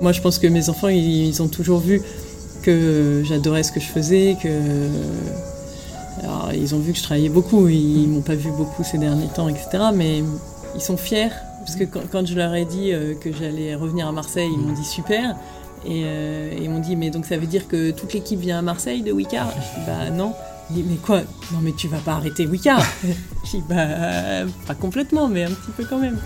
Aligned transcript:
Moi, 0.00 0.12
je 0.12 0.20
pense 0.20 0.38
que 0.38 0.46
mes 0.46 0.68
enfants, 0.68 0.88
ils 0.88 1.42
ont 1.42 1.48
toujours 1.48 1.80
vu 1.80 2.02
que 2.62 3.22
j'adorais 3.24 3.62
ce 3.62 3.72
que 3.72 3.80
je 3.80 3.86
faisais, 3.86 4.36
que. 4.42 4.48
Alors, 6.22 6.50
ils 6.54 6.74
ont 6.74 6.78
vu 6.78 6.92
que 6.92 6.98
je 6.98 7.02
travaillais 7.02 7.28
beaucoup, 7.28 7.68
ils 7.68 8.06
m'ont 8.06 8.20
pas 8.20 8.34
vu 8.34 8.50
beaucoup 8.50 8.84
ces 8.84 8.98
derniers 8.98 9.28
temps, 9.28 9.48
etc. 9.48 9.84
Mais 9.94 10.22
ils 10.74 10.80
sont 10.80 10.96
fiers 10.96 11.30
parce 11.64 11.76
que 11.76 11.84
quand, 11.84 12.26
je 12.26 12.34
leur 12.34 12.54
ai 12.54 12.64
dit 12.64 12.92
euh, 12.92 13.14
que 13.14 13.32
j'allais 13.32 13.74
revenir 13.74 14.08
à 14.08 14.12
Marseille, 14.12 14.50
ils 14.52 14.58
m'ont 14.58 14.72
dit 14.72 14.84
super. 14.84 15.36
Et, 15.84 16.02
euh, 16.04 16.54
ils 16.60 16.70
m'ont 16.70 16.80
dit, 16.80 16.96
mais 16.96 17.10
donc 17.10 17.26
ça 17.26 17.36
veut 17.36 17.46
dire 17.46 17.66
que 17.68 17.90
toute 17.90 18.12
l'équipe 18.12 18.38
vient 18.38 18.58
à 18.58 18.62
Marseille 18.62 19.02
de 19.02 19.12
Wicard 19.12 19.50
Je 19.50 19.80
dis, 19.80 19.86
bah 19.86 20.10
non. 20.10 20.34
Mais 20.70 20.96
quoi? 20.96 21.20
Non, 21.52 21.58
mais 21.60 21.72
tu 21.72 21.88
vas 21.88 21.98
pas 21.98 22.12
arrêter 22.12 22.46
Wicard 22.46 22.82
Je 23.44 23.50
dis, 23.50 23.62
bah 23.68 24.46
pas 24.66 24.74
complètement, 24.74 25.28
mais 25.28 25.44
un 25.44 25.50
petit 25.50 25.70
peu 25.76 25.84
quand 25.84 25.98
même. 25.98 26.18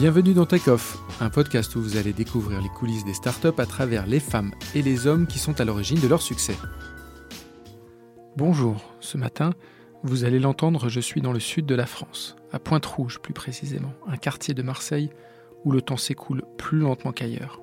Bienvenue 0.00 0.32
dans 0.32 0.46
Take 0.46 0.70
Off, 0.70 0.96
un 1.20 1.28
podcast 1.28 1.74
où 1.74 1.82
vous 1.82 1.96
allez 1.96 2.12
découvrir 2.12 2.62
les 2.62 2.68
coulisses 2.68 3.04
des 3.04 3.14
startups 3.14 3.48
à 3.58 3.66
travers 3.66 4.06
les 4.06 4.20
femmes 4.20 4.52
et 4.76 4.80
les 4.80 5.08
hommes 5.08 5.26
qui 5.26 5.40
sont 5.40 5.60
à 5.60 5.64
l'origine 5.64 5.98
de 5.98 6.06
leur 6.06 6.22
succès. 6.22 6.54
Bonjour, 8.36 8.94
ce 9.00 9.18
matin, 9.18 9.50
vous 10.04 10.22
allez 10.22 10.38
l'entendre, 10.38 10.88
je 10.88 11.00
suis 11.00 11.20
dans 11.20 11.32
le 11.32 11.40
sud 11.40 11.66
de 11.66 11.74
la 11.74 11.84
France, 11.84 12.36
à 12.52 12.60
Pointe-Rouge 12.60 13.18
plus 13.18 13.34
précisément, 13.34 13.92
un 14.06 14.16
quartier 14.16 14.54
de 14.54 14.62
Marseille 14.62 15.10
où 15.64 15.72
le 15.72 15.82
temps 15.82 15.96
s'écoule 15.96 16.44
plus 16.58 16.78
lentement 16.78 17.10
qu'ailleurs. 17.10 17.60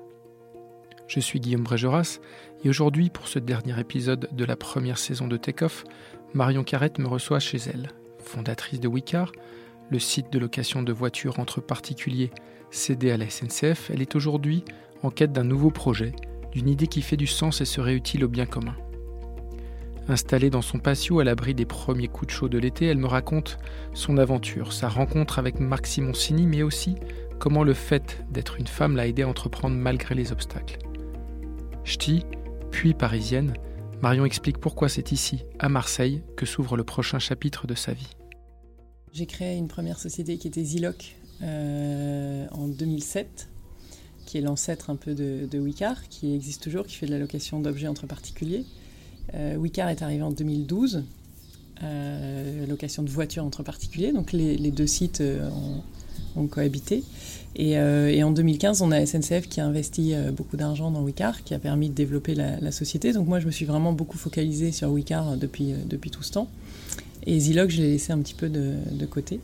Je 1.08 1.20
suis 1.20 1.40
Guillaume 1.40 1.64
Brégeras 1.64 2.18
et 2.64 2.68
aujourd'hui, 2.68 3.08
pour 3.08 3.28
ce 3.28 3.38
dernier 3.38 3.80
épisode 3.80 4.28
de 4.30 4.44
la 4.44 4.56
première 4.56 4.98
saison 4.98 5.26
de 5.26 5.38
Takeoff, 5.38 5.84
Marion 6.34 6.64
Carrette 6.64 6.98
me 6.98 7.08
reçoit 7.08 7.40
chez 7.40 7.56
elle. 7.56 7.92
Fondatrice 8.18 8.80
de 8.80 8.88
Wicar, 8.88 9.32
le 9.90 9.98
site 9.98 10.32
de 10.32 10.38
location 10.38 10.82
de 10.82 10.92
voitures 10.92 11.38
entre 11.38 11.60
particuliers 11.60 12.30
cédé 12.70 13.10
à 13.10 13.16
la 13.16 13.28
SNCF, 13.28 13.90
elle 13.90 14.02
est 14.02 14.16
aujourd'hui 14.16 14.64
en 15.02 15.10
quête 15.10 15.32
d'un 15.32 15.44
nouveau 15.44 15.70
projet, 15.70 16.12
d'une 16.52 16.68
idée 16.68 16.86
qui 16.86 17.02
fait 17.02 17.16
du 17.16 17.26
sens 17.26 17.60
et 17.60 17.64
serait 17.64 17.94
utile 17.94 18.24
au 18.24 18.28
bien 18.28 18.46
commun. 18.46 18.74
Installée 20.08 20.50
dans 20.50 20.62
son 20.62 20.78
patio 20.78 21.18
à 21.18 21.24
l'abri 21.24 21.54
des 21.54 21.64
premiers 21.64 22.08
coups 22.08 22.28
de 22.28 22.32
chaud 22.32 22.48
de 22.48 22.58
l'été, 22.58 22.86
elle 22.86 22.98
me 22.98 23.08
raconte 23.08 23.58
son 23.92 24.18
aventure, 24.18 24.72
sa 24.72 24.88
rencontre 24.88 25.38
avec 25.38 25.58
Marc 25.58 25.86
Simoncini, 25.86 26.46
mais 26.46 26.62
aussi 26.62 26.94
comment 27.38 27.64
le 27.64 27.74
fait 27.74 28.24
d'être 28.30 28.58
une 28.58 28.68
femme 28.68 28.96
l'a 28.96 29.08
aidé 29.08 29.22
à 29.22 29.28
entreprendre 29.28 29.76
malgré 29.76 30.14
les 30.14 30.32
obstacles. 30.32 30.78
Ch'ti, 31.84 32.24
puis 32.70 32.94
parisienne, 32.94 33.54
Marion 34.00 34.24
explique 34.24 34.58
pourquoi 34.58 34.88
c'est 34.88 35.12
ici, 35.12 35.44
à 35.58 35.68
Marseille, 35.68 36.22
que 36.36 36.46
s'ouvre 36.46 36.76
le 36.76 36.84
prochain 36.84 37.18
chapitre 37.18 37.66
de 37.66 37.74
sa 37.74 37.92
vie. 37.92 38.16
J'ai 39.16 39.24
créé 39.24 39.56
une 39.56 39.66
première 39.66 39.98
société 39.98 40.36
qui 40.36 40.46
était 40.46 40.62
Ziloc 40.62 41.16
euh, 41.40 42.46
en 42.50 42.68
2007, 42.68 43.48
qui 44.26 44.36
est 44.36 44.42
l'ancêtre 44.42 44.90
un 44.90 44.96
peu 44.96 45.14
de, 45.14 45.48
de 45.50 45.58
Wicar, 45.58 46.06
qui 46.10 46.34
existe 46.34 46.62
toujours, 46.62 46.86
qui 46.86 46.96
fait 46.96 47.06
de 47.06 47.12
la 47.12 47.18
location 47.18 47.58
d'objets 47.58 47.88
entre 47.88 48.06
particuliers. 48.06 48.66
Euh, 49.32 49.56
Wicar 49.56 49.88
est 49.88 50.02
arrivé 50.02 50.22
en 50.22 50.32
2012, 50.32 51.04
euh, 51.82 52.66
location 52.66 53.02
de 53.04 53.08
voitures 53.08 53.42
entre 53.46 53.62
particuliers, 53.62 54.12
donc 54.12 54.32
les, 54.32 54.70
deux 54.70 54.86
sites 54.86 55.22
euh, 55.22 55.48
ont, 56.36 56.46
cohabité. 56.46 57.02
Et, 57.54 57.78
en 58.22 58.32
2015, 58.32 58.82
on 58.82 58.90
a 58.90 59.06
SNCF 59.06 59.48
qui 59.48 59.62
a 59.62 59.66
investi 59.66 60.12
beaucoup 60.36 60.58
d'argent 60.58 60.90
dans 60.90 61.00
Wicar, 61.00 61.42
qui 61.42 61.54
a 61.54 61.58
permis 61.58 61.88
de 61.88 61.94
développer 61.94 62.34
la, 62.34 62.70
société. 62.70 63.14
Donc 63.14 63.28
moi, 63.28 63.40
je 63.40 63.46
me 63.46 63.50
suis 63.50 63.64
vraiment 63.64 63.94
beaucoup 63.94 64.18
focalisée 64.18 64.72
sur 64.72 64.90
Wicar 64.90 65.38
depuis, 65.38 65.72
depuis 65.86 66.10
tout 66.10 66.22
ce 66.22 66.32
temps. 66.32 66.50
Et 67.24 67.38
Zilog, 67.38 67.70
je 67.70 67.82
l'ai 67.82 67.92
laissé 67.92 68.12
un 68.12 68.18
petit 68.18 68.34
peu 68.34 68.48
de, 68.48 69.06
côté. 69.06 69.40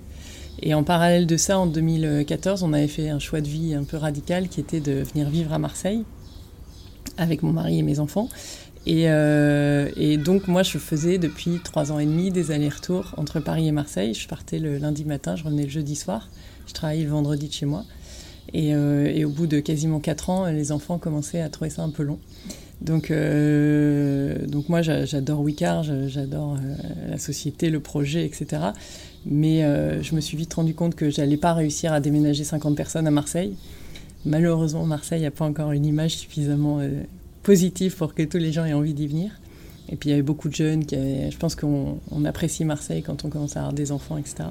Et 0.61 0.75
en 0.75 0.85
parallèle 0.85 1.27
de 1.27 1.37
ça, 1.37 1.59
en 1.59 1.67
2014, 1.67 2.63
on 2.63 2.73
avait 2.73 2.89
fait 2.89 3.09
un 3.09 3.19
choix 3.19 3.41
de 3.41 3.49
vie 3.49 3.75
un 3.75 3.85
peu 3.85 3.97
radical 3.97 4.49
qui 4.49 4.61
était 4.61 4.81
de 4.81 5.03
venir 5.03 5.29
vivre 5.31 5.53
à 5.53 5.59
Marseille 5.59 6.05
avec 7.17 7.43
mon 7.43 7.53
mari 7.53 7.79
et 7.79 7.83
mes 7.83 7.99
enfants. 7.99 8.29
Euh, 8.89 9.89
et, 9.97 10.17
donc 10.17 10.49
moi, 10.49 10.63
je 10.63 10.79
faisais 10.79 11.19
depuis 11.19 11.61
trois 11.63 11.93
ans 11.93 11.99
et 11.99 12.07
demi 12.07 12.31
des 12.31 12.51
allers-retours 12.51 13.15
entre 13.17 13.41
Paris 13.41 13.69
et 13.69 13.73
Marseille. 13.73 14.15
Je 14.15 14.29
partais 14.29 14.59
le 14.59 14.79
lundi 14.79 15.05
matin, 15.05 15.37
je 15.37 15.45
revenais 15.45 15.65
le 15.65 15.71
jeudi 15.71 15.97
soir. 15.97 16.29
Je 16.67 16.73
travaillais 16.73 17.05
le 17.05 17.11
vendredi 17.11 17.49
de 17.49 17.53
chez 17.53 17.67
moi. 17.67 17.85
Et, 18.53 18.75
euh, 18.75 19.25
au 19.25 19.31
bout 19.31 19.47
de 19.47 19.61
quasiment 19.61 20.01
quatre 20.01 20.31
ans, 20.31 20.47
les 20.47 20.73
enfants 20.73 20.99
commençaient 20.99 21.41
à 21.41 21.49
trouver 21.49 21.71
ça 21.71 21.83
un 21.83 21.91
peu 21.91 22.03
long. 22.03 22.19
Donc, 22.83 23.11
euh, 23.11 24.47
donc 24.47 24.69
moi, 24.69 24.83
j'adore 24.83 25.41
Wicard, 25.41 25.85
j'adore 26.09 26.57
la 27.09 27.19
société, 27.19 27.71
le 27.71 27.81
projet, 27.81 28.25
etc. 28.25 28.63
Mais 29.25 29.63
je 30.03 30.15
me 30.15 30.21
suis 30.21 30.37
vite 30.37 30.53
rendu 30.53 30.75
compte 30.75 30.95
que 30.95 31.09
j'allais 31.09 31.37
pas 31.37 31.55
réussir 31.55 31.93
à 31.93 32.01
déménager 32.01 32.45
50 32.45 32.77
personnes 32.77 33.07
à 33.07 33.11
Marseille. 33.11 33.55
Malheureusement, 34.25 34.85
Marseille 34.85 35.23
n'a 35.23 35.31
pas 35.31 35.45
encore 35.45 35.73
une 35.73 35.87
image 35.87 36.17
suffisamment 36.17 36.81
positif 37.43 37.97
pour 37.97 38.15
que 38.15 38.23
tous 38.23 38.39
les 38.39 38.53
gens 38.53 38.65
aient 38.65 38.73
envie 38.73 38.95
d'y 38.95 39.07
venir. 39.07 39.31
Et 39.89 39.97
puis 39.97 40.09
il 40.09 40.13
y 40.13 40.15
avait 40.15 40.23
beaucoup 40.23 40.49
de 40.49 40.55
jeunes 40.55 40.85
je 40.91 41.37
pense 41.37 41.55
qu'on 41.55 41.99
apprécie 42.25 42.65
Marseille 42.65 43.03
quand 43.03 43.25
on 43.25 43.29
commence 43.29 43.57
à 43.57 43.61
avoir 43.61 43.73
des 43.73 43.93
enfants, 43.93 44.17
etc. 44.17 44.45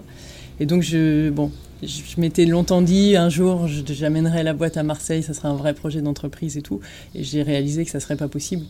Et 0.62 0.68
donc 0.68 0.84
je, 0.84 1.32
bon, 1.32 1.52
je, 1.82 2.20
m'étais 2.20 2.46
longtemps 2.46 2.84
dit 2.84 3.16
un 3.16 3.30
jour 3.30 3.68
j'amènerai 3.68 4.44
la 4.44 4.54
boîte 4.54 4.78
à 4.78 4.84
Marseille, 4.84 5.24
ça 5.24 5.34
serait 5.34 5.48
un 5.48 5.56
vrai 5.56 5.74
projet 5.74 6.04
d'entreprise 6.04 6.56
et 6.56 6.62
tout. 6.62 6.80
Et 7.16 7.24
j'ai 7.24 7.42
réalisé 7.42 7.84
que 7.84 7.90
ça 7.90 8.00
serait 8.00 8.16
pas 8.16 8.28
possible. 8.28 8.66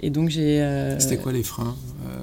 Et 0.00 0.10
donc 0.10 0.28
j'ai. 0.28 0.60
Euh, 0.60 0.98
C'était 0.98 1.18
quoi 1.18 1.32
les 1.32 1.44
freins 1.44 1.76
euh, 2.08 2.18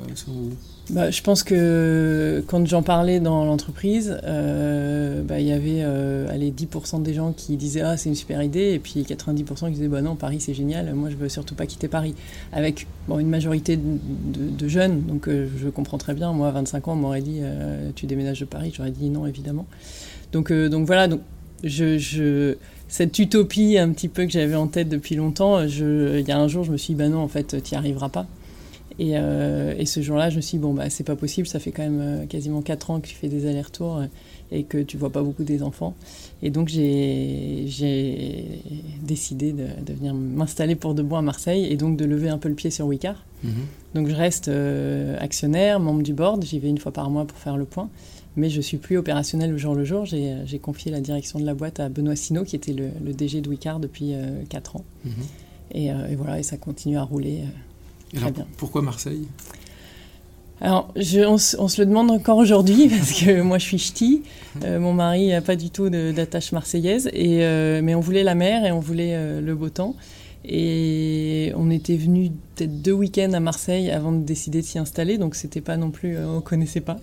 bah, 0.89 1.09
je 1.11 1.21
pense 1.21 1.43
que 1.43 2.43
quand 2.47 2.67
j'en 2.67 2.83
parlais 2.83 3.21
dans 3.21 3.45
l'entreprise, 3.45 4.17
euh, 4.25 5.21
bah, 5.23 5.39
il 5.39 5.47
y 5.47 5.53
avait 5.53 5.79
euh, 5.79 6.27
allez, 6.29 6.51
10% 6.51 7.01
des 7.01 7.13
gens 7.13 7.31
qui 7.31 7.55
disaient 7.55 7.81
Ah, 7.81 7.95
c'est 7.95 8.09
une 8.09 8.15
super 8.15 8.43
idée, 8.43 8.73
et 8.73 8.79
puis 8.79 9.01
90% 9.01 9.67
qui 9.67 9.75
disaient 9.75 9.87
Bah 9.87 10.01
non, 10.01 10.15
Paris 10.15 10.41
c'est 10.41 10.53
génial, 10.53 10.93
moi 10.93 11.09
je 11.09 11.15
veux 11.15 11.29
surtout 11.29 11.55
pas 11.55 11.67
quitter 11.67 11.87
Paris. 11.87 12.15
Avec 12.51 12.85
une 13.09 13.29
majorité 13.29 13.77
de, 13.77 14.67
jeunes, 14.67 15.03
donc 15.03 15.29
euh, 15.29 15.47
je 15.57 15.69
comprends 15.69 15.97
très 15.97 16.13
bien. 16.13 16.33
Moi, 16.33 16.49
à 16.49 16.51
25 16.51 16.87
ans, 16.89 16.93
on 16.93 16.97
m'aurait 16.97 17.21
dit 17.21 17.39
Tu 17.95 18.05
déménages 18.05 18.41
de 18.41 18.45
Paris 18.45 18.73
J'aurais 18.75 18.91
dit 18.91 19.09
non, 19.09 19.25
évidemment. 19.25 19.65
Donc, 20.33 20.51
donc 20.51 20.85
voilà, 20.85 21.07
donc, 21.07 21.21
je, 21.63 22.57
cette 22.89 23.17
utopie 23.19 23.77
un 23.77 23.89
petit 23.91 24.09
peu 24.09 24.25
que 24.25 24.31
j'avais 24.31 24.55
en 24.55 24.67
tête 24.67 24.89
depuis 24.89 25.15
longtemps, 25.15 25.61
il 25.61 26.25
y 26.27 26.31
a 26.31 26.37
un 26.37 26.47
jour, 26.49 26.65
je 26.65 26.71
me 26.73 26.77
suis 26.77 26.93
dit 26.93 26.99
Bah 26.99 27.07
non, 27.07 27.19
en 27.19 27.29
fait, 27.29 27.63
tu 27.63 27.73
n'y 27.73 27.77
arriveras 27.77 28.09
pas. 28.09 28.25
Euh, 28.99 29.73
et, 29.77 29.85
ce 29.85 30.01
jour-là, 30.01 30.29
je 30.29 30.37
me 30.37 30.41
suis 30.41 30.57
dit, 30.57 30.61
bon, 30.61 30.73
bah, 30.73 30.89
c'est 30.89 31.03
pas 31.03 31.15
possible, 31.15 31.47
ça 31.47 31.59
fait 31.59 31.71
quand 31.71 31.83
même 31.83 31.99
euh, 32.01 32.25
quasiment 32.25 32.61
4 32.61 32.91
ans 32.91 32.99
que 32.99 33.07
tu 33.07 33.15
fais 33.15 33.27
des 33.27 33.47
allers-retours 33.47 33.97
euh, 33.97 34.05
et 34.51 34.63
que 34.63 34.77
tu 34.77 34.97
vois 34.97 35.09
pas 35.09 35.21
beaucoup 35.21 35.43
des 35.43 35.63
enfants. 35.63 35.95
Et 36.41 36.49
donc, 36.49 36.67
j'ai 36.67 37.65
décidé 39.01 39.51
de, 39.53 39.93
venir 39.93 40.13
m'installer 40.13 40.75
pour 40.75 40.93
de 40.93 41.01
bon 41.01 41.17
à 41.17 41.21
Marseille 41.21 41.65
et 41.65 41.75
donc 41.75 41.97
de 41.97 42.05
lever 42.05 42.29
un 42.29 42.37
peu 42.37 42.49
le 42.49 42.55
pied 42.55 42.69
sur 42.69 42.85
Wicar. 42.85 43.23
Mhm. 43.43 43.51
Donc, 43.95 44.07
je 44.07 44.15
reste 44.15 44.51
actionnaire, 45.19 45.79
membre 45.79 46.03
du 46.03 46.13
board, 46.13 46.43
j'y 46.43 46.59
vais 46.59 46.69
une 46.69 46.77
fois 46.77 46.91
par 46.91 47.09
mois 47.09 47.25
pour 47.25 47.37
faire 47.37 47.57
le 47.57 47.65
point. 47.65 47.89
Mais 48.35 48.49
je 48.49 48.61
suis 48.61 48.77
plus 48.77 48.97
opérationnel 48.97 49.53
au 49.53 49.57
jour 49.57 49.75
le 49.75 49.85
jour. 49.85 50.05
J'ai 50.05 50.59
confié 50.59 50.91
la 50.91 51.01
direction 51.01 51.39
de 51.39 51.45
la 51.45 51.53
boîte 51.53 51.79
à 51.79 51.89
Benoît 51.89 52.15
Sino, 52.15 52.43
qui 52.43 52.55
était 52.55 52.73
le, 52.73 53.13
DG 53.13 53.41
de 53.41 53.49
Wicar 53.49 53.79
depuis 53.79 54.13
4 54.49 54.75
ans. 54.75 54.85
Mhm. 55.05 55.11
et, 55.71 55.85
et, 55.87 56.15
voilà, 56.15 56.39
et 56.39 56.43
ça 56.43 56.57
continue 56.57 56.97
à 56.97 57.03
rouler 57.03 57.41
pourquoi 58.57 58.81
Marseille? 58.81 59.27
Alors, 60.63 60.93
on, 60.95 61.37
se 61.37 61.81
le 61.81 61.85
demande 61.85 62.09
encore 62.09 62.37
aujourd'hui 62.37 62.87
parce 62.97 63.11
que 63.11 63.41
moi 63.41 63.57
je 63.57 63.65
suis 63.65 63.79
ch'ti, 63.79 64.23
euh, 64.63 64.79
mon 64.79 64.93
mari 64.93 65.27
n'a 65.27 65.41
pas 65.41 65.57
du 65.57 65.69
tout 65.69 65.89
d'attache 65.89 66.53
marseillaise, 66.53 67.09
et, 67.11 67.43
euh, 67.43 67.81
mais 67.83 67.95
on 67.95 67.99
voulait 67.99 68.23
la 68.23 68.33
mer 68.33 68.65
et 68.65 68.71
on 68.71 68.79
voulait 68.79 69.13
euh, 69.13 69.41
le 69.41 69.55
beau 69.55 69.69
temps. 69.69 69.95
Et 70.45 71.51
on 71.55 71.69
était 71.69 71.97
venu 71.97 72.31
peut-être 72.55 72.81
deux 72.81 72.93
week-ends 72.93 73.33
à 73.33 73.39
Marseille 73.41 73.91
avant 73.91 74.13
de 74.13 74.23
décider 74.23 74.61
de 74.61 74.65
s'y 74.65 74.79
installer, 74.79 75.17
donc 75.17 75.35
c'était 75.35 75.61
pas 75.61 75.75
non 75.75 75.91
plus, 75.91 76.17
on 76.17 76.39
connaissait 76.39 76.81
pas. 76.81 76.99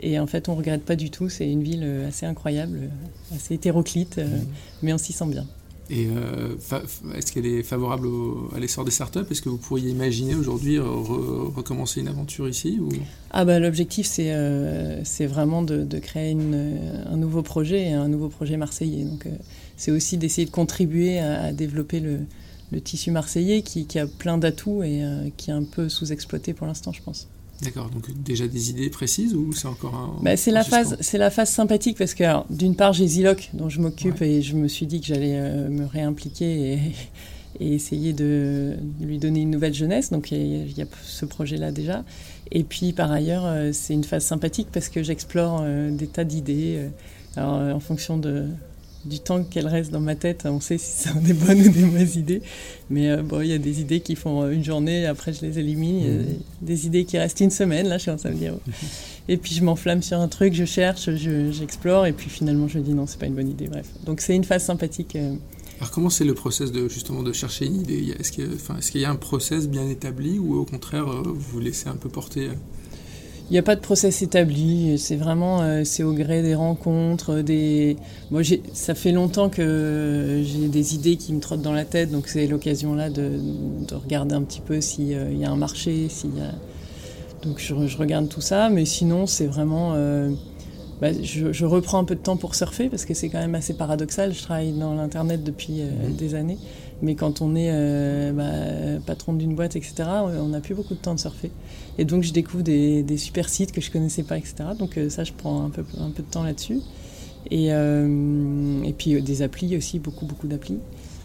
Et 0.00 0.18
en 0.18 0.26
fait, 0.26 0.48
on 0.48 0.56
regrette 0.56 0.84
pas 0.84 0.96
du 0.96 1.10
tout, 1.10 1.28
c'est 1.28 1.50
une 1.50 1.62
ville 1.62 1.88
assez 2.06 2.26
incroyable, 2.26 2.90
assez 3.34 3.54
hétéroclite, 3.54 4.18
mmh. 4.18 4.46
mais 4.82 4.92
on 4.92 4.98
s'y 4.98 5.12
sent 5.12 5.26
bien. 5.26 5.46
Et 5.88 6.08
euh, 6.08 6.56
est-ce 7.14 7.32
qu'elle 7.32 7.46
est 7.46 7.62
favorable 7.62 8.08
à 8.54 8.58
l'essor 8.58 8.84
des 8.84 8.90
startups? 8.90 9.20
Est-ce 9.30 9.40
que 9.40 9.48
vous 9.48 9.56
pourriez 9.56 9.90
imaginer 9.90 10.34
aujourd'hui 10.34 10.78
recommencer 10.78 12.00
une 12.00 12.08
aventure 12.08 12.48
ici 12.48 12.80
ah 13.30 13.44
bah, 13.44 13.60
L'objectif, 13.60 14.06
c'est 14.06 14.32
euh, 14.32 15.02
vraiment 15.20 15.62
de, 15.62 15.98
créer 15.98 16.32
un 16.32 17.16
nouveau 17.16 17.42
projet, 17.42 17.92
un 17.92 18.08
nouveau 18.08 18.28
projet 18.28 18.56
marseillais. 18.56 19.04
Donc, 19.04 19.26
c'est 19.76 19.92
aussi 19.92 20.18
d'essayer 20.18 20.46
de 20.46 20.50
contribuer 20.50 21.20
à, 21.20 21.52
développer 21.52 22.00
le, 22.00 22.20
le, 22.72 22.80
tissu 22.80 23.10
marseillais 23.10 23.62
qui, 23.62 23.86
qui 23.86 23.98
a 23.98 24.06
plein 24.06 24.38
d'atouts 24.38 24.82
et 24.82 25.02
qui 25.36 25.50
est 25.50 25.54
un 25.54 25.64
peu 25.64 25.88
sous-exploité 25.88 26.52
pour 26.52 26.66
l'instant, 26.66 26.92
je 26.92 27.02
pense. 27.02 27.28
D'accord, 27.62 27.88
donc 27.88 28.10
déjà 28.22 28.46
des 28.46 28.70
idées 28.70 28.90
précises 28.90 29.34
ou 29.34 29.52
c'est 29.52 29.68
encore 29.68 29.94
un. 29.94 30.22
Bah, 30.22 30.36
c'est 30.36 30.50
la 30.50 30.62
phase, 30.62 30.96
c'est 31.00 31.16
la 31.16 31.30
phase 31.30 31.50
sympathique 31.50 31.96
parce 31.96 32.12
que 32.12 32.24
d'une 32.52 32.76
part 32.76 32.92
j'ai 32.92 33.06
Ziloc 33.06 33.50
dont 33.54 33.68
je 33.68 33.80
m'occupe 33.80 34.20
et 34.20 34.42
je 34.42 34.54
me 34.54 34.68
suis 34.68 34.86
dit 34.86 35.00
que 35.00 35.06
j'allais 35.06 35.38
euh, 35.38 35.68
me 35.68 35.86
réimpliquer 35.86 36.74
et, 36.74 36.80
et, 37.60 37.74
essayer 37.74 38.12
de 38.12 38.76
lui 39.00 39.18
donner 39.18 39.40
une 39.40 39.50
nouvelle 39.50 39.72
jeunesse. 39.72 40.10
Donc 40.10 40.32
il 40.32 40.78
y, 40.78 40.82
a 40.82 40.86
ce 41.02 41.24
projet-là 41.24 41.72
déjà. 41.72 42.04
Et 42.52 42.62
puis 42.62 42.92
par 42.92 43.10
ailleurs 43.10 43.46
euh, 43.46 43.70
c'est 43.72 43.94
une 43.94 44.04
phase 44.04 44.24
sympathique 44.24 44.68
parce 44.70 44.90
que 44.90 45.02
j'explore 45.02 45.60
euh, 45.62 45.90
des 45.90 46.08
tas 46.08 46.24
d'idées. 46.24 46.90
en 47.38 47.80
fonction 47.80 48.18
de, 48.18 48.48
du 49.06 49.20
temps 49.20 49.42
qu'elles 49.44 49.68
restent 49.68 49.92
dans 49.92 50.00
ma 50.00 50.14
tête, 50.14 50.44
on 50.46 50.60
sait 50.60 50.78
si 50.78 50.90
c'est 50.90 51.22
des 51.22 51.32
bonnes 51.32 51.60
ou 51.60 51.68
des 51.68 51.82
mauvaises 51.82 52.16
idées. 52.16 52.42
Mais 52.90 53.10
euh, 53.10 53.22
bon, 53.22 53.40
il 53.40 53.48
y 53.48 53.52
a 53.52 53.58
des 53.58 53.80
idées 53.80 54.00
qui 54.00 54.16
font 54.16 54.48
une 54.50 54.64
journée, 54.64 55.06
après 55.06 55.32
je 55.32 55.42
les 55.42 55.58
élimine. 55.58 56.00
Y 56.00 56.06
a 56.06 56.10
mmh. 56.10 56.24
des 56.62 56.86
idées 56.86 57.04
qui 57.04 57.18
restent 57.18 57.40
une 57.40 57.50
semaine, 57.50 57.88
là 57.88 57.98
je 57.98 58.06
commence 58.06 58.26
à 58.26 58.30
me 58.30 58.36
dire. 58.36 58.54
Et 59.28 59.36
puis 59.36 59.54
je 59.54 59.64
m'enflamme 59.64 60.02
sur 60.02 60.20
un 60.20 60.28
truc, 60.28 60.54
je 60.54 60.64
cherche, 60.64 61.10
j'explore, 61.10 62.06
et 62.06 62.12
puis 62.12 62.30
finalement 62.30 62.68
je 62.68 62.78
dis 62.78 62.92
non, 62.92 63.06
c'est 63.06 63.18
pas 63.18 63.26
une 63.26 63.34
bonne 63.34 63.48
idée. 63.48 63.66
Bref. 63.66 63.86
Donc 64.04 64.20
c'est 64.20 64.36
une 64.36 64.44
phase 64.44 64.64
sympathique. 64.64 65.16
Euh. 65.16 65.34
Alors 65.78 65.90
comment 65.90 66.10
c'est 66.10 66.24
le 66.24 66.34
process 66.34 66.70
de 66.72 66.88
justement 66.88 67.22
de 67.22 67.32
chercher 67.32 67.66
une 67.66 67.80
idée? 67.80 68.14
Est-ce 68.18 68.30
qu'il 68.32 69.00
y, 69.00 69.04
a 69.04 69.10
un 69.10 69.16
process 69.16 69.68
bien 69.68 69.88
établi 69.88 70.38
ou 70.38 70.54
au 70.54 70.64
contraire 70.64 71.08
euh, 71.08 71.22
vous 71.24 71.34
vous 71.34 71.60
laissez 71.60 71.88
un 71.88 71.96
peu 71.96 72.08
porter 72.08 72.50
il 73.48 73.52
n'y 73.52 73.58
a 73.58 73.62
pas 73.62 73.76
de 73.76 73.80
process 73.80 74.22
établi, 74.22 74.98
c'est 74.98 75.14
vraiment 75.14 75.62
euh, 75.62 75.84
c'est 75.84 76.02
au 76.02 76.12
gré 76.12 76.42
des 76.42 76.56
rencontres, 76.56 77.42
des. 77.42 77.96
Moi, 78.32 78.42
ça 78.72 78.96
fait 78.96 79.12
longtemps 79.12 79.48
que 79.48 80.42
j'ai 80.44 80.66
des 80.66 80.94
idées 80.96 81.16
qui 81.16 81.32
me 81.32 81.38
trottent 81.38 81.62
dans 81.62 81.72
la 81.72 81.84
tête, 81.84 82.10
donc 82.10 82.26
c'est 82.26 82.48
l'occasion 82.48 82.96
là 82.96 83.08
de, 83.08 83.38
de, 83.86 83.94
regarder 83.94 84.34
un 84.34 84.42
petit 84.42 84.60
peu 84.60 84.80
s'il 84.80 85.14
euh, 85.14 85.32
y 85.32 85.44
a 85.44 85.50
un 85.50 85.56
marché, 85.56 86.08
s'il 86.08 86.36
y 86.36 86.40
a. 86.40 86.52
Donc 87.44 87.60
je, 87.60 87.96
regarde 87.96 88.28
tout 88.28 88.40
ça, 88.40 88.68
mais 88.68 88.84
sinon 88.84 89.28
c'est 89.28 89.46
vraiment. 89.46 89.92
Euh, 89.94 90.30
bah, 91.00 91.08
je, 91.22 91.52
je, 91.52 91.66
reprends 91.66 91.98
un 91.98 92.04
peu 92.04 92.16
de 92.16 92.20
temps 92.20 92.38
pour 92.38 92.56
surfer 92.56 92.88
parce 92.88 93.04
que 93.04 93.14
c'est 93.14 93.28
quand 93.28 93.38
même 93.38 93.54
assez 93.54 93.74
paradoxal. 93.74 94.32
Je 94.34 94.42
travaille 94.42 94.72
dans 94.72 94.94
l'internet 94.94 95.44
depuis 95.44 95.82
mmh. 95.82 96.16
des 96.16 96.34
années, 96.34 96.58
mais 97.02 97.14
quand 97.14 97.42
on 97.42 97.54
est 97.54 98.32
bah, 98.32 99.00
patron 99.06 99.34
d'une 99.34 99.54
boîte, 99.54 99.76
etc., 99.76 99.94
on 100.40 100.48
n'a 100.48 100.60
plus 100.60 100.74
beaucoup 100.74 100.94
de 100.94 101.00
temps 101.00 101.14
de 101.14 101.20
surfer. 101.20 101.50
Et 101.98 102.04
donc 102.04 102.22
je 102.22 102.32
découvre 102.32 102.62
des, 102.62 103.16
super 103.16 103.48
sites 103.48 103.72
que 103.72 103.80
je 103.80 103.90
connaissais 103.90 104.22
pas, 104.22 104.38
etc. 104.38 104.56
Donc 104.78 104.98
euh, 104.98 105.08
ça, 105.08 105.24
je 105.24 105.32
prends 105.32 105.64
un 105.64 105.70
peu, 105.70 105.84
un 105.98 106.10
peu 106.10 106.22
de 106.22 106.28
temps 106.28 106.42
là-dessus. 106.42 106.80
Et, 107.50 107.72
euh, 107.72 108.82
et 108.82 108.92
puis 108.92 109.14
euh, 109.14 109.20
des 109.20 109.42
applis 109.42 109.76
aussi, 109.76 109.98
beaucoup, 109.98 110.26
beaucoup 110.26 110.46
d'applis. 110.46 110.78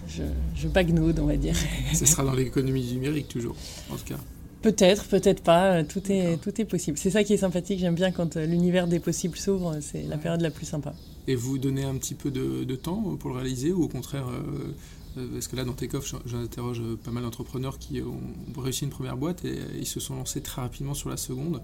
Je, 0.08 0.24
je 0.56 0.68
bagnode, 0.68 1.20
on 1.20 1.26
va 1.26 1.38
dire. 1.38 1.56
Ce 1.94 2.06
sera 2.06 2.24
dans 2.24 2.34
l'économie 2.34 2.84
numérique 2.94 3.28
toujours, 3.28 3.56
en 3.90 3.96
tout 3.96 4.06
cas. 4.06 4.20
Peut-être, 4.62 5.06
peut-être 5.06 5.42
pas. 5.42 5.84
Tout 5.84 6.12
est, 6.12 6.38
tout 6.38 6.62
est 6.62 6.66
possible. 6.66 6.98
C'est 6.98 7.10
ça 7.10 7.24
qui 7.24 7.34
est 7.34 7.38
sympathique. 7.38 7.80
J'aime 7.80 7.96
bien 7.96 8.12
quand 8.12 8.36
l'univers 8.36 8.88
des 8.88 9.00
possibles 9.00 9.36
s'ouvre. 9.38 9.78
C'est 9.82 10.04
la 10.04 10.18
période 10.18 10.42
la 10.42 10.52
plus 10.52 10.68
sympa. 10.68 10.94
Et 11.28 11.34
vous 11.34 11.58
donnez 11.58 11.84
un 11.84 11.96
petit 11.96 12.14
peu 12.14 12.30
de, 12.30 12.64
de 12.64 12.76
temps 12.76 13.02
pour 13.20 13.32
le 13.32 13.38
réaliser 13.38 13.72
ou 13.72 13.84
au 13.84 13.88
contraire, 13.88 14.28
euh, 14.30 14.76
parce 15.16 15.48
que 15.48 15.56
là, 15.56 15.64
dans 15.64 15.74
Takeoff, 15.74 16.14
j'interroge 16.26 16.82
euh, 16.82 16.96
pas 16.96 17.12
mal 17.12 17.24
d'entrepreneurs 17.24 17.78
qui 17.80 18.02
ont 18.02 18.22
réussi 18.62 18.86
une 18.86 18.92
première 18.92 19.18
boîte 19.18 19.44
et 19.46 19.60
ils 19.78 19.86
se 19.88 20.00
sont 20.00 20.16
lancés 20.16 20.42
très 20.42 20.62
rapidement 20.62 20.94
sur 20.94 21.10
la 21.10 21.18
seconde, 21.18 21.62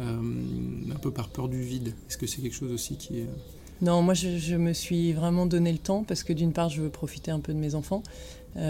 euh, 0.00 0.20
un 0.90 0.98
peu 0.98 1.10
par 1.10 1.28
peur 1.28 1.48
du 1.48 1.60
vide. 1.62 1.94
Est-ce 2.08 2.16
que 2.16 2.26
c'est 2.26 2.40
quelque 2.40 2.56
chose 2.56 2.72
aussi 2.72 2.96
qui 2.96 3.18
est... 3.20 3.26
Non, 3.80 4.02
moi 4.02 4.14
je, 4.14 4.56
me 4.56 4.72
suis 4.72 5.12
vraiment 5.12 5.46
donné 5.46 5.70
le 5.70 5.78
temps 5.78 6.02
parce 6.02 6.24
que 6.24 6.32
d'une 6.32 6.52
part 6.52 6.68
je 6.68 6.82
veux 6.82 6.88
profiter 6.88 7.30
un 7.30 7.38
peu 7.38 7.52
de 7.52 7.58
mes 7.58 7.76
enfants 7.76 8.02
et, 8.56 8.60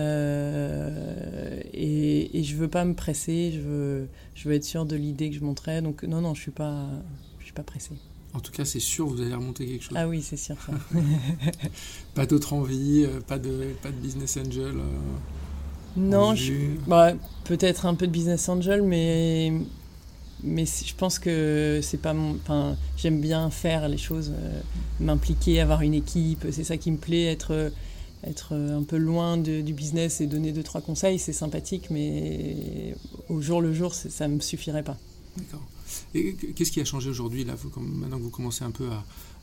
je 2.43 2.55
veux 2.57 2.69
pas 2.69 2.85
me 2.85 2.93
presser, 2.93 3.53
je 3.53 3.61
veux, 3.61 4.53
être 4.53 4.65
sûr 4.65 4.85
de 4.85 4.97
l'idée 4.97 5.31
que 5.31 5.37
je 5.37 5.41
montrais. 5.41 5.81
Donc 5.81 6.03
non, 6.03 6.21
non, 6.21 6.35
je 6.35 6.43
suis 6.43 6.51
pas, 6.51 6.85
je 7.39 7.45
suis 7.45 7.55
pas 7.55 7.63
pressée. 7.63 7.95
En 8.35 8.41
tout 8.41 8.53
cas, 8.53 8.65
c'est 8.65 8.81
sûr, 8.81 9.07
vous 9.07 9.21
allez 9.23 9.35
remonter 9.35 9.67
quelque 9.67 9.85
chose. 9.85 9.97
Ah 9.97 10.07
oui, 10.07 10.23
c'est 10.23 10.37
sûr. 10.37 10.57
pas 12.15 12.27
d'autre 12.27 12.53
envie, 12.53 13.05
euh, 13.05 13.21
pas 13.21 13.39
de, 13.39 13.75
pas 13.83 13.91
de 13.91 13.97
business 13.97 14.37
angel 14.37 14.77
euh, 14.77 15.97
Non, 15.97 16.35
bah, 16.87 17.15
peut-être 17.45 17.87
un 17.87 17.95
peu 17.95 18.07
de 18.07 18.13
business 18.13 18.49
angel, 18.49 18.83
mais, 18.83 19.53
mais 20.43 20.67
je 20.67 20.95
pense 20.95 21.19
que 21.19 21.81
c'est 21.83 22.01
pas 22.03 22.13
mon. 22.13 22.35
Enfin, 22.35 22.77
j'aime 22.99 23.21
bien 23.21 23.49
faire 23.51 23.89
les 23.89 23.99
choses, 23.99 24.31
euh, 24.35 24.61
m'impliquer, 25.01 25.61
avoir 25.61 25.81
une 25.81 25.95
équipe, 25.95 26.47
c'est 26.53 26.65
ça 26.65 26.77
qui 26.77 26.91
me 26.91 26.99
plaît, 26.99 27.25
être, 27.25 27.73
être 28.25 28.55
un 28.55 28.83
peu 28.83 28.99
loin 28.99 29.39
du 29.39 29.73
business 29.73 30.21
et 30.21 30.27
donner 30.27 30.53
deux, 30.53 30.63
trois 30.63 30.83
conseils, 30.83 31.19
c'est 31.19 31.33
sympathique, 31.33 31.89
mais 31.91 32.95
au 33.31 33.41
jour 33.41 33.63
le 33.63 33.73
jour, 33.73 33.95
ça 33.95 34.29
ne 34.29 34.35
me 34.35 34.41
suffirait 34.41 34.83
pas. 34.83 34.99
D'accord. 35.39 35.63
Et 36.15 36.35
qu'est-ce 36.35 36.73
qui 36.73 36.81
a 36.81 36.85
changé 36.85 37.09
aujourd'hui, 37.11 37.45
là, 37.45 37.55
maintenant 37.77 38.19
que 38.19 38.23
vous 38.23 38.31
commencez 38.31 38.65
un 38.65 38.71
peu 38.71 38.89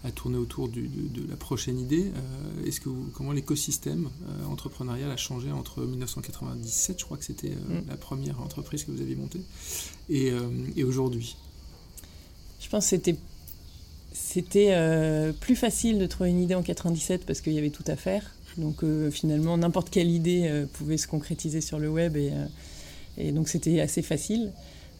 à, 0.03 0.11
tourner 0.11 0.37
autour 0.37 0.69
de, 0.69 0.81
la 1.27 1.35
prochaine 1.35 1.79
idée 1.79 2.11
euh, 2.15 2.67
Est-ce 2.67 2.79
que 2.79 2.89
comment 3.13 3.31
l'écosystème 3.31 4.09
euh, 4.29 4.45
entrepreneurial 4.45 5.09
a 5.09 5.17
changé 5.17 5.51
entre 5.51 5.81
1997, 5.81 6.99
je 6.99 7.05
crois 7.05 7.17
que 7.17 7.25
c'était 7.25 7.51
euh, 7.51 7.81
mm. 7.81 7.87
la 7.89 7.97
première 7.97 8.39
entreprise 8.41 8.83
que 8.83 8.91
vous 8.91 9.01
aviez 9.01 9.15
montée, 9.15 9.41
et, 10.09 10.31
aujourd'hui? 10.83 11.35
Je 12.59 12.69
pense 12.69 12.85
que 12.85 12.89
c'était 12.89 13.15
c'était 14.13 15.33
plus 15.41 15.57
facile 15.57 15.99
de 15.99 16.05
trouver 16.05 16.29
une 16.29 16.41
idée 16.41 16.55
en 16.55 16.63
97 16.63 17.25
parce 17.25 17.41
qu'il 17.41 17.53
y 17.53 17.57
avait 17.57 17.69
tout 17.69 17.83
à 17.87 17.95
faire. 17.95 18.31
Donc 18.57 18.83
finalement, 19.11 19.57
n'importe 19.57 19.89
quelle 19.89 20.09
idée 20.09 20.65
pouvait 20.73 20.97
se 20.97 21.07
concrétiser 21.07 21.59
sur 21.59 21.79
le 21.79 21.89
web 21.89 22.15
et, 22.15 22.31
et 23.17 23.31
donc 23.33 23.49
c'était 23.49 23.81
assez 23.81 24.01
facile. 24.01 24.53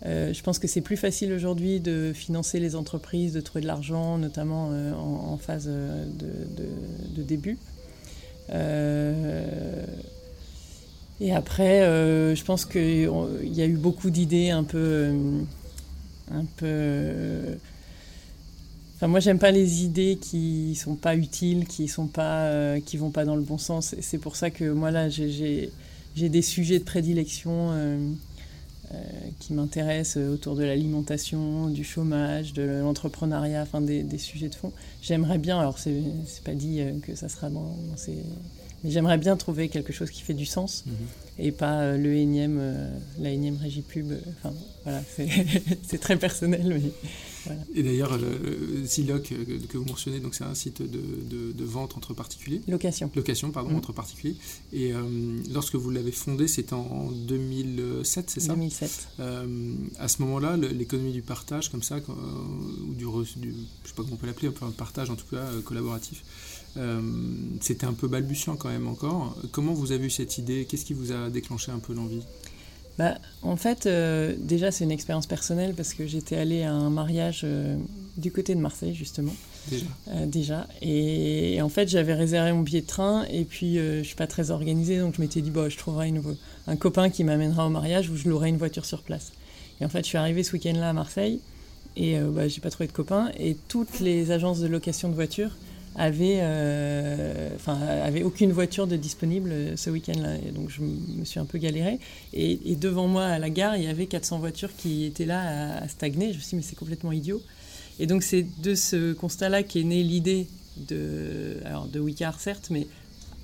Euh, 0.06 0.34
je 0.34 0.44
pense 0.44 0.60
que 0.60 0.68
c'est 0.68 0.82
plus 0.82 0.98
facile 0.98 1.32
aujourd'hui 1.34 1.80
de 1.80 2.12
financer 2.14 2.60
les 2.60 2.76
entreprises, 2.76 3.34
de 3.34 3.42
trouver 3.42 3.62
de 3.62 3.68
l'argent, 3.68 4.18
notamment 4.18 4.70
euh, 4.72 4.94
en, 4.94 5.38
phase 5.38 5.66
euh, 5.68 6.06
de, 7.16 7.24
début. 7.24 7.58
et 11.20 11.34
après, 11.34 11.80
je 12.36 12.44
pense 12.44 12.66
qu'il 12.66 13.10
y 13.44 13.62
a 13.62 13.66
eu 13.66 13.78
beaucoup 13.78 14.10
d'idées 14.10 14.50
un 14.52 14.64
peu, 14.64 15.12
un 16.32 16.46
peu. 16.58 17.58
Enfin, 18.96 19.08
moi, 19.08 19.20
j'aime 19.20 19.40
pas 19.40 19.52
les 19.52 19.84
idées 19.84 20.20
qui 20.22 20.76
sont 20.76 20.96
pas 20.96 21.16
utiles, 21.16 21.66
qui 21.66 21.88
sont 21.88 22.08
pas, 22.08 22.80
qui 22.82 22.98
vont 22.98 23.12
pas 23.12 23.26
dans 23.26 23.36
le 23.36 23.42
bon 23.42 23.58
sens. 23.58 23.96
C'est 24.02 24.20
pour 24.20 24.36
ça 24.36 24.52
que 24.52 24.66
moi 24.66 24.92
là, 24.92 25.10
j'ai 25.10 25.72
des 26.16 26.42
sujets 26.44 26.78
de 26.80 26.84
prédilection 26.84 27.72
qui 29.40 29.54
m'intéressent 29.54 30.18
euh, 30.18 30.34
autour 30.34 30.56
de 30.56 30.64
l'alimentation, 30.64 31.70
du 31.70 31.84
chômage, 31.84 32.54
de 32.54 32.82
l'entrepreneuriat, 32.82 33.62
enfin 33.64 33.82
des, 33.82 34.18
sujets 34.18 34.50
de 34.50 34.56
fond. 34.56 34.72
J'aimerais 35.02 35.38
bien, 35.38 35.60
alors 35.60 35.78
c'est 35.78 36.02
pas 36.44 36.54
dit 36.54 36.82
euh, 36.82 36.92
que 37.02 37.16
ça 37.16 37.30
sera 37.30 37.50
dans, 37.50 37.76
ces... 37.96 38.18
Mais 38.84 38.92
j'aimerais 38.92 39.18
bien 39.18 39.36
trouver 39.36 39.70
quelque 39.70 39.94
chose 39.94 40.12
qui 40.12 40.22
fait 40.22 40.34
du 40.34 40.46
sens 40.46 40.84
mhm. 40.86 40.94
et 41.40 41.52
pas 41.52 41.98
le 41.98 42.14
énième, 42.16 42.62
la 43.20 43.30
énième 43.32 43.58
régie 43.58 43.82
pub. 43.82 44.14
Enfin, 44.38 44.54
voilà, 44.84 45.02
c'est 45.88 45.98
très 46.00 46.18
personnel, 46.18 46.68
mais 46.68 46.92
et 47.74 47.84
d'ailleurs, 47.84 48.18
Ziloc 48.84 49.34
que 49.70 49.78
vous 49.78 49.86
mentionnez, 49.86 50.20
donc 50.20 50.36
c'est 50.36 50.44
un 50.44 50.56
site 50.56 50.82
de, 50.82 51.66
vente 51.66 51.98
entre 51.98 52.14
particuliers. 52.14 52.62
Location. 52.68 53.12
Location, 53.16 53.52
pardon, 53.52 53.72
mm. 53.72 53.76
entre 53.76 53.94
particuliers. 53.94 54.36
Et 54.72 54.94
euh, 54.94 55.02
lorsque 55.52 55.76
vous 55.76 55.90
l'avez 55.90 56.12
fondé, 56.12 56.48
c'était 56.48 56.74
en 56.74 57.12
2007, 57.12 58.30
c'est 58.30 58.40
ça? 58.40 58.54
2007. 58.54 59.08
Euh, 59.20 59.74
à 60.00 60.08
ce 60.08 60.22
moment-là, 60.22 60.58
l'économie 60.58 61.12
du 61.12 61.22
partage, 61.22 61.70
comme 61.70 61.84
ça, 61.84 61.98
ou 61.98 62.94
du, 62.94 63.06
du, 63.40 63.54
je 63.84 63.90
sais 63.90 63.96
pas 63.96 64.04
comment 64.04 64.14
on 64.14 64.18
peut 64.18 64.28
l'appeler, 64.28 64.50
un 64.62 64.72
partage 64.72 65.10
en 65.10 65.16
tout 65.16 65.28
cas 65.30 65.38
euh, 65.38 65.62
collaboratif, 65.62 66.24
c'était 67.62 67.86
un 67.86 67.94
peu 67.94 68.08
balbutiant 68.08 68.58
quand 68.58 68.70
même 68.70 68.88
encore. 68.88 69.38
Comment 69.52 69.74
vous 69.74 69.92
avez 69.94 70.08
eu 70.08 70.10
cette 70.10 70.38
idée? 70.38 70.66
Qu'est-ce 70.66 70.84
qui 70.86 70.94
vous 70.94 71.14
a 71.14 71.30
déclenché 71.30 71.72
un 71.72 71.80
peu 71.80 71.94
l'envie? 71.94 72.22
Bah, 72.98 73.16
En 73.42 73.56
fait, 73.56 73.86
euh, 73.86 74.36
déjà, 74.38 74.72
c'est 74.72 74.84
une 74.84 74.92
expérience 74.92 75.28
personnelle 75.28 75.74
parce 75.76 75.94
que 75.94 76.08
j'étais 76.08 76.36
allée 76.36 76.64
à 76.64 76.72
un 76.72 76.90
mariage 76.90 77.42
euh, 77.44 77.78
du 78.18 78.32
côté 78.32 78.56
de 78.56 78.60
Marseille, 78.60 78.96
justement. 78.96 79.34
Déjà. 79.70 79.86
Euh, 80.10 80.26
déjà. 80.26 80.68
Et, 80.82 81.62
en 81.62 81.70
fait, 81.70 81.88
j'avais 81.88 82.14
réservé 82.14 82.52
mon 82.52 82.62
billet 82.62 82.82
de 82.82 82.88
train 82.88 83.26
et 83.30 83.44
puis 83.46 83.76
je 83.76 83.98
ne 84.00 84.04
suis 84.04 84.16
pas 84.16 84.28
très 84.28 84.52
organisée, 84.52 85.00
donc 85.00 85.16
je 85.16 85.22
m'étais 85.22 85.42
dit, 85.42 85.52
bon, 85.52 85.70
je 85.70 85.78
trouverai 85.78 86.10
une, 86.10 86.22
un 86.68 86.76
copain 86.76 87.10
qui 87.10 87.24
m'amènera 87.24 87.66
au 87.66 87.70
mariage 87.70 88.10
où 88.10 88.16
je 88.16 88.30
louerai 88.30 88.50
une 88.50 88.58
voiture 88.58 88.86
sur 88.86 89.02
place. 89.02 89.32
Et 89.82 89.86
en 89.86 89.90
fait, 89.90 90.00
je 90.00 90.08
suis 90.08 90.18
arrivée 90.18 90.44
ce 90.44 90.54
week-end-là 90.54 90.90
à 90.90 90.94
Marseille 90.94 91.40
et 91.98 92.18
bah, 92.20 92.48
j'ai 92.48 92.62
pas 92.62 92.70
trouvé 92.70 92.88
de 92.88 92.94
copain. 92.94 93.32
Et 93.40 93.58
toutes 93.68 94.00
les 94.00 94.32
agences 94.32 94.60
de 94.60 94.68
location 94.68 95.10
de 95.10 95.16
voitures 95.16 95.52
avait, 95.98 96.42
enfin, 97.56 97.80
avait 97.80 98.24
aucune 98.24 98.52
voiture 98.52 98.88
de 98.88 98.96
disponible 98.96 99.78
ce 99.78 99.90
week-end-là. 99.90 100.38
Donc 100.54 100.70
je 100.70 100.82
me 100.82 101.26
suis 101.26 101.40
un 101.40 101.46
peu 101.46 101.58
galéré. 101.58 102.00
Et, 102.34 102.76
devant 102.76 103.08
moi 103.08 103.26
à 103.26 103.40
la 103.40 103.50
gare, 103.50 103.78
il 103.78 103.84
y 103.84 103.88
avait 103.88 104.06
400 104.06 104.40
voitures 104.40 104.76
qui 104.76 105.06
étaient 105.06 105.26
là 105.26 105.78
à, 105.78 105.88
stagner. 105.88 106.32
Je 106.32 106.38
me 106.38 106.42
suis 106.42 106.50
dit, 106.50 106.56
mais 106.58 106.62
c'est 106.62 106.76
complètement 106.76 107.12
idiot. 107.12 107.42
Et 108.00 108.08
donc 108.08 108.24
c'est 108.24 108.46
de 108.62 108.76
ce 108.76 109.14
constat-là 109.14 109.64
qu'est 109.64 109.84
née 109.84 110.04
l'idée 110.04 110.48
de, 110.90 111.58
alors 111.66 111.88
de 111.88 112.00
Wicar 112.00 112.40
certes, 112.40 112.68
mais 112.70 112.88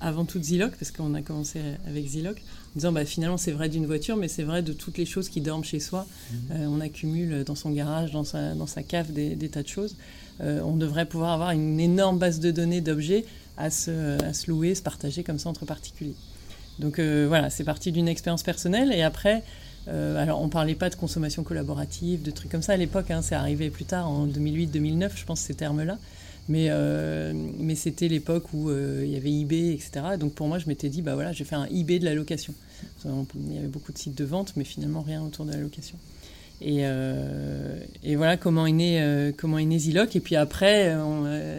avant 0.00 0.24
tout 0.24 0.42
Ziloc, 0.42 0.72
parce 0.72 0.90
qu'on 0.90 1.14
a 1.14 1.22
commencé 1.22 1.60
avec 1.86 2.06
Ziloc, 2.06 2.36
en 2.36 2.76
disant 2.76 2.92
bah, 2.92 3.04
finalement 3.04 3.36
c'est 3.36 3.52
vrai 3.52 3.68
d'une 3.68 3.86
voiture, 3.86 4.16
mais 4.16 4.28
c'est 4.28 4.42
vrai 4.42 4.62
de 4.62 4.72
toutes 4.72 4.98
les 4.98 5.06
choses 5.06 5.28
qui 5.28 5.40
dorment 5.40 5.64
chez 5.64 5.80
soi. 5.80 6.06
Mhm. 6.06 6.38
Euh, 6.50 6.66
on 6.66 6.80
accumule 6.80 7.44
dans 7.44 7.54
son 7.54 7.70
garage, 7.70 8.10
dans 8.10 8.24
sa, 8.24 8.54
dans 8.54 8.66
sa 8.66 8.82
cave 8.82 9.12
des, 9.12 9.36
tas 9.48 9.62
de 9.62 9.68
choses. 9.68 9.96
Euh, 10.40 10.60
on 10.62 10.76
devrait 10.76 11.06
pouvoir 11.06 11.32
avoir 11.32 11.50
une 11.50 11.78
énorme 11.78 12.18
base 12.18 12.40
de 12.40 12.50
données 12.50 12.80
d'objets 12.80 13.24
à 13.56 13.70
se, 13.70 14.48
louer, 14.48 14.74
se 14.74 14.82
partager 14.82 15.22
comme 15.22 15.38
ça 15.38 15.48
entre 15.48 15.66
particuliers. 15.66 16.14
Donc 16.78 16.98
euh, 16.98 17.26
voilà, 17.28 17.50
c'est 17.50 17.64
parti 17.64 17.92
d'une 17.92 18.08
expérience 18.08 18.42
personnelle. 18.42 18.92
Et 18.92 19.02
après, 19.02 19.42
alors 19.86 20.40
on 20.40 20.48
parlait 20.48 20.74
pas 20.74 20.90
de 20.90 20.94
consommation 20.94 21.42
collaborative, 21.42 22.22
de 22.22 22.30
trucs 22.30 22.50
comme 22.50 22.62
ça 22.62 22.72
à 22.72 22.76
l'époque, 22.76 23.10
hein, 23.10 23.20
c'est 23.20 23.34
arrivé 23.34 23.68
plus 23.68 23.84
tard, 23.84 24.08
en 24.08 24.26
2008-2009, 24.26 25.10
je 25.16 25.24
pense, 25.24 25.40
ces 25.40 25.54
termes-là. 25.54 25.98
Mais, 26.48 26.70
euh, 26.70 27.32
c'était 27.74 28.08
l'époque 28.08 28.52
où 28.52 28.68
euh, 28.68 29.02
il 29.04 29.10
y 29.10 29.16
avait 29.16 29.32
eBay, 29.32 29.72
etc. 29.72 30.16
Donc 30.18 30.34
pour 30.34 30.48
moi, 30.48 30.58
je 30.58 30.66
m'étais 30.66 30.88
dit, 30.88 31.02
bah 31.02 31.14
voilà, 31.14 31.32
j'ai 31.32 31.44
fait 31.44 31.54
un 31.54 31.66
eBay 31.66 31.98
de 31.98 32.04
la 32.04 32.14
location. 32.14 32.54
Il 33.04 33.54
y 33.54 33.58
avait 33.58 33.68
beaucoup 33.68 33.92
de 33.92 33.98
sites 33.98 34.16
de 34.16 34.24
vente, 34.24 34.54
mais 34.56 34.64
finalement 34.64 35.02
rien 35.02 35.22
autour 35.22 35.44
de 35.44 35.52
la 35.52 35.58
location. 35.58 35.96
Et, 36.60 36.80
euh, 36.82 37.78
et 38.04 38.14
voilà 38.16 38.36
comment 38.36 38.66
est 38.66 38.72
né, 38.72 39.32
comment 39.36 39.58
est 39.58 39.64
né 39.64 39.78
Ziloc. 39.78 40.14
Et 40.14 40.20
puis 40.20 40.36
après, 40.36 40.94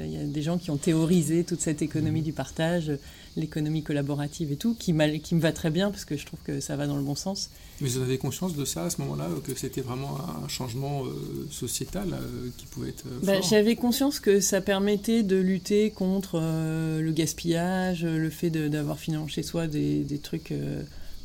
il 0.06 0.12
y 0.12 0.18
a 0.18 0.24
des 0.24 0.42
gens 0.42 0.58
qui 0.58 0.72
ont 0.72 0.78
théorisé 0.78 1.44
toute 1.44 1.62
cette 1.62 1.82
économie 1.82 2.22
du 2.22 2.34
partage, 2.34 2.92
l'économie 3.36 3.84
collaborative 3.84 4.52
et 4.52 4.56
tout, 4.56 4.76
qui, 4.76 4.94
qui 5.22 5.36
me 5.36 5.42
va 5.42 5.52
très 5.52 5.70
bien 5.70 5.90
parce 5.92 6.06
que 6.06 6.18
je 6.18 6.26
trouve 6.26 6.40
que 6.44 6.60
ça 6.60 6.76
va 6.76 6.88
dans 6.88 6.98
le 6.98 7.04
bon 7.04 7.16
sens. 7.16 7.50
Mais 7.82 7.90
vous 7.90 8.02
avez 8.02 8.18
conscience 8.18 8.56
de 8.56 8.66
ça 8.66 8.86
à 8.86 8.90
ce 8.90 9.02
moment-là, 9.02 9.28
que 9.46 9.56
c'était 9.56 9.82
vraiment 9.82 10.18
un 10.44 10.48
changement 10.48 11.04
euh, 11.06 11.48
sociétal 11.50 12.14
euh, 12.14 12.50
qui 12.58 12.66
pouvait 12.68 12.90
être 12.90 13.06
euh, 13.08 13.20
bah, 13.24 13.42
J'avais 13.42 13.76
conscience 13.76 14.20
que 14.20 14.40
ça 14.40 14.62
permettait 14.62 15.24
de 15.24 15.38
lutter 15.38 15.90
contre 15.90 16.40
le 16.40 17.12
gaspillage, 17.12 18.06
le 18.06 18.30
fait 18.30 18.50
d'avoir 18.50 19.00
finalement 19.00 19.28
chez 19.28 19.44
soi 19.44 19.68
des, 19.68 20.00
des 20.04 20.20
trucs 20.20 20.54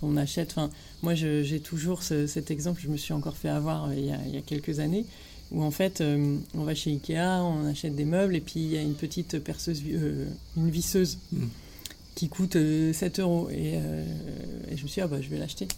qu'on 0.00 0.16
achète. 0.16 0.50
Enfin, 0.52 0.70
moi, 1.02 1.14
j'ai 1.14 1.60
toujours 1.60 2.02
cet 2.02 2.50
exemple, 2.50 2.80
je 2.82 2.88
me 2.88 2.96
suis 2.96 3.12
encore 3.12 3.36
fait 3.36 3.48
avoir 3.48 3.92
il 3.92 4.06
y 4.06 4.10
a, 4.10 4.18
il 4.26 4.34
y 4.34 4.38
a 4.38 4.42
quelques 4.42 4.80
années, 4.80 5.04
où 5.50 5.62
en 5.62 5.70
fait, 5.70 6.02
on 6.02 6.62
va 6.64 6.74
chez 6.74 6.90
Ikea, 6.90 7.42
on 7.42 7.66
achète 7.66 7.94
des 7.94 8.04
meubles, 8.04 8.36
et 8.36 8.40
puis 8.40 8.60
il 8.60 8.70
y 8.70 8.76
a 8.76 8.82
une 8.82 8.94
petite 8.94 9.38
perceuse, 9.38 9.82
une 10.56 10.70
visseuse. 10.70 11.18
Mmh. 11.32 11.46
qui 12.14 12.28
coûte 12.28 12.56
7 12.92 13.20
euros. 13.20 13.48
Et, 13.50 13.74
et, 13.74 14.76
je 14.76 14.82
me 14.82 14.88
suis 14.88 14.94
dit, 14.94 15.00
ah 15.00 15.06
bah, 15.06 15.20
je 15.20 15.28
vais 15.28 15.38
l'acheter. 15.38 15.68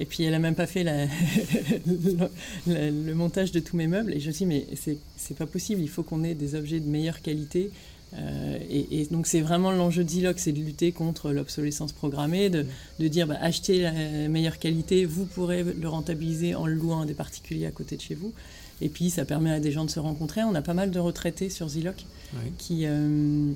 Et 0.00 0.04
puis 0.04 0.22
elle 0.22 0.30
n'a 0.30 0.38
même 0.38 0.54
pas 0.54 0.66
fait 0.66 0.84
le, 2.66 3.14
montage 3.14 3.50
de 3.52 3.60
tous 3.60 3.76
mes 3.76 3.88
meubles. 3.88 4.14
Et 4.14 4.20
je 4.20 4.28
me 4.28 4.32
suis 4.32 4.46
dit, 4.46 4.48
mais 4.48 4.66
c'est 5.16 5.36
pas 5.36 5.46
possible, 5.46 5.82
il 5.82 5.88
faut 5.88 6.04
qu'on 6.04 6.22
ait 6.24 6.34
des 6.34 6.54
objets 6.54 6.80
de 6.80 6.86
meilleure 6.86 7.20
qualité. 7.20 7.70
Euh, 8.14 8.58
et, 8.70 9.06
donc 9.10 9.26
c'est 9.26 9.40
vraiment 9.40 9.70
l'enjeu 9.70 10.02
de 10.02 10.08
Ziloc, 10.08 10.38
c'est 10.38 10.52
de 10.52 10.60
lutter 10.60 10.92
contre 10.92 11.30
l'obsolescence 11.30 11.92
programmée, 11.92 12.48
de, 12.48 12.64
de 12.98 13.08
dire 13.08 13.26
bah, 13.26 13.36
achetez 13.40 13.82
la 13.82 13.92
meilleure 14.28 14.58
qualité, 14.58 15.04
vous 15.04 15.26
pourrez 15.26 15.62
le 15.62 15.88
rentabiliser 15.88 16.54
en 16.54 16.66
le 16.66 16.74
louant 16.74 17.02
à 17.02 17.06
des 17.06 17.14
particuliers 17.14 17.66
à 17.66 17.70
côté 17.70 17.96
de 17.96 18.02
chez 18.02 18.14
vous. 18.14 18.32
Et 18.80 18.88
puis 18.88 19.10
ça 19.10 19.24
permet 19.24 19.50
à 19.50 19.60
des 19.60 19.72
gens 19.72 19.84
de 19.84 19.90
se 19.90 20.00
rencontrer. 20.00 20.42
On 20.44 20.54
a 20.54 20.62
pas 20.62 20.74
mal 20.74 20.90
de 20.90 20.98
retraités 20.98 21.50
sur 21.50 21.68
Ziloc 21.68 22.04
qui... 22.58 22.86
Euh, 22.86 23.52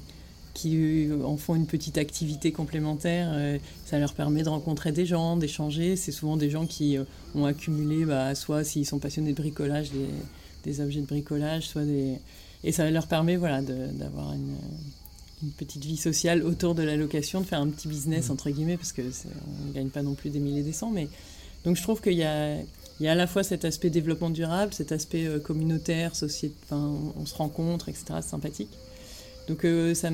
qui 0.54 1.08
en 1.24 1.36
font 1.36 1.54
une 1.54 1.66
petite 1.66 1.98
activité 1.98 2.52
complémentaire. 2.52 3.30
Euh, 3.32 3.58
ça 3.86 3.98
leur 3.98 4.12
permet 4.12 4.42
de 4.42 4.48
rencontrer 4.48 4.92
des 4.92 5.06
gens, 5.06 5.36
d'échanger. 5.36 5.96
C'est 5.96 6.12
souvent 6.12 6.36
des 6.36 6.50
gens 6.50 6.66
qui 6.66 6.98
euh, 6.98 7.04
ont 7.34 7.46
accumulé, 7.46 8.04
bah, 8.04 8.34
soit 8.34 8.64
s'ils 8.64 8.86
sont 8.86 8.98
passionnés 8.98 9.30
de 9.32 9.36
bricolage, 9.36 9.90
des, 10.64 10.80
objets 10.80 11.00
de 11.00 11.06
bricolage, 11.06 11.68
soit 11.68 11.84
des... 11.84 12.18
Et 12.64 12.72
ça 12.72 12.90
leur 12.90 13.06
permet 13.06 13.36
voilà, 13.36 13.60
d'avoir 13.62 14.32
une, 14.32 14.56
petite 15.58 15.84
vie 15.84 15.96
sociale 15.96 16.44
autour 16.44 16.76
de 16.76 16.84
la 16.84 16.96
location, 16.96 17.40
de 17.40 17.46
faire 17.46 17.60
un 17.60 17.68
petit 17.68 17.88
business, 17.88 18.28
mmh. 18.28 18.32
entre 18.32 18.50
guillemets, 18.50 18.76
parce 18.76 18.92
qu'on 18.92 19.02
ne 19.02 19.72
gagne 19.72 19.88
pas 19.88 20.02
non 20.02 20.14
plus 20.14 20.30
des 20.30 20.38
milliers 20.38 20.60
et 20.60 20.64
des 20.64 20.72
cents. 20.72 20.90
Mais... 20.90 21.08
Donc 21.64 21.76
je 21.76 21.82
trouve 21.82 22.00
qu'il 22.00 22.12
y 22.12 22.22
a, 22.22 22.56
il 22.56 23.06
y 23.06 23.08
a 23.08 23.12
à 23.12 23.14
la 23.16 23.26
fois 23.26 23.42
cet 23.42 23.64
aspect 23.64 23.90
développement 23.90 24.30
durable, 24.30 24.72
cet 24.72 24.92
aspect 24.92 25.26
euh, 25.26 25.40
communautaire, 25.40 26.14
société, 26.14 26.54
enfin, 26.64 26.96
on 27.18 27.26
se 27.26 27.34
rencontre, 27.34 27.88
etc. 27.88 28.04
C'est 28.20 28.28
sympathique. 28.28 28.70
Donc 29.48 29.64
euh, 29.64 29.94
ça, 29.94 30.10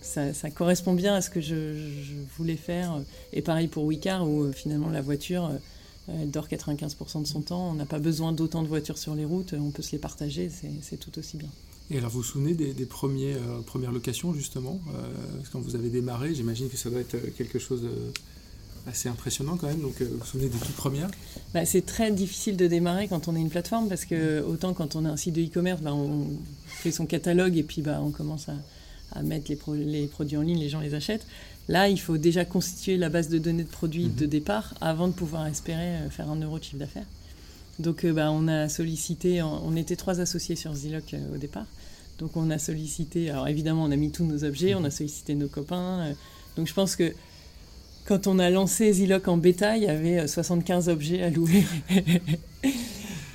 ça, 0.00 0.34
ça, 0.34 0.50
correspond 0.50 0.94
bien 0.94 1.14
à 1.14 1.20
ce 1.20 1.30
que 1.30 1.40
je, 1.40 1.74
voulais 2.36 2.56
faire. 2.56 3.00
Et 3.32 3.42
pareil 3.42 3.68
pour 3.68 3.84
Wicar, 3.84 4.28
où 4.28 4.42
euh, 4.42 4.52
finalement 4.52 4.90
la 4.90 5.00
voiture, 5.00 5.46
euh, 5.46 5.56
elle 6.08 6.30
dort 6.30 6.48
95% 6.48 7.22
de 7.22 7.26
son 7.26 7.40
temps. 7.42 7.70
On 7.70 7.74
n'a 7.74 7.86
pas 7.86 7.98
besoin 7.98 8.32
d'autant 8.32 8.62
de 8.62 8.68
voitures 8.68 8.98
sur 8.98 9.14
les 9.14 9.24
routes, 9.24 9.54
on 9.54 9.70
peut 9.70 9.82
se 9.82 9.92
les 9.92 9.98
partager, 9.98 10.50
c'est 10.82 10.96
tout 10.96 11.18
aussi 11.18 11.36
bien. 11.36 11.48
Et 11.90 11.98
alors 11.98 12.10
vous 12.10 12.18
vous 12.18 12.24
souvenez 12.24 12.54
des, 12.54 12.86
premiers, 12.86 13.36
premières 13.66 13.92
locations 13.92 14.32
justement 14.32 14.80
Quand 15.52 15.60
vous 15.60 15.74
avez 15.74 15.90
démarré, 15.90 16.34
j'imagine 16.34 16.68
que 16.68 16.76
ça 16.76 16.90
doit 16.90 17.00
être 17.00 17.16
quelque 17.36 17.58
chose 17.58 17.82
assez 18.86 19.08
impressionnant 19.08 19.56
quand 19.56 19.66
même. 19.66 19.80
Donc, 19.80 20.00
vous 20.00 20.18
vous 20.18 20.24
souvenez 20.24 20.48
des 20.48 20.58
toutes 20.58 20.76
premières? 20.76 21.10
Bah, 21.54 21.64
C'est 21.64 21.84
très 21.86 22.10
difficile 22.10 22.56
de 22.56 22.66
démarrer 22.66 23.08
quand 23.08 23.28
on 23.28 23.36
est 23.36 23.40
une 23.40 23.50
plateforme 23.50 23.88
parce 23.88 24.04
que 24.04 24.42
autant 24.42 24.74
quand 24.74 24.96
on 24.96 25.04
a 25.04 25.10
un 25.10 25.16
site 25.16 25.34
de 25.34 25.42
e-commerce, 25.42 25.80
bah, 25.80 25.94
on 25.94 26.26
fait 26.66 26.92
son 26.92 27.06
catalogue 27.06 27.56
et 27.56 27.62
puis 27.62 27.82
bah, 27.82 28.00
on 28.02 28.10
commence 28.10 28.48
à, 28.48 29.22
mettre 29.22 29.50
les, 29.50 29.84
les, 29.84 30.06
produits 30.06 30.36
en 30.36 30.42
ligne, 30.42 30.58
les 30.58 30.70
gens 30.70 30.80
les 30.80 30.94
achètent. 30.94 31.26
Là, 31.72 31.88
il 31.88 31.98
faut 31.98 32.18
déjà 32.18 32.44
constituer 32.44 32.98
la 32.98 33.08
base 33.08 33.30
de 33.30 33.38
données 33.38 33.62
de 33.62 33.68
produits 33.68 34.08
de 34.08 34.24
mhm. 34.24 34.30
départ 34.30 34.74
avant 34.82 35.08
de 35.08 35.14
pouvoir 35.14 35.46
espérer 35.46 35.96
euh, 35.96 36.10
faire 36.10 36.28
un 36.28 36.36
euro 36.36 36.58
de 36.58 36.64
chiffre 36.64 36.76
d'affaires. 36.76 37.06
Donc, 37.78 38.04
euh, 38.04 38.12
bah, 38.12 38.30
on 38.30 38.46
a 38.46 38.68
sollicité, 38.68 39.40
on 39.40 39.74
était 39.74 39.96
trois 39.96 40.20
associés 40.20 40.54
sur 40.54 40.74
Ziloc 40.74 41.14
euh, 41.14 41.34
au 41.34 41.38
départ. 41.38 41.64
Donc, 42.18 42.36
on 42.36 42.50
a 42.50 42.58
sollicité, 42.58 43.30
alors 43.30 43.48
évidemment, 43.48 43.84
on 43.84 43.90
a 43.90 43.96
mis 43.96 44.10
tous 44.10 44.26
nos 44.26 44.44
objets, 44.44 44.74
on 44.74 44.84
a 44.84 44.90
sollicité 44.90 45.34
nos 45.34 45.48
copains. 45.48 46.14
donc, 46.58 46.66
je 46.66 46.74
pense 46.74 46.94
que 46.94 47.14
quand 48.04 48.26
on 48.26 48.38
a 48.38 48.50
lancé 48.50 48.92
Ziloc 48.92 49.26
en 49.26 49.38
bêta, 49.38 49.78
il 49.78 49.84
y 49.84 49.88
avait 49.88 50.28
75 50.28 50.90
objets 50.90 51.22
à 51.22 51.30
louer. 51.30 51.64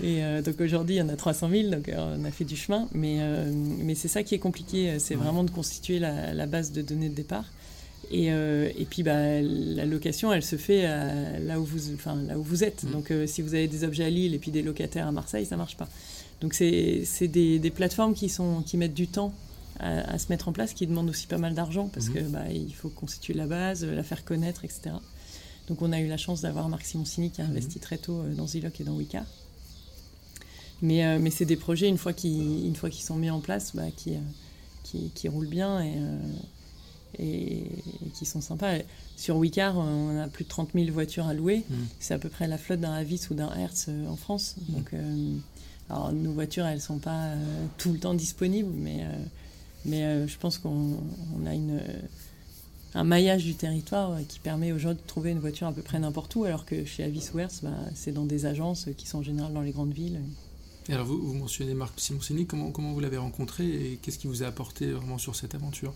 Et 0.04 0.24
euh, 0.24 0.42
donc 0.42 0.62
aujourd'hui, 0.62 0.96
il 0.96 1.00
y 1.00 1.02
en 1.02 1.10
a 1.10 1.16
300 1.16 1.50
000, 1.50 1.70
donc 1.70 1.92
on 1.92 2.24
a 2.24 2.32
fait 2.32 2.46
du 2.46 2.56
chemin. 2.56 2.88
Mais, 2.94 3.18
euh, 3.20 3.52
mais 3.80 3.96
c'est 3.96 4.08
ça 4.08 4.24
qui 4.24 4.36
est 4.36 4.40
compliqué, 4.40 5.00
c'est 5.00 5.16
vraiment 5.16 5.44
de 5.44 5.52
constituer 5.52 6.00
la, 6.00 6.46
base 6.46 6.72
de 6.72 6.82
données 6.82 7.10
de 7.10 7.16
départ. 7.16 7.46
Et, 8.10 8.28
et 8.28 8.88
puis 8.90 9.04
bah, 9.04 9.42
la 9.42 9.86
location, 9.86 10.32
elle 10.32 10.44
se 10.44 10.56
fait 10.56 10.84
là, 10.84 11.60
où 11.60 11.66
vous, 11.66 11.94
enfin, 11.94 12.16
là 12.16 12.40
où 12.40 12.44
vous 12.44 12.64
êtes. 12.64 12.84
Mm. 12.84 12.92
Donc 12.92 13.14
si 13.26 13.42
vous 13.42 13.54
avez 13.54 13.68
des 13.68 13.84
objets 13.84 14.06
à 14.06 14.10
Lille 14.10 14.34
et 14.34 14.40
puis 14.40 14.50
des 14.52 14.62
locataires 14.62 15.08
à 15.08 15.12
Marseille, 15.12 15.46
ça 15.46 15.56
ne 15.56 15.60
marche 15.60 15.76
pas. 15.76 15.90
Donc 16.40 16.54
c'est 16.54 17.28
des, 17.28 17.60
des, 17.60 17.70
plateformes 17.70 18.14
qui, 18.14 18.30
sont, 18.30 18.62
qui 18.62 18.78
mettent 18.78 18.94
du 18.94 19.08
temps 19.08 19.34
à, 19.80 20.18
se 20.18 20.28
mettre 20.30 20.48
en 20.48 20.54
place, 20.54 20.74
qui 20.74 20.88
demandent 20.88 21.10
aussi 21.10 21.28
pas 21.28 21.38
mal 21.38 21.54
d'argent 21.54 21.90
parce 21.94 22.10
qu'il 22.10 22.22
mm-hmm. 22.22 22.26
que 22.26 22.32
bah, 22.32 22.52
il 22.52 22.74
faut 22.74 22.90
constituer 22.90 23.34
la 23.34 23.46
base, 23.46 23.84
la 23.84 24.04
faire 24.04 24.24
connaître, 24.24 24.64
etc. 24.64 24.92
Donc 25.68 25.82
on 25.82 25.92
a 25.92 26.00
eu 26.00 26.08
la 26.08 26.18
chance 26.18 26.42
d'avoir 26.42 26.70
Marc 26.70 26.86
Simoncini 26.86 27.32
qui 27.32 27.42
a 27.42 27.46
investi 27.46 27.78
mm-hmm. 27.78 27.82
très 27.82 27.98
tôt 27.98 28.24
dans 28.36 28.48
Ziloc 28.48 28.80
et 28.80 28.84
dans 28.84 28.96
Wicca. 28.96 29.26
Mais, 30.82 31.06
euh, 31.06 31.18
mais 31.20 31.32
c'est 31.32 31.46
des 31.46 31.56
projets, 31.56 31.88
une 31.88 31.98
fois 31.98 32.14
qu'ils 32.14 32.76
sont 32.92 33.16
mis 33.16 33.30
en 33.30 33.40
place, 33.40 33.76
bah, 33.76 33.90
qui, 33.96 34.14
euh, 34.14 34.20
qui, 34.84 35.12
qui, 35.14 35.28
roulent 35.28 35.48
bien 35.48 35.82
et, 35.82 35.94
euh, 37.20 37.24
et, 37.24 37.66
qui 38.14 38.26
sont 38.26 38.42
sympas. 38.42 38.74
Sur 39.16 39.38
Wicar, 39.38 39.78
on 39.78 40.20
a 40.20 40.28
plus 40.28 40.44
de 40.44 40.50
30 40.50 40.70
000 40.74 40.92
voitures 40.92 41.28
à 41.28 41.34
louer. 41.34 41.64
Mm. 41.70 41.76
C'est 42.00 42.14
à 42.14 42.20
peu 42.20 42.30
près 42.30 42.48
la 42.48 42.58
flotte 42.58 42.80
d'un 42.80 42.94
Avis 42.94 43.22
ou 43.30 43.34
d'un 43.34 43.54
Hertz 43.56 43.90
en 44.08 44.16
France. 44.16 44.56
Mm. 44.58 44.74
Donc, 44.74 44.92
alors, 45.90 46.12
nos 46.12 46.34
voitures, 46.34 46.66
elles 46.66 46.76
ne 46.76 46.82
sont 46.82 47.00
pas 47.00 47.32
tout 47.78 47.94
le 47.94 48.00
temps 48.00 48.14
disponibles, 48.14 48.74
mais, 48.74 49.06
mais 49.86 50.28
je 50.28 50.38
pense 50.38 50.58
qu'on 50.58 50.98
a 51.46 51.54
une 51.54 51.80
un 52.94 53.04
maillage 53.04 53.44
du 53.44 53.54
territoire 53.54 54.18
qui 54.28 54.40
permet 54.40 54.72
aux 54.72 54.80
gens 54.80 54.94
de 54.94 55.00
trouver 55.06 55.32
une 55.32 55.40
voiture 55.40 55.68
à 55.68 55.72
peu 55.72 55.84
près 55.84 56.00
n'importe 56.00 56.36
où, 56.36 56.46
alors 56.46 56.66
que 56.66 56.84
chez 56.84 57.04
Avis 57.04 57.30
ou 57.34 57.40
Hertz, 57.40 57.60
bah, 57.62 57.70
c'est 57.94 58.12
dans 58.12 58.26
des 58.26 58.46
agences 58.46 58.88
qui 58.98 59.08
sont 59.08 59.20
en 59.20 59.24
général 59.24 59.54
dans 59.54 59.62
les 59.62 59.72
grandes 59.72 59.94
villes 59.94 60.20
alors 60.90 61.06
vous, 61.06 61.22
vous, 61.22 61.34
mentionnez 61.34 61.74
Marc 61.74 62.00
Simoncini, 62.00 62.46
comment, 62.46 62.72
comment 62.72 62.94
vous 62.94 63.00
l'avez 63.00 63.18
rencontré 63.18 63.66
et 63.66 64.00
qu'est-ce 64.02 64.18
qui 64.18 64.28
vous 64.28 64.44
a 64.44 64.48
apporté 64.48 64.92
vraiment 64.92 65.18
sur 65.18 65.36
cette 65.36 65.54
aventure? 65.54 65.94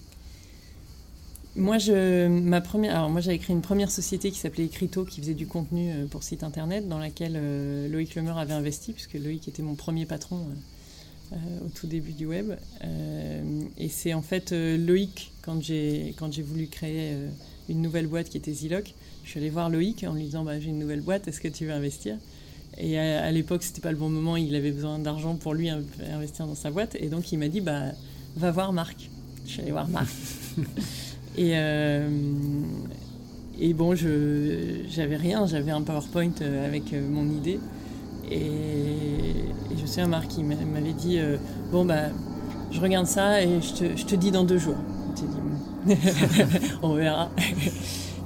Moi, 1.56 1.78
je, 1.78 2.28
ma 2.28 2.62
première, 2.62 2.96
alors 2.96 3.10
moi, 3.10 3.20
j'avais 3.20 3.38
créé 3.38 3.54
une 3.54 3.62
première 3.62 3.92
société 3.92 4.32
qui 4.32 4.40
s'appelait 4.40 4.66
Ecrito, 4.66 5.04
qui 5.04 5.20
faisait 5.20 5.34
du 5.34 5.48
contenu 5.48 5.92
euh, 5.92 6.06
pour 6.06 6.24
site 6.24 6.44
internet, 6.44 6.88
dans 6.88 6.98
laquelle 6.98 7.34
euh, 7.36 7.90
Loïc 7.90 8.16
Lemeur 8.16 8.38
avait 8.38 8.54
investi, 8.54 8.94
puisque 8.94 9.16
Loïc 9.16 9.48
était 9.50 9.62
mon 9.62 9.76
premier 9.76 10.06
patron 10.06 10.46
euh, 11.34 11.36
au 11.66 11.70
tout 11.70 11.88
début 11.88 12.14
du 12.14 12.26
web. 12.26 12.54
et 13.78 13.90
c'est 13.90 14.14
en 14.14 14.22
fait 14.22 14.52
Loïc, 14.52 15.34
quand 15.42 15.62
j'ai, 15.62 16.14
quand 16.18 16.32
j'ai 16.32 16.42
voulu 16.42 16.68
créer 16.68 17.16
une 17.70 17.82
nouvelle 17.82 18.08
boîte 18.08 18.30
qui 18.30 18.38
était 18.38 18.54
Ziloc, 18.54 18.94
je 19.24 19.30
suis 19.30 19.40
allé 19.40 19.50
voir 19.50 19.70
Loïc 19.70 20.04
en 20.04 20.14
lui 20.14 20.24
disant 20.24 20.44
bah, 20.44 20.60
J'ai 20.60 20.70
une 20.70 20.80
nouvelle 20.80 21.02
boîte, 21.02 21.28
est-ce 21.28 21.40
que 21.40 21.48
tu 21.48 21.66
veux 21.66 21.74
investir? 21.74 22.18
Et 22.78 22.98
à, 22.98 23.24
à 23.24 23.32
l'époque, 23.32 23.64
c'était 23.64 23.82
pas 23.82 23.92
le 23.92 23.98
bon 23.98 24.10
moment, 24.10 24.36
il 24.38 24.56
avait 24.56 24.72
besoin 24.72 25.00
d'argent 25.00 25.36
pour 25.36 25.54
lui 25.54 25.70
investir 25.70 26.48
dans 26.48 26.56
sa 26.56 26.72
boîte. 26.72 26.96
Et 27.00 27.08
donc, 27.08 27.32
il 27.32 27.38
m'a 27.38 27.48
dit 27.48 27.62
bah, 27.62 27.92
Va 28.36 28.52
voir 28.52 28.74
Marc. 28.74 29.10
Je 29.46 29.52
suis 29.52 29.62
allée 29.62 29.72
voir 29.72 29.88
Marc. 29.88 30.10
et, 31.38 31.54
et 33.60 33.74
bon, 33.74 33.96
je 33.96 34.84
j'avais 34.90 35.16
rien, 35.16 35.46
j'avais 35.46 35.72
un 35.72 35.82
PowerPoint 35.82 36.34
avec 36.66 36.94
mon 36.94 37.26
idée. 37.30 37.60
Et, 38.30 38.38
je 39.76 39.82
me 39.82 39.88
souviens, 39.88 40.08
Marc, 40.08 40.38
il 40.38 40.46
m'avait 40.46 40.94
dit 40.94 41.20
Bon, 41.72 41.86
bah, 41.86 42.10
je 42.72 42.80
regarde 42.80 43.08
ça 43.08 43.42
et 43.42 43.62
je 43.62 43.74
te, 43.74 43.98
je 43.98 44.06
te 44.06 44.16
dis 44.16 44.32
dans 44.32 44.44
deux 44.44 44.58
jours. 44.58 44.78
Dit, 45.16 45.26
on 46.82 46.94
verra. 46.94 47.30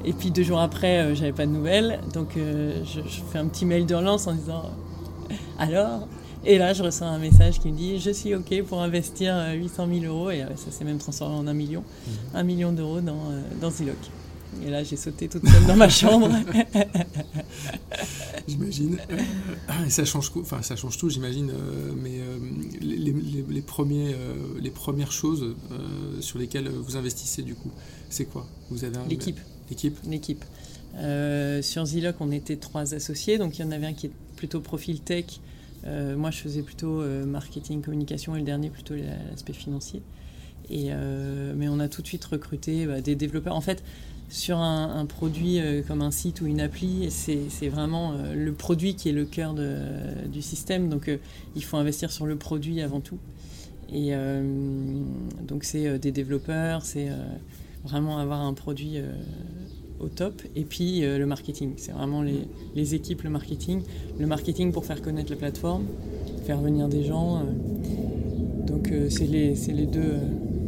Et 0.06 0.14
puis 0.14 0.30
deux 0.30 0.44
jours 0.44 0.60
après, 0.60 1.00
euh, 1.00 1.16
j'avais 1.16 1.32
pas 1.32 1.48
de 1.48 1.52
nouvelles. 1.52 2.00
Donc 2.14 2.38
euh, 2.38 2.84
je, 2.86 3.02
fais 3.02 3.40
un 3.40 3.48
petit 3.48 3.66
mail 3.66 3.86
de 3.88 3.96
relance 3.96 4.28
en 4.28 4.34
disant 4.34 4.64
alors 5.58 6.08
Et 6.46 6.60
là, 6.60 6.74
je 6.74 6.84
reçois 6.84 7.08
un 7.08 7.18
message 7.18 7.60
qui 7.60 7.72
me 7.72 7.78
dit 7.78 8.00
je 8.00 8.12
suis 8.12 8.36
OK 8.36 8.62
pour 8.64 8.82
investir 8.82 9.36
800 9.54 9.88
euh, 9.88 10.00
000 10.00 10.14
euros. 10.14 10.30
Et 10.30 10.46
ça 10.56 10.72
s'est 10.72 10.84
même 10.84 11.00
transformé 11.00 11.36
en 11.36 11.48
un 11.48 11.54
million. 11.54 11.82
Mmh. 11.82 12.12
Un 12.36 12.44
million 12.44 12.72
d'euros 12.72 13.02
dans, 13.02 13.32
dans 13.60 13.72
Ziloc. 13.72 13.98
Et 14.64 14.70
là, 14.70 14.84
j'ai 14.84 14.96
sauté 14.96 15.28
toute 15.28 15.46
seule 15.48 15.66
dans 15.66 15.76
ma 15.76 15.90
chambre. 15.90 16.30
j'imagine. 18.48 18.98
Et 19.86 19.90
ça 19.90 20.06
change, 20.06 20.32
enfin, 20.38 20.62
ça 20.62 20.76
change 20.76 20.98
tout, 20.98 21.10
j'imagine. 21.10 21.52
mais 22.02 22.22
les, 22.80 23.14
les, 23.50 23.62
premiers, 23.62 24.16
les 24.62 24.70
premières 24.70 25.12
choses 25.12 25.56
sur 26.22 26.40
lesquelles 26.40 26.70
vous 26.70 26.96
investissez, 26.96 27.42
du 27.42 27.56
coup, 27.56 27.72
c'est 28.10 28.26
quoi? 28.26 28.48
Vous 28.70 28.86
avez 28.86 28.96
l'équipe. 29.10 29.40
L'équipe? 29.70 29.98
L'équipe. 30.08 30.46
sur 31.62 31.86
Ziloc, 31.86 32.16
on 32.22 32.32
était 32.32 32.56
trois 32.56 32.94
associés, 32.94 33.38
donc 33.38 33.60
il 33.60 33.64
y 33.64 33.66
en 33.66 33.72
avait 33.72 33.88
un 33.88 33.94
qui 33.94 34.06
est 34.06 34.14
plutôt 34.38 34.62
profil 34.62 35.02
tech. 35.02 35.26
Moi, 35.86 36.32
je 36.32 36.40
faisais 36.40 36.62
plutôt 36.62 37.04
marketing, 37.26 37.82
communication, 37.82 38.36
et 38.36 38.40
le 38.40 38.46
dernier 38.46 38.70
plutôt 38.70 38.96
l'aspect 38.96 39.54
financier. 39.54 40.02
Et, 40.70 40.90
mais 41.56 41.68
on 41.68 41.80
a 41.80 41.88
tout 41.88 42.02
de 42.02 42.08
suite 42.08 42.26
recruté 42.26 42.86
bah, 42.86 43.02
des 43.02 43.16
développeurs. 43.16 43.56
En 43.56 43.62
fait, 43.62 43.84
sur 44.30 44.58
un, 44.58 45.06
produit 45.06 45.60
euh, 45.60 45.82
comme 45.84 46.02
un 46.02 46.12
site 46.12 46.42
ou 46.42 46.48
une 46.48 46.60
appli, 46.60 47.10
c'est 47.12 47.70
vraiment 47.70 48.14
euh, 48.14 48.34
le 48.34 48.54
produit 48.54 48.96
qui 48.96 49.10
est 49.10 49.14
le 49.14 49.26
cœur 49.26 49.54
du 49.54 50.42
système. 50.42 50.90
Donc 50.90 51.08
euh, 51.08 51.18
il 51.56 51.64
faut 51.64 51.78
investir 51.78 52.12
sur 52.12 52.26
le 52.26 52.36
produit 52.36 52.82
avant 52.82 53.02
tout. 53.02 53.20
Et 53.94 54.14
donc 55.44 55.64
c'est 55.64 56.00
des 56.00 56.12
développeurs, 56.12 56.84
c'est 56.84 57.08
vraiment 57.84 58.18
avoir 58.18 58.42
un 58.42 58.56
produit 58.56 58.98
au 60.06 60.10
top. 60.10 60.42
Et 60.56 60.64
puis 60.64 61.02
le 61.02 61.26
marketing, 61.26 61.74
c'est 61.78 61.92
vraiment 61.92 62.22
les, 62.22 62.48
les, 62.76 62.96
équipes, 62.96 63.24
le 63.24 63.30
marketing. 63.30 63.82
Le 64.20 64.28
marketing 64.28 64.72
pour 64.72 64.86
faire 64.86 65.02
connaître 65.02 65.32
la 65.32 65.38
plateforme, 65.38 65.86
faire 66.46 66.60
venir 66.62 66.88
des 66.88 67.04
gens. 67.04 67.44
donc 68.68 68.94
c'est 69.10 69.28
les, 69.28 69.56
les 69.56 69.86
deux 69.86 70.20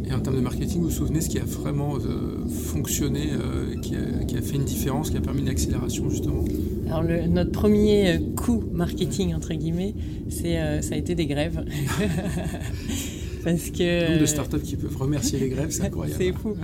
et 0.09 0.13
en 0.13 0.19
termes 0.19 0.37
de 0.37 0.41
marketing, 0.41 0.81
vous 0.81 0.87
vous 0.87 0.93
souvenez 0.93 1.19
ce 1.19 1.27
qui 1.27 1.37
a 1.37 1.43
vraiment 1.43 1.95
euh, 1.97 2.47
fonctionné, 2.47 3.29
euh, 3.31 3.75
qui, 3.81 3.95
a, 3.95 4.41
fait 4.41 4.55
une 4.55 4.63
différence, 4.63 5.09
qui 5.09 5.17
a 5.17 5.21
permis 5.21 5.41
une 5.41 5.49
accélération 5.49 6.09
justement? 6.09 6.45
Alors 6.89 7.03
notre 7.27 7.51
premier 7.51 8.11
euh, 8.11 8.19
coup 8.35 8.63
marketing 8.71 9.35
entre 9.35 9.53
guillemets, 9.53 9.95
c'est 10.29 10.81
ça 10.81 10.95
a 10.95 10.97
été 10.97 11.13
des 11.13 11.25
grèves. 11.25 11.63
Parce 13.43 13.69
que 13.69 13.83
le 13.83 14.07
nombre 14.07 14.21
de 14.21 14.25
startups 14.25 14.61
qui 14.61 14.75
peuvent 14.77 14.97
remercier 14.97 15.39
les 15.39 15.49
grèves, 15.49 15.71
c'est 15.71 15.83
incroyable. 15.85 16.21
c'est 16.21 16.33
fou. 16.33 16.55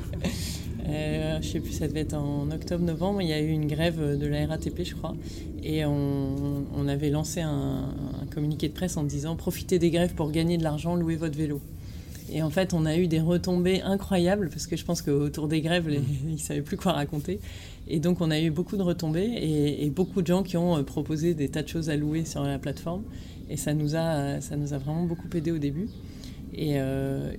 Euh, 0.86 1.40
je 1.42 1.48
sais 1.48 1.60
plus, 1.60 1.72
ça 1.72 1.88
devait 1.88 2.02
être 2.02 2.16
en 2.16 2.52
octobre-novembre, 2.52 3.22
il 3.22 3.30
y 3.30 3.34
a 3.34 3.40
eu 3.40 3.50
une 3.50 3.68
grève 3.68 4.18
de 4.18 4.28
la 4.28 4.46
RATP, 4.48 4.84
je 4.84 4.96
crois, 4.96 5.16
et 5.64 5.86
on, 5.86 6.88
avait 6.88 7.10
lancé 7.10 7.40
un, 7.40 7.94
un, 8.22 8.26
communiqué 8.34 8.68
de 8.68 8.74
presse 8.74 8.98
en 8.98 9.04
disant 9.04 9.38
profitez 9.38 9.80
des 9.80 9.90
grèves 9.90 10.14
pour 10.14 10.32
gagner 10.32 10.58
de 10.58 10.64
l'argent, 10.64 10.96
louez 10.96 11.16
votre 11.16 11.38
vélo. 11.38 11.62
Et 12.32 12.42
en 12.42 12.50
fait, 12.50 12.74
on 12.74 12.86
a 12.86 12.98
eu 12.98 13.08
des 13.08 13.20
retombées 13.20 13.82
incroyables 13.82 14.50
parce 14.50 14.66
que 14.68 14.76
je 14.76 14.84
pense 14.84 15.02
qu'autour 15.02 15.48
des 15.48 15.62
grèves, 15.62 15.88
les, 15.88 16.02
ils 16.28 16.34
ne 16.34 16.38
savaient 16.38 16.62
plus 16.62 16.78
quoi 16.78 16.94
raconter. 16.94 17.40
Et 17.88 18.00
donc, 18.00 18.22
on 18.22 18.32
a 18.32 18.40
eu 18.40 18.50
beaucoup 18.50 18.78
de 18.78 18.82
retombées 18.82 19.78
et, 19.80 19.90
beaucoup 19.90 20.22
de 20.22 20.28
gens 20.28 20.42
qui 20.42 20.58
ont 20.58 20.78
euh, 20.78 20.84
proposé 20.84 21.34
des 21.34 21.50
tas 21.50 21.62
de 21.62 21.68
choses 21.68 21.90
à 21.90 21.96
louer 21.96 22.26
sur 22.26 22.44
la 22.44 22.58
plateforme. 22.58 23.04
Et 23.50 23.58
ça 23.58 23.74
nous 23.74 23.96
a, 23.96 24.42
ça 24.42 24.56
nous 24.56 24.74
a 24.74 24.78
vraiment 24.78 25.04
beaucoup 25.04 25.28
aidé 25.36 25.52
au 25.52 25.58
début. 25.58 25.90
Et, 26.56 26.76
euh, 26.78 27.32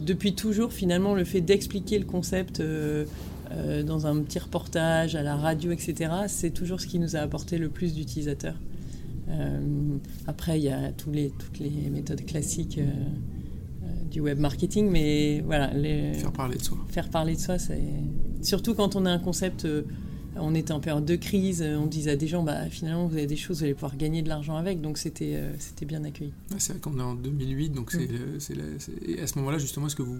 depuis 0.00 0.34
toujours, 0.34 0.72
finalement, 0.72 1.14
le 1.14 1.24
fait 1.24 1.40
d'expliquer 1.40 1.98
le 1.98 2.04
concept 2.04 2.60
euh, 2.60 3.04
dans 3.84 4.06
un 4.06 4.22
petit 4.22 4.38
reportage, 4.38 5.14
à 5.14 5.22
la 5.22 5.36
radio, 5.36 5.70
etc., 5.72 6.10
c'est 6.28 6.50
toujours 6.50 6.80
ce 6.80 6.86
qui 6.86 6.98
nous 6.98 7.16
a 7.16 7.20
apporté 7.20 7.58
le 7.58 7.68
plus 7.68 7.94
d'utilisateurs. 7.94 8.58
après, 10.26 10.58
il 10.58 10.64
y 10.64 10.70
a 10.70 10.92
tous 10.92 11.10
les, 11.10 11.30
toutes 11.30 11.58
les 11.58 11.90
méthodes 11.90 12.24
classiques 12.24 12.80
du 14.10 14.20
web 14.20 14.38
marketing, 14.38 14.90
mais 14.90 15.42
voilà. 15.44 15.72
Les... 15.74 16.14
Faire 16.14 16.32
parler 16.32 16.56
de 16.56 16.62
soi. 16.62 16.78
Faire 16.88 17.08
parler 17.08 17.34
de 17.34 17.40
soi, 17.40 17.58
c'est. 17.58 17.82
Surtout 18.42 18.74
quand 18.74 18.96
on 18.96 19.06
a 19.06 19.10
un 19.10 19.18
concept. 19.18 19.66
Euh, 20.36 20.40
on 20.40 20.54
était 20.54 20.72
en 20.72 20.80
période 20.80 21.04
de 21.04 21.16
crise, 21.16 21.62
euh, 21.62 21.76
on 21.76 21.86
disait 21.86 22.12
à 22.12 22.16
des 22.16 22.26
gens, 22.26 22.42
bah, 22.42 22.68
finalement, 22.68 23.06
vous 23.06 23.16
avez 23.16 23.26
des 23.26 23.36
choses, 23.36 23.58
vous 23.58 23.64
allez 23.64 23.74
pouvoir 23.74 23.96
gagner 23.96 24.22
de 24.22 24.28
l'argent 24.28 24.56
avec, 24.56 24.80
donc 24.80 24.98
c'était 24.98 25.34
euh, 25.34 25.52
c'était 25.58 25.86
bien 25.86 26.04
accueilli. 26.04 26.32
c'est 26.58 26.72
vrai 26.72 26.80
qu'on 26.80 26.98
est 26.98 27.02
en 27.02 27.14
2008, 27.14 27.70
donc 27.70 27.92
c'est, 27.92 28.08
mm. 28.10 29.08
et 29.08 29.20
à 29.20 29.26
ce 29.26 29.38
moment-là, 29.38 29.58
justement, 29.58 29.86
est-ce 29.86 29.96
que 29.96 30.02
vous, 30.02 30.18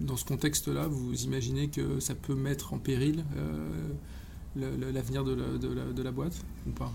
dans 0.00 0.16
ce 0.16 0.24
contexte-là, 0.24 0.86
vous 0.88 1.22
imaginez 1.22 1.68
que 1.68 2.00
ça 2.00 2.14
peut 2.14 2.34
mettre 2.34 2.72
en 2.72 2.78
péril 2.78 3.24
l'avenir 4.56 5.24
de 5.24 5.34
la, 5.34 5.92
de 5.92 6.02
la 6.02 6.10
boîte 6.10 6.36
ou 6.66 6.70
pas? 6.70 6.92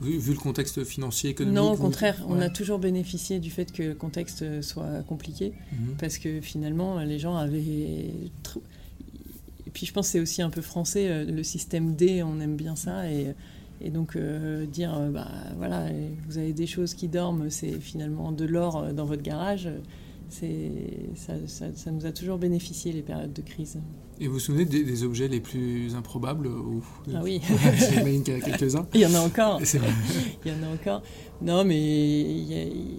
Vu, 0.00 0.32
le 0.32 0.38
contexte 0.38 0.82
financier, 0.82 1.30
économique 1.30 1.56
Non, 1.56 1.72
au 1.72 1.76
contraire, 1.76 2.20
on 2.28 2.40
a 2.40 2.50
toujours 2.50 2.80
bénéficié 2.80 3.38
du 3.38 3.50
fait 3.50 3.72
que 3.72 3.82
le 3.82 3.94
contexte 3.94 4.60
soit 4.60 5.02
compliqué, 5.06 5.52
mhm. 5.72 5.94
parce 5.98 6.18
que 6.18 6.40
finalement, 6.40 6.98
les 7.00 7.18
gens 7.18 7.36
avaient... 7.36 8.10
puis 9.74 9.86
je 9.86 9.92
pense 9.92 10.06
que 10.06 10.12
c'est 10.12 10.20
aussi 10.20 10.40
un 10.40 10.50
peu 10.50 10.62
français, 10.62 11.08
euh, 11.08 11.24
le 11.24 11.42
système 11.42 11.94
D, 11.94 12.22
on 12.22 12.40
aime 12.40 12.56
bien 12.56 12.76
ça, 12.76 13.10
et, 13.10 13.34
et 13.80 13.90
donc 13.90 14.16
euh, 14.16 14.64
dire, 14.66 14.94
euh, 14.96 15.10
bah 15.10 15.28
voilà, 15.58 15.88
vous 16.26 16.38
avez 16.38 16.52
des 16.52 16.66
choses 16.66 16.94
qui 16.94 17.08
dorment, 17.08 17.50
c'est 17.50 17.80
finalement 17.80 18.32
de 18.32 18.46
l'or 18.46 18.92
dans 18.94 19.04
votre 19.04 19.22
garage, 19.22 19.68
ça, 20.30 21.34
ça, 21.46 21.66
ça, 21.74 21.90
nous 21.90 22.06
a 22.06 22.12
toujours 22.12 22.38
bénéficié 22.38 22.92
les 22.92 23.02
périodes 23.02 23.32
de 23.32 23.42
crise. 23.42 23.78
Et 24.20 24.26
vous 24.26 24.34
vous 24.34 24.40
souvenez 24.40 24.64
des, 24.64 25.02
objets 25.02 25.28
les 25.28 25.40
plus 25.40 25.94
improbables 25.94 26.46
ou... 26.46 26.82
Ah 27.12 27.20
oui. 27.22 27.40
Quelques-uns. 28.24 28.86
Il 28.94 29.00
y 29.00 29.06
en 29.06 29.14
a 29.14 29.20
encore. 29.20 29.60
Il 29.60 30.50
y 30.50 30.54
en 30.54 30.62
a 30.62 30.72
encore. 30.72 31.02
Non, 31.44 31.62
mais 31.62 31.76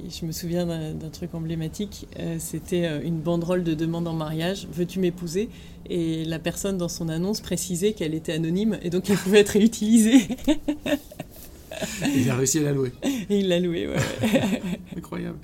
je 0.07 0.23
me 0.23 0.31
souviens 0.31 0.67
d'un 0.67 1.09
truc 1.09 1.33
emblématique. 1.33 2.07
Euh, 2.19 2.35
c'était 2.37 2.85
euh, 2.85 3.01
une 3.03 3.19
banderole 3.19 3.63
de 3.63 3.73
demande 3.73 4.07
en 4.07 4.13
mariage. 4.13 4.67
Veux-tu 4.71 4.99
m'épouser? 4.99 5.49
Et 5.89 6.23
la 6.25 6.37
personne 6.37 6.77
dans 6.77 6.87
son 6.87 7.09
annonce 7.09 7.41
précisait 7.41 7.93
qu'elle 7.93 8.13
était 8.13 8.33
anonyme 8.33 8.77
et 8.83 8.91
donc 8.91 9.09
elle 9.09 9.17
pouvait 9.17 9.39
être 9.39 9.49
réutilisée. 9.49 10.27
il 12.15 12.29
a 12.29 12.35
réussi 12.35 12.59
à 12.59 12.63
la 12.63 12.73
louer. 12.73 12.91
il 13.31 13.47
l'a 13.47 13.59
loué, 13.59 13.87
ouais. 13.87 13.95
Incroyable. 14.95 15.39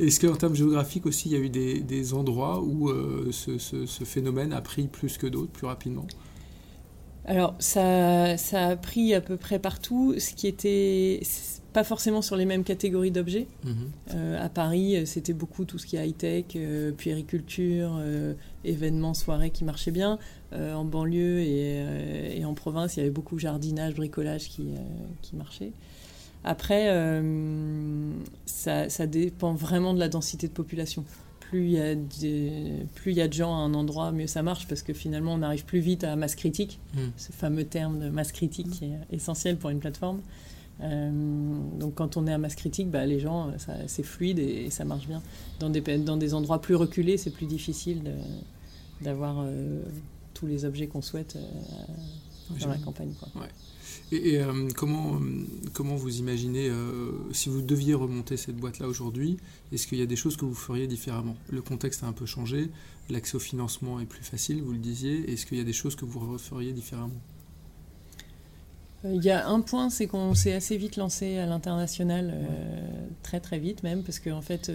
Est-ce 0.00 0.18
qu'en 0.18 0.34
termes 0.34 0.56
géographiques 0.56 1.06
aussi, 1.06 1.28
il 1.28 1.32
y 1.32 1.36
a 1.36 1.38
eu 1.38 1.48
des, 1.48 2.14
endroits 2.14 2.60
où 2.60 2.90
euh, 2.90 3.30
ce, 3.30 4.04
phénomène 4.04 4.52
a 4.52 4.60
pris 4.60 4.88
plus 4.88 5.16
que 5.16 5.28
d'autres, 5.28 5.52
plus 5.52 5.68
rapidement? 5.68 6.08
Alors, 7.24 7.54
ça, 7.58 8.36
ça 8.36 8.68
a 8.68 8.76
pris 8.76 9.14
à 9.14 9.20
peu 9.20 9.36
près 9.36 9.58
partout, 9.58 10.14
ce 10.18 10.32
qui 10.34 10.48
était 10.48 11.20
pas 11.72 11.84
forcément 11.84 12.20
sur 12.20 12.36
les 12.36 12.44
mêmes 12.44 12.64
catégories 12.64 13.12
d'objets. 13.12 13.46
Euh, 14.14 14.44
à 14.44 14.48
Paris, 14.48 15.06
c'était 15.06 15.32
beaucoup 15.32 15.64
tout 15.64 15.78
ce 15.78 15.86
qui 15.86 15.96
est 15.96 16.06
high-tech, 16.06 16.44
euh, 16.56 16.90
puériculture, 16.92 18.02
événements, 18.64 19.14
soirées 19.14 19.50
qui 19.50 19.64
marchaient 19.64 19.92
bien. 19.92 20.18
en 20.52 20.84
banlieue 20.84 21.40
et, 21.40 22.44
en 22.44 22.54
province, 22.54 22.96
il 22.96 23.00
y 23.00 23.02
avait 23.02 23.10
beaucoup 23.10 23.38
jardinage, 23.38 23.94
bricolage 23.94 24.48
qui, 24.48 24.66
qui 25.22 25.36
marchait. 25.36 25.72
Après, 26.44 26.88
euh, 26.88 28.10
ça, 28.46 29.06
dépend 29.06 29.54
vraiment 29.54 29.94
de 29.94 30.00
la 30.00 30.08
densité 30.08 30.48
de 30.48 30.52
population. 30.52 31.04
Plus 31.52 31.66
il, 31.66 31.72
y 31.72 31.80
a 31.80 31.94
plus 32.94 33.12
il 33.12 33.18
y 33.18 33.20
a 33.20 33.28
de 33.28 33.32
gens 33.34 33.54
à 33.54 33.58
un 33.58 33.74
endroit, 33.74 34.10
mieux 34.10 34.26
ça 34.26 34.42
marche 34.42 34.66
parce 34.66 34.82
que 34.82 34.94
finalement 34.94 35.34
on 35.34 35.42
arrive 35.42 35.66
plus 35.66 35.80
vite 35.80 36.02
à 36.02 36.16
masse 36.16 36.34
critique, 36.34 36.80
hmm. 36.94 37.08
ce 37.18 37.30
fameux 37.30 37.64
terme 37.64 38.00
de 38.00 38.08
masse 38.08 38.32
critique 38.32 38.70
qui 38.70 38.86
est 38.86 38.98
essentiel 39.10 39.58
pour 39.58 39.68
une 39.68 39.78
plateforme. 39.78 40.22
Euh, 40.80 41.10
donc 41.78 41.94
quand 41.94 42.16
on 42.16 42.26
est 42.26 42.32
à 42.32 42.38
masse 42.38 42.54
critique, 42.54 42.90
bah, 42.90 43.04
les 43.04 43.20
gens, 43.20 43.52
c'est 43.86 44.02
fluide 44.02 44.38
et, 44.38 44.70
ça 44.70 44.86
marche 44.86 45.06
bien. 45.06 45.20
Dans 45.60 45.68
des, 45.68 45.82
dans 45.82 46.16
des 46.16 46.32
endroits 46.32 46.62
plus 46.62 46.74
reculés, 46.74 47.18
c'est 47.18 47.30
plus 47.30 47.46
difficile 47.46 48.00
d'avoir 49.02 49.40
euh, 49.40 49.82
tous 50.32 50.46
les 50.46 50.64
objets 50.64 50.86
qu'on 50.86 51.02
souhaite 51.02 51.36
dans 52.60 52.68
la 52.68 52.78
campagne. 52.78 53.12
Quoi. 53.20 53.28
Et, 54.12 54.36
euh, 54.36 54.68
comment, 54.76 55.14
euh, 55.14 55.20
comment 55.72 55.96
vous 55.96 56.18
imaginez, 56.18 56.68
euh, 56.68 57.12
si 57.32 57.48
vous 57.48 57.62
deviez 57.62 57.94
remonter 57.94 58.36
cette 58.36 58.56
boîte-là 58.56 58.86
aujourd'hui, 58.86 59.38
est-ce 59.72 59.86
qu'il 59.86 59.98
y 59.98 60.02
a 60.02 60.06
des 60.06 60.16
choses 60.16 60.36
que 60.36 60.44
vous 60.44 60.54
feriez 60.54 60.86
différemment? 60.86 61.34
Le 61.48 61.62
contexte 61.62 62.04
a 62.04 62.06
un 62.06 62.12
peu 62.12 62.26
changé, 62.26 62.68
l'accès 63.08 63.36
au 63.36 63.40
financement 63.40 64.00
est 64.00 64.04
plus 64.04 64.22
facile, 64.22 64.60
vous 64.60 64.72
le 64.72 64.78
disiez. 64.78 65.32
Est-ce 65.32 65.46
qu'il 65.46 65.56
y 65.56 65.62
a 65.62 65.64
des 65.64 65.72
choses 65.72 65.96
que 65.96 66.04
vous 66.04 66.36
feriez 66.36 66.72
différemment? 66.72 67.20
Il 69.04 69.24
y 69.24 69.30
a 69.30 69.48
un 69.48 69.62
point, 69.62 69.88
c'est 69.88 70.06
qu'on 70.06 70.34
s'est 70.34 70.52
assez 70.52 70.76
vite 70.76 70.96
lancé 70.96 71.38
à 71.38 71.46
l'international, 71.46 72.34
très 73.22 73.40
très 73.40 73.58
vite 73.58 73.82
même, 73.82 74.04
parce 74.04 74.20
qu'en 74.20 74.42
fait, 74.42 74.70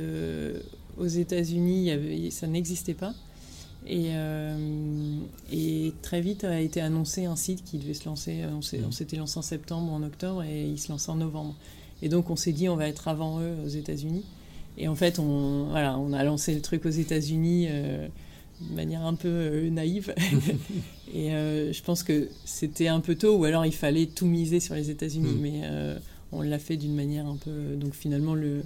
aux 0.97 1.07
États-Unis, 1.07 2.31
ça 2.31 2.47
n'existait 2.47 2.93
pas. 2.93 3.13
Et, 3.89 4.11
et, 5.51 5.93
très 6.01 6.19
vite 6.19 6.43
a 6.43 6.59
été 6.59 6.81
annoncé 6.81 7.25
un 7.25 7.35
site 7.35 7.63
qui 7.63 7.77
devait 7.77 7.93
se 7.93 8.05
lancer. 8.05 8.43
On 8.51 8.57
mmh. 8.57 8.91
s'était 8.91 9.15
lancé 9.15 9.39
en 9.39 9.41
septembre, 9.41 9.91
en 9.93 10.03
octobre, 10.03 10.43
et 10.43 10.65
il 10.65 10.77
se 10.77 10.91
lançait 10.91 11.09
en 11.09 11.15
novembre. 11.15 11.55
Et 12.01 12.09
donc 12.09 12.29
on 12.29 12.35
s'est 12.35 12.51
dit 12.51 12.67
on 12.69 12.75
va 12.75 12.87
être 12.87 13.07
avant 13.07 13.39
eux 13.39 13.55
aux 13.65 13.69
États-Unis. 13.69 14.25
Et 14.77 14.87
en 14.87 14.95
fait, 14.95 15.19
on, 15.19 15.69
voilà, 15.69 15.97
on 15.97 16.13
a 16.13 16.23
lancé 16.23 16.53
le 16.53 16.61
truc 16.61 16.85
aux 16.85 16.89
États-Unis 16.89 17.67
de 18.61 18.75
manière 18.75 19.05
un 19.05 19.15
peu 19.15 19.27
euh, 19.27 19.69
naïve. 19.69 20.13
et 21.13 21.33
euh, 21.33 21.71
je 21.71 21.83
pense 21.83 22.03
que 22.03 22.29
c'était 22.45 22.87
un 22.87 22.99
peu 22.99 23.15
tôt, 23.15 23.37
ou 23.37 23.45
alors 23.45 23.65
il 23.65 23.73
fallait 23.73 24.07
tout 24.07 24.25
miser 24.25 24.59
sur 24.59 24.75
les 24.75 24.89
États-Unis. 24.89 25.33
Mm. 25.33 25.41
Mais 25.41 25.61
euh, 25.63 25.97
on 26.31 26.41
l'a 26.41 26.59
fait 26.59 26.77
d'une 26.77 26.95
manière 26.95 27.27
un 27.27 27.37
peu. 27.37 27.75
Donc 27.75 27.93
finalement, 27.93 28.33
le, 28.33 28.63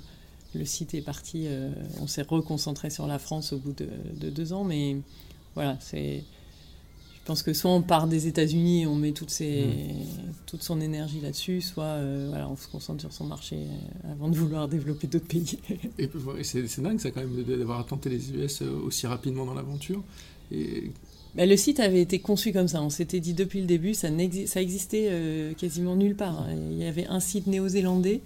le 0.53 0.65
site 0.65 0.93
est 0.93 1.01
parti. 1.01 1.47
on 2.01 2.07
s'est 2.07 2.23
reconcentré 2.23 2.89
sur 2.89 3.07
la 3.07 3.19
France 3.19 3.53
au 3.53 3.57
bout 3.57 3.73
de, 3.73 3.87
de 4.19 4.29
deux 4.29 4.53
ans. 4.53 4.63
Mais 4.63 4.97
voilà, 5.55 5.77
c'est. 5.79 6.23
Je 7.21 7.27
pense 7.27 7.43
que 7.43 7.53
soit 7.53 7.69
on 7.69 7.83
part 7.83 8.07
des 8.07 8.25
États-Unis, 8.25 8.87
on 8.87 8.95
met 8.95 9.11
toutes 9.11 9.29
ses, 9.29 9.65
mm. 9.65 10.33
toute 10.47 10.63
son 10.63 10.81
énergie 10.81 11.21
là-dessus, 11.21 11.61
soit 11.61 11.83
euh, 11.83 12.25
voilà, 12.29 12.49
on 12.49 12.55
se 12.55 12.67
concentre 12.67 12.99
sur 12.99 13.13
son 13.13 13.25
marché 13.25 13.57
euh, 13.57 14.11
avant 14.11 14.27
de 14.27 14.35
vouloir 14.35 14.67
développer 14.67 15.05
d'autres 15.05 15.27
pays. 15.27 15.59
et 15.99 16.09
c'est 16.43 16.81
dingue 16.81 16.99
ça 16.99 17.11
quand 17.11 17.21
même 17.21 17.43
d'avoir 17.43 17.85
tenté 17.85 18.09
les 18.09 18.31
US 18.31 18.63
euh, 18.63 18.71
aussi 18.83 19.05
rapidement 19.05 19.45
dans 19.45 19.53
l'aventure. 19.53 20.03
Et... 20.51 20.91
Bah, 21.35 21.45
le 21.45 21.55
site 21.57 21.79
avait 21.79 22.01
été 22.01 22.17
conçu 22.17 22.51
comme 22.53 22.67
ça. 22.67 22.81
On 22.81 22.89
s'était 22.89 23.19
dit 23.19 23.35
depuis 23.35 23.61
le 23.61 23.67
début, 23.67 23.93
ça, 23.93 24.09
ça 24.47 24.61
existait 24.61 25.53
quasiment 25.57 25.95
nulle 25.95 26.15
part. 26.15 26.45
Il 26.71 26.77
y 26.77 26.85
avait 26.85 27.05
un 27.05 27.21
site 27.21 27.47
néo-zélandais 27.47 28.21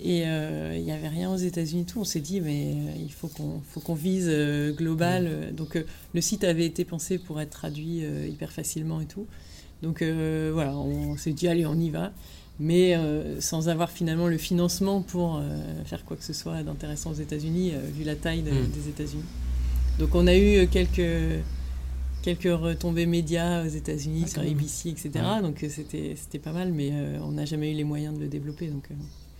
et 0.00 0.24
euh, 0.26 0.74
il 0.76 0.84
n'y 0.84 0.92
avait 0.92 1.08
rien 1.08 1.30
aux 1.30 1.36
États-Unis 1.36 1.84
tout. 1.84 2.00
On 2.00 2.04
s'est 2.04 2.20
dit, 2.20 2.40
mais 2.40 2.72
euh, 2.72 2.92
il 2.98 3.12
faut 3.12 3.28
qu'on 3.28 3.60
faut 3.68 3.80
qu'on 3.80 3.94
vise 3.94 4.26
euh, 4.28 4.72
global. 4.72 5.52
Donc 5.54 5.78
le 6.14 6.20
site 6.20 6.44
avait 6.44 6.64
été 6.64 6.84
pensé 6.84 7.18
pour 7.18 7.40
être 7.40 7.50
traduit 7.50 8.02
hyper 8.28 8.52
facilement 8.52 9.00
et 9.00 9.06
tout. 9.06 9.26
Donc 9.82 10.02
voilà, 10.02 10.76
on 10.76 11.16
s'est 11.16 11.32
dit, 11.32 11.48
allez, 11.48 11.66
on 11.66 11.78
y 11.78 11.90
va. 11.90 12.12
Mais 12.60 12.96
sans 13.40 13.68
avoir 13.68 13.90
finalement 13.90 14.28
le 14.28 14.38
financement 14.38 15.02
pour 15.02 15.42
faire 15.84 16.04
quoi 16.04 16.16
que 16.16 16.24
ce 16.24 16.32
soit 16.32 16.62
d'intéressant 16.62 17.10
aux 17.10 17.14
États-Unis, 17.14 17.72
vu 17.92 18.04
la 18.04 18.14
taille 18.14 18.42
mm. 18.42 18.70
des 18.70 18.88
États-Unis. 18.88 19.24
Donc 19.98 20.14
on 20.14 20.26
a 20.26 20.36
eu 20.36 20.68
quelques 20.68 21.42
quelques 22.22 22.44
retombées 22.44 23.06
médias 23.06 23.64
aux 23.64 23.68
États-Unis 23.68 24.22
ah, 24.26 24.28
sur 24.28 24.42
ABC, 24.42 24.90
etc. 24.90 25.10
Donc 25.42 25.64
c'était 25.68 26.14
c'était 26.16 26.38
pas 26.38 26.52
mal, 26.52 26.72
mais 26.72 26.92
on 27.20 27.32
n'a 27.32 27.44
jamais 27.44 27.72
eu 27.72 27.74
les 27.74 27.84
moyens 27.84 28.14
de 28.14 28.20
le 28.20 28.28
développer. 28.28 28.68
Donc 28.68 28.88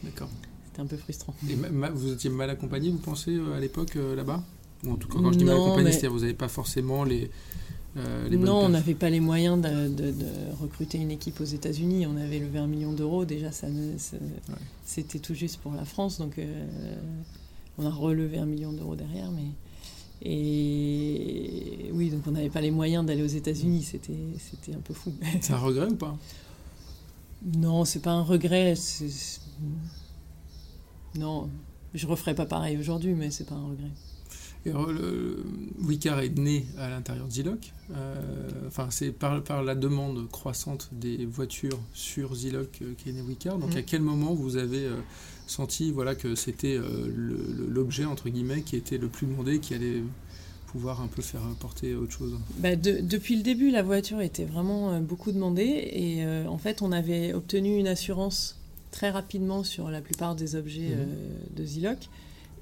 D'accord. 0.03 0.29
C'était 0.67 0.81
un 0.81 0.87
peu 0.87 0.97
frustrant. 0.97 1.35
Et 1.49 1.55
vous 1.95 2.12
étiez 2.12 2.31
mal 2.31 2.51
accompagné, 2.51 2.91
vous 2.91 2.99
pensez, 2.99 3.33
euh, 3.33 3.57
à 3.57 3.61
l'époque 3.61 3.97
euh, 3.97 4.17
là-bas? 4.17 4.43
Ou 4.85 4.93
en 4.93 4.97
tout 4.97 5.09
cas, 5.09 5.19
quand 5.19 5.33
je 5.33 5.38
dis 5.38 5.45
mal 5.45 5.57
accompagné, 5.57 5.93
c'est-à-dire 5.93 6.12
vous 6.12 6.21
n'avez 6.21 6.35
pas 6.35 6.49
forcément 6.49 7.05
les. 7.05 7.31
Euh, 7.99 8.29
les 8.31 8.38
non, 8.38 8.57
on 8.57 8.69
n'avait 8.71 8.95
pas 8.95 9.11
les 9.11 9.21
moyens 9.21 9.61
de, 9.61 10.15
recruter 10.61 10.99
une 10.99 11.11
équipe 11.11 11.41
aux 11.41 11.45
États-Unis. 11.45 12.07
On 12.07 12.17
avait 12.17 12.38
levé 12.38 12.59
un 12.59 12.67
million 12.67 12.93
d'euros. 12.93 13.27
Déjà, 13.27 13.53
ça, 13.53 13.67
c'était 14.85 15.19
tout 15.19 15.35
juste 15.35 15.59
pour 15.59 15.73
la 15.73 15.85
France. 15.85 16.19
Donc, 16.19 16.41
on 17.79 17.85
a 17.85 17.91
relevé 17.91 18.38
un 18.38 18.47
million 18.47 18.73
d'euros 18.73 18.97
derrière. 18.97 19.31
Mais... 19.31 19.49
Et 20.25 21.91
oui, 21.93 22.09
donc 22.09 22.23
on 22.27 22.31
n'avait 22.31 22.49
pas 22.49 22.61
les 22.61 22.71
moyens 22.71 23.05
d'aller 23.05 23.23
aux 23.23 23.27
États-Unis. 23.27 23.83
C'était, 23.83 24.17
c'était 24.38 24.75
un 24.75 24.81
peu 24.81 24.95
fou. 24.95 25.12
C'est 25.43 25.53
un 25.53 25.59
regret 25.59 25.88
ou 25.88 25.97
pas? 25.97 26.17
Non, 27.59 27.85
c'est 27.85 28.01
pas 28.01 28.12
un 28.12 28.23
regret. 28.23 28.75
Non, 31.15 31.51
je 31.95 32.07
referai 32.07 32.35
pas 32.35 32.47
pareil 32.47 32.77
aujourd'hui, 32.79 33.15
mais 33.15 33.31
c'est 33.31 33.45
pas 33.47 33.55
un 33.55 33.67
regret. 33.67 33.91
Et 34.65 34.71
le, 34.71 35.45
Wicar 35.81 36.21
est 36.21 36.38
né 36.38 36.67
à 36.79 36.88
l'intérieur 36.88 37.27
de 37.27 37.33
Ziloc. 37.33 37.73
Euh, 37.95 38.17
enfin, 38.69 38.88
c'est 38.91 39.11
par, 39.11 39.43
par, 39.43 39.65
la 39.65 39.75
demande 39.75 40.29
croissante 40.31 40.88
des 40.93 41.27
voitures 41.27 41.81
sur 41.93 42.35
Ziloc 42.35 42.79
euh, 42.81 42.95
qu'est 42.97 43.12
né 43.12 43.23
Wicar. 43.23 43.59
Donc, 43.59 43.75
mm. 43.75 43.79
à 43.79 43.83
quel 43.83 44.03
moment 44.03 44.35
vous 44.35 44.57
avez 44.57 44.85
euh, 44.85 44.95
senti 45.49 45.91
voilà, 45.91 46.15
que 46.15 46.37
c'était 46.37 46.79
l'objet, 47.69 48.05
entre 48.05 48.29
guillemets, 48.29 48.62
qui 48.62 48.77
était 48.77 48.99
le 48.99 49.09
plus 49.09 49.27
demandé, 49.27 49.59
qui 49.59 49.75
allait 49.75 50.03
pouvoir 50.69 51.03
un 51.03 51.09
peu 51.09 51.23
faire 51.23 51.43
porter 51.59 51.97
autre 51.97 52.12
chose? 52.12 52.38
Bah, 52.59 52.77
Depuis 52.77 53.37
le 53.37 53.43
début, 53.43 53.71
la 53.71 53.83
voiture 53.83 54.21
était 54.21 54.45
vraiment 54.45 55.01
beaucoup 55.01 55.33
demandée. 55.33 55.91
Et 55.93 56.25
en 56.47 56.59
fait, 56.59 56.83
on 56.83 56.93
avait 56.93 57.35
obtenu 57.35 57.79
une 57.79 57.88
assurance 57.88 58.62
très 58.92 59.11
rapidement 59.11 59.64
sur 59.64 59.90
la 59.90 60.00
plupart 60.00 60.37
des 60.37 60.55
objets 60.55 60.90
mhm. 60.90 61.00
euh, 61.00 61.35
de 61.57 61.64
Ziloc. 61.64 61.98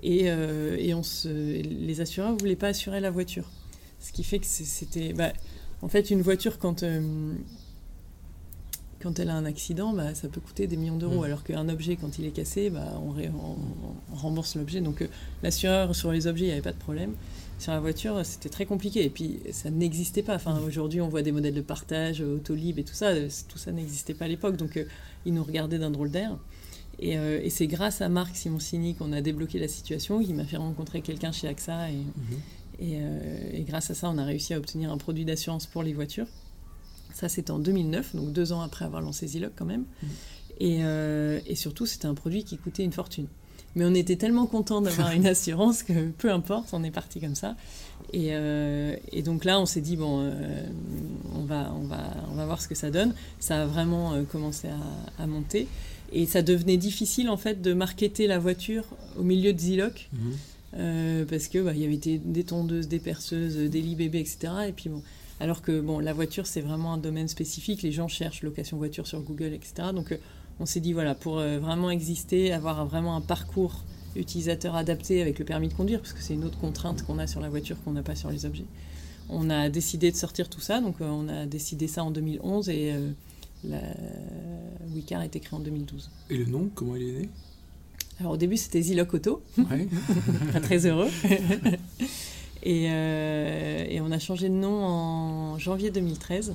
Et, 0.02 0.30
euh, 0.30 0.76
et 0.78 0.94
on 0.94 1.02
se, 1.02 1.28
les 1.28 2.00
assureurs 2.00 2.32
ne 2.32 2.38
voulaient 2.38 2.56
pas 2.56 2.68
assurer 2.68 3.00
la 3.00 3.10
voiture. 3.10 3.50
Ce 3.98 4.12
qui 4.12 4.24
fait 4.24 4.38
que 4.38 4.46
c'était. 4.46 5.12
Bah, 5.12 5.34
en 5.82 5.88
fait, 5.88 6.10
une 6.10 6.22
voiture, 6.22 6.58
quand, 6.58 6.82
euh, 6.82 7.34
quand 9.02 9.18
elle 9.18 9.30
a 9.30 9.34
un 9.34 9.44
accident, 9.44 9.92
bah, 9.92 10.14
ça 10.14 10.28
peut 10.28 10.40
coûter 10.40 10.66
des 10.66 10.76
millions 10.76 10.96
d'euros. 10.96 11.18
Mhm. 11.18 11.24
Alors 11.24 11.44
qu'un 11.44 11.68
objet, 11.68 11.96
quand 11.96 12.18
il 12.18 12.26
est 12.26 12.30
cassé, 12.30 12.70
bah, 12.70 13.00
on, 13.02 13.10
on, 13.10 14.14
rembourse 14.14 14.56
l'objet. 14.56 14.80
Donc 14.80 15.06
l'assureur 15.42 15.94
sur 15.94 16.12
les 16.12 16.26
objets, 16.26 16.44
il 16.44 16.48
n'y 16.48 16.52
avait 16.52 16.62
pas 16.62 16.72
de 16.72 16.78
problème. 16.78 17.14
Sur 17.58 17.72
la 17.72 17.80
voiture, 17.80 18.24
c'était 18.24 18.48
très 18.48 18.64
compliqué. 18.64 19.04
Et 19.04 19.10
puis, 19.10 19.40
ça 19.52 19.70
n'existait 19.70 20.22
pas. 20.22 20.34
Enfin, 20.34 20.58
aujourd'hui, 20.66 21.02
on 21.02 21.08
voit 21.08 21.20
des 21.20 21.32
modèles 21.32 21.54
de 21.54 21.60
partage, 21.60 22.22
Autolib 22.22 22.78
et 22.78 22.84
tout 22.84 22.94
ça. 22.94 23.12
Tout 23.48 23.58
ça 23.58 23.70
n'existait 23.70 24.14
pas 24.14 24.24
à 24.24 24.28
l'époque. 24.28 24.56
Donc, 24.56 24.82
il 25.26 25.34
nous 25.34 25.44
regardait 25.44 25.78
d'un 25.78 25.90
drôle 25.90 26.10
d'air. 26.10 26.38
Et, 27.00 27.18
euh, 27.18 27.46
c'est 27.48 27.66
grâce 27.66 28.00
à 28.02 28.08
Marc 28.08 28.36
Simoncini 28.36 28.94
qu'on 28.94 29.12
a 29.12 29.20
débloqué 29.20 29.58
la 29.58 29.68
situation. 29.68 30.20
Il 30.20 30.34
m'a 30.34 30.44
fait 30.44 30.56
rencontrer 30.58 31.00
quelqu'un 31.00 31.32
chez 31.32 31.48
AXA. 31.48 31.90
Et, 31.90 31.94
mhm. 31.94 32.04
euh, 32.82 33.50
et, 33.52 33.62
grâce 33.62 33.90
à 33.90 33.94
ça, 33.94 34.10
on 34.10 34.18
a 34.18 34.24
réussi 34.24 34.54
à 34.54 34.58
obtenir 34.58 34.92
un 34.92 34.98
produit 34.98 35.24
d'assurance 35.24 35.66
pour 35.66 35.82
les 35.82 35.92
voitures. 35.92 36.26
Ça, 37.14 37.28
c'était 37.28 37.50
en 37.50 37.58
2009, 37.58 38.16
donc 38.16 38.32
deux 38.32 38.52
ans 38.52 38.60
après 38.60 38.84
avoir 38.84 39.02
lancé 39.02 39.26
Ziloc 39.26 39.52
quand 39.56 39.64
même. 39.64 39.84
Mhm. 40.02 40.08
Euh, 40.62 41.40
et, 41.46 41.54
surtout, 41.54 41.86
c'était 41.86 42.06
un 42.06 42.14
produit 42.14 42.44
qui 42.44 42.58
coûtait 42.58 42.84
une 42.84 42.92
fortune. 42.92 43.26
Mais 43.76 43.84
on 43.84 43.94
était 43.94 44.16
tellement 44.16 44.46
content 44.46 44.80
d'avoir 44.80 45.10
une 45.12 45.26
assurance 45.26 45.82
que 45.82 46.10
peu 46.10 46.30
importe, 46.30 46.70
on 46.72 46.82
est 46.82 46.90
parti 46.90 47.20
comme 47.20 47.34
ça. 47.34 47.56
Et, 48.12 48.32
et 49.12 49.22
donc 49.22 49.44
là, 49.44 49.60
on 49.60 49.66
s'est 49.66 49.80
dit, 49.80 49.96
bon, 49.96 50.32
on, 51.34 51.44
va, 51.44 51.72
on, 51.80 51.86
va, 51.86 52.02
on 52.30 52.34
va 52.34 52.44
voir 52.44 52.60
ce 52.60 52.66
que 52.66 52.74
ça 52.74 52.90
donne. 52.90 53.14
Ça 53.38 53.62
a 53.62 53.66
vraiment 53.66 54.24
commencé 54.24 54.68
à, 54.68 55.22
à, 55.22 55.26
monter. 55.28 55.68
Et 56.12 56.26
ça 56.26 56.42
devenait 56.42 56.76
difficile, 56.76 57.30
en 57.30 57.36
fait, 57.36 57.62
de 57.62 57.72
marketer 57.72 58.26
la 58.26 58.40
voiture 58.40 58.84
au 59.16 59.22
milieu 59.22 59.52
de 59.52 59.60
Ziloc. 59.60 60.10
Mhm. 60.12 61.26
parce 61.26 61.46
que 61.46 61.62
bah, 61.62 61.72
y 61.72 61.84
avait 61.84 61.96
des, 61.96 62.44
tondeuses, 62.44 62.88
des 62.88 62.98
perceuses, 62.98 63.56
des 63.56 63.80
lits 63.80 63.94
bébés, 63.94 64.20
etc. 64.20 64.52
Et 64.68 64.72
puis 64.72 64.90
bon, 64.90 65.02
alors 65.40 65.62
que 65.62 65.80
bon, 65.80 65.98
la 65.98 66.12
voiture, 66.12 66.46
c'est 66.46 66.60
vraiment 66.60 66.92
un 66.92 66.98
domaine 66.98 67.28
spécifique. 67.28 67.82
Les 67.82 67.92
gens 67.92 68.08
cherchent 68.08 68.42
location 68.42 68.76
voiture 68.76 69.06
sur 69.06 69.20
Google, 69.20 69.54
etc. 69.54 69.88
Donc 69.94 70.14
on 70.60 70.66
s'est 70.66 70.80
dit, 70.80 70.92
voilà, 70.92 71.14
pour 71.14 71.38
euh, 71.38 71.58
vraiment 71.58 71.90
exister, 71.90 72.52
avoir 72.52 72.84
vraiment 72.84 73.16
un 73.16 73.22
parcours 73.22 73.82
utilisateur 74.14 74.76
adapté 74.76 75.22
avec 75.22 75.38
le 75.38 75.44
permis 75.44 75.68
de 75.68 75.74
conduire, 75.74 76.00
parce 76.00 76.12
que 76.12 76.20
c'est 76.20 76.34
une 76.34 76.44
autre 76.44 76.58
contrainte 76.58 77.02
qu'on 77.02 77.18
a 77.18 77.26
sur 77.26 77.40
la 77.40 77.48
voiture 77.48 77.76
qu'on 77.82 77.92
n'a 77.92 78.02
pas 78.02 78.14
sur 78.14 78.30
les 78.30 78.44
objets. 78.44 78.66
On 79.30 79.48
a 79.48 79.70
décidé 79.70 80.10
de 80.10 80.16
sortir 80.16 80.50
tout 80.50 80.60
ça, 80.60 80.80
donc 80.80 81.00
euh, 81.00 81.08
on 81.08 81.28
a 81.28 81.46
décidé 81.46 81.88
ça 81.88 82.04
en 82.04 82.10
2011 82.10 82.68
et 82.68 82.92
euh, 82.92 83.10
la 83.64 83.80
Wicar 84.94 85.20
a 85.20 85.26
été 85.26 85.40
créé 85.40 85.58
en 85.58 85.62
2012. 85.62 86.10
Et 86.28 86.36
le 86.36 86.44
nom, 86.44 86.68
comment 86.74 86.96
il 86.96 87.08
est 87.08 87.20
né? 87.20 87.28
Alors 88.18 88.32
au 88.32 88.36
début 88.36 88.58
c'était 88.58 88.82
Ziloc 88.82 89.14
Auto, 89.14 89.42
pas 90.52 90.60
très 90.60 90.84
heureux. 90.84 91.08
et, 92.62 92.84
et, 92.84 94.00
on 94.00 94.10
a 94.10 94.18
changé 94.18 94.48
de 94.48 94.54
nom 94.54 94.84
en 94.84 95.58
janvier 95.58 95.90
2013. 95.90 96.54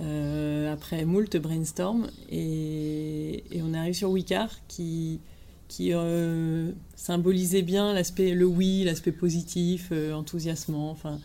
Euh, 0.00 0.72
après 0.72 1.04
moult 1.04 1.36
brainstorm, 1.38 2.08
et, 2.30 3.42
on 3.62 3.74
est 3.74 3.78
arrivé 3.78 3.94
sur 3.94 4.10
Wicar 4.10 4.50
qui, 4.68 5.20
qui 5.66 5.92
euh, 5.92 6.70
symbolisait 6.94 7.62
bien 7.62 7.92
l'aspect, 7.92 8.34
le 8.34 8.44
oui, 8.44 8.84
l'aspect 8.84 9.12
positif, 9.12 9.88
euh, 9.90 10.12
enthousiasmant, 10.12 10.90
enfin, 10.90 11.18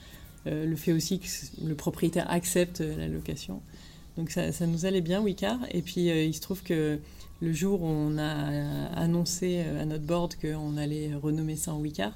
le 0.45 0.75
fait 0.75 0.91
aussi 0.91 1.19
que 1.19 1.27
le 1.63 1.73
propriétaire 1.73 2.29
accepte 2.29 2.81
la 2.81 3.07
location. 3.07 3.61
Donc 4.17 4.29
ça, 4.29 4.51
ça 4.51 4.67
nous 4.67 4.85
allait 4.85 5.01
bien, 5.01 5.21
Wicar. 5.21 5.57
Et 5.71 5.81
puis 5.81 6.07
il 6.07 6.33
se 6.33 6.41
trouve 6.41 6.63
que 6.63 6.99
le 7.41 7.53
jour 7.53 7.81
où 7.81 7.85
on 7.87 8.17
a 8.17 8.89
annoncé 8.93 9.61
à 9.61 9.85
notre 9.85 10.03
board 10.03 10.35
qu'on 10.35 10.75
allait 10.75 11.11
renommer 11.15 11.55
ça 11.55 11.73
en 11.73 11.79
Wicar, 11.79 12.11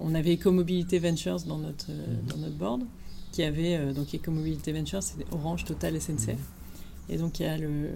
on 0.00 0.14
avait 0.14 0.34
Ecomobility 0.34 0.98
Ventures 0.98 1.40
dans 1.42 1.58
notre, 1.58 1.86
dans 2.28 2.36
notre 2.38 2.56
board 2.56 2.82
qui 3.36 3.42
avait 3.42 3.76
euh, 3.76 3.92
donc 3.92 4.14
Ecomobility 4.14 4.72
Ventures, 4.72 5.02
c'est 5.02 5.14
Orange, 5.30 5.66
Total, 5.66 6.00
SNCF. 6.00 6.28
Mhm. 6.28 6.36
Et 7.10 7.16
donc 7.18 7.38
il 7.38 7.42
y 7.42 7.46
a 7.46 7.58
le, 7.58 7.90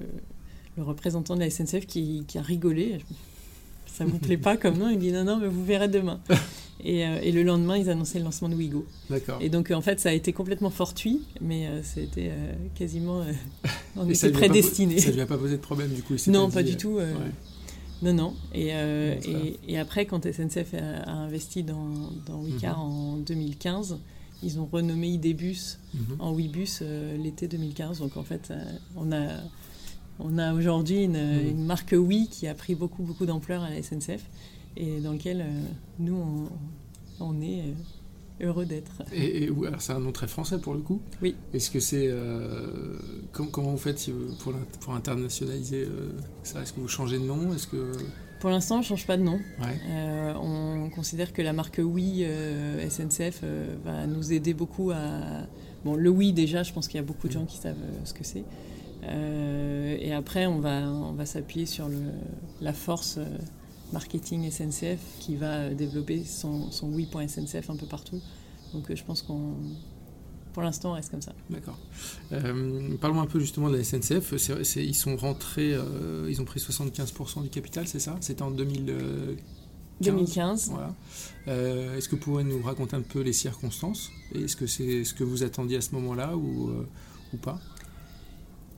le 0.76 0.82
représentant 0.82 1.34
de 1.34 1.40
la 1.40 1.48
SNCF 1.48 1.86
qui, 1.86 2.24
qui 2.28 2.36
a 2.36 2.42
rigolé. 2.42 2.98
Ça 3.86 4.04
ne 4.04 4.12
me 4.12 4.18
plaît 4.18 4.36
pas 4.36 4.58
comme 4.58 4.76
nom? 4.76 4.90
Il 4.90 4.98
dit 4.98 5.12
non, 5.12 5.24
non, 5.24 5.38
mais 5.38 5.48
vous 5.48 5.64
verrez 5.64 5.88
demain. 5.88 6.20
Et, 6.82 7.04
euh, 7.04 7.20
et, 7.22 7.30
le 7.30 7.42
lendemain, 7.42 7.76
ils 7.76 7.90
annonçaient 7.90 8.18
le 8.18 8.24
lancement 8.24 8.48
de 8.48 8.54
Wigo. 8.54 8.86
D'accord. 9.10 9.36
Et 9.42 9.50
donc, 9.50 9.70
en 9.70 9.82
fait, 9.82 10.00
ça 10.00 10.08
a 10.08 10.12
été 10.12 10.32
complètement 10.32 10.70
fortuit, 10.70 11.20
mais 11.42 11.66
euh, 11.66 11.82
c'était 11.82 12.30
quasiment. 12.74 13.22
on 13.96 14.08
était 14.08 14.32
prédestiné. 14.32 14.98
Ça 14.98 15.10
ne 15.10 15.16
lui 15.16 15.20
a 15.20 15.26
pas 15.26 15.36
posé 15.36 15.58
de 15.58 15.60
problème, 15.60 15.90
du 15.90 16.02
coup? 16.02 16.14
Non, 16.28 16.50
pas 16.50 16.62
du 16.62 16.78
tout. 16.78 16.98
Non, 18.02 18.14
non. 18.14 18.34
Et, 18.54 18.70
et, 19.68 19.78
après, 19.78 20.06
quand 20.06 20.24
SNCF 20.24 20.74
a, 20.74 21.10
investi 21.10 21.62
dans, 21.62 22.10
dans 22.26 22.40
Wicar 22.40 22.78
mhm. 22.78 22.92
en 22.92 23.16
2015, 23.18 23.98
ils 24.42 24.58
ont 24.58 24.66
renommé 24.66 25.08
Idébus 25.08 25.78
mhm. 25.92 26.16
en 26.18 26.32
Webus 26.32 26.82
l'été 27.18 27.46
2015. 27.46 27.98
Donc 28.00 28.16
en 28.16 28.22
fait, 28.22 28.52
on 28.96 29.12
a, 29.12 29.40
on 30.18 30.38
a 30.38 30.54
aujourd'hui 30.54 31.04
une, 31.04 31.12
mhm. 31.12 31.48
une, 31.48 31.64
marque 31.64 31.94
Oui 31.96 32.28
qui 32.30 32.46
a 32.46 32.54
pris 32.54 32.74
beaucoup, 32.74 33.02
beaucoup 33.02 33.26
d'ampleur 33.26 33.62
à 33.62 33.70
la 33.70 33.82
SNCF 33.82 34.24
et 34.76 35.00
dans 35.00 35.12
lequel 35.12 35.44
nous, 35.98 36.16
on, 36.16 37.24
on 37.24 37.40
est 37.42 37.74
heureux 38.42 38.66
d'être. 38.66 39.02
Et, 39.12 39.48
alors 39.66 39.80
c'est 39.80 39.92
un 39.92 40.00
nom 40.00 40.12
très 40.12 40.28
français 40.28 40.58
pour 40.58 40.74
le 40.74 40.80
coup. 40.80 41.00
Oui. 41.22 41.34
Est-ce 41.52 41.70
que 41.70 41.80
c'est 41.80 42.06
euh, 42.08 42.96
comment, 43.32 43.70
vous 43.70 43.78
faites 43.78 44.10
pour, 44.40 44.52
pour 44.80 44.94
internationaliser 44.94 45.84
euh, 45.84 46.12
ça? 46.42 46.62
Est-ce 46.62 46.72
que 46.72 46.80
vous 46.80 46.88
changez 46.88 47.18
de 47.18 47.24
nom? 47.24 47.52
Est-ce 47.54 47.66
que 47.66 47.92
pour 48.40 48.48
l'instant, 48.48 48.76
on 48.76 48.78
ne 48.78 48.84
change 48.84 49.06
pas 49.06 49.18
de 49.18 49.22
nom. 49.22 49.38
Euh, 49.60 50.32
on 50.34 50.88
considère 50.88 51.34
que 51.34 51.42
la 51.42 51.52
marque 51.52 51.78
Oui 51.84 52.24
SNCF 52.88 53.44
va 53.84 54.06
nous 54.06 54.32
aider 54.32 54.54
beaucoup 54.54 54.92
à. 54.92 55.46
Bon, 55.84 55.94
le 55.94 56.08
Oui 56.08 56.32
déjà, 56.32 56.62
je 56.62 56.72
pense 56.72 56.88
qu'il 56.88 56.96
y 56.96 57.02
a 57.02 57.06
beaucoup 57.06 57.28
de 57.28 57.32
gens 57.34 57.44
qui 57.44 57.58
savent 57.58 57.76
ce 58.04 58.14
que 58.14 58.24
c'est. 58.24 58.44
et 59.02 60.14
après, 60.14 60.46
on 60.46 60.58
va, 60.58 60.90
on 60.90 61.12
va 61.12 61.26
s'appuyer 61.26 61.66
sur 61.66 61.88
le, 61.88 61.98
la 62.62 62.72
force 62.72 63.18
marketing 63.92 64.50
SNCF 64.50 65.00
qui 65.18 65.36
va 65.36 65.70
développer 65.70 66.24
son, 66.24 66.70
son 66.70 66.92
oui.sncf 66.92 67.70
un 67.70 67.76
peu 67.76 67.86
partout. 67.86 68.20
Donc 68.72 68.90
euh, 68.90 68.96
je 68.96 69.04
pense 69.04 69.22
qu'on 69.22 69.54
pour 70.52 70.64
l'instant, 70.64 70.90
on 70.90 70.94
reste 70.94 71.12
comme 71.12 71.22
ça. 71.22 71.32
D'accord. 71.48 71.78
Euh, 72.32 72.96
parlons 73.00 73.20
un 73.20 73.26
peu 73.26 73.38
justement 73.38 73.70
de 73.70 73.76
la 73.76 73.84
SNCF. 73.84 74.34
ils 74.76 74.96
sont 74.96 75.16
rentrés, 75.16 75.74
euh, 75.74 76.26
ils 76.28 76.40
ont 76.40 76.44
pris 76.44 76.58
75% 76.58 77.44
du 77.44 77.50
capital, 77.50 77.86
c'est 77.86 78.00
ça? 78.00 78.16
C'était 78.20 78.42
en 78.42 78.50
2015. 78.50 79.36
2015. 80.00 80.72
Voilà. 80.72 81.96
Est-ce 81.96 82.08
que 82.08 82.16
vous 82.16 82.20
pouvez 82.22 82.42
nous 82.42 82.60
raconter 82.62 82.96
un 82.96 83.02
peu 83.02 83.20
les 83.20 83.32
circonstances? 83.32 84.10
Est-ce 84.34 84.56
que 84.56 84.66
c'est 84.66 85.04
ce 85.04 85.14
que 85.14 85.22
vous 85.22 85.44
attendiez 85.44 85.76
à 85.76 85.80
ce 85.82 85.94
moment-là 85.94 86.36
ou, 86.36 86.72
ou 87.32 87.36
pas? 87.36 87.60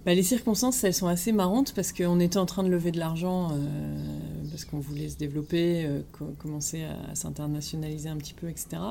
Bah, 0.04 0.14
les 0.14 0.22
circonstances, 0.24 0.82
elles 0.82 0.94
sont 0.94 1.06
assez 1.06 1.30
marrantes 1.30 1.74
parce 1.74 1.92
qu'on 1.92 2.18
était 2.18 2.38
en 2.38 2.46
train 2.46 2.64
de 2.64 2.68
lever 2.68 2.90
de 2.90 2.98
l'argent, 2.98 3.50
euh, 3.52 4.44
parce 4.50 4.64
qu'on 4.64 4.80
voulait 4.80 5.08
se 5.08 5.16
développer, 5.16 5.84
euh, 5.86 6.00
commencer 6.38 6.82
à, 6.82 7.14
s'internationaliser 7.14 8.08
un 8.08 8.16
petit 8.16 8.34
peu, 8.34 8.48
etc. 8.48 8.82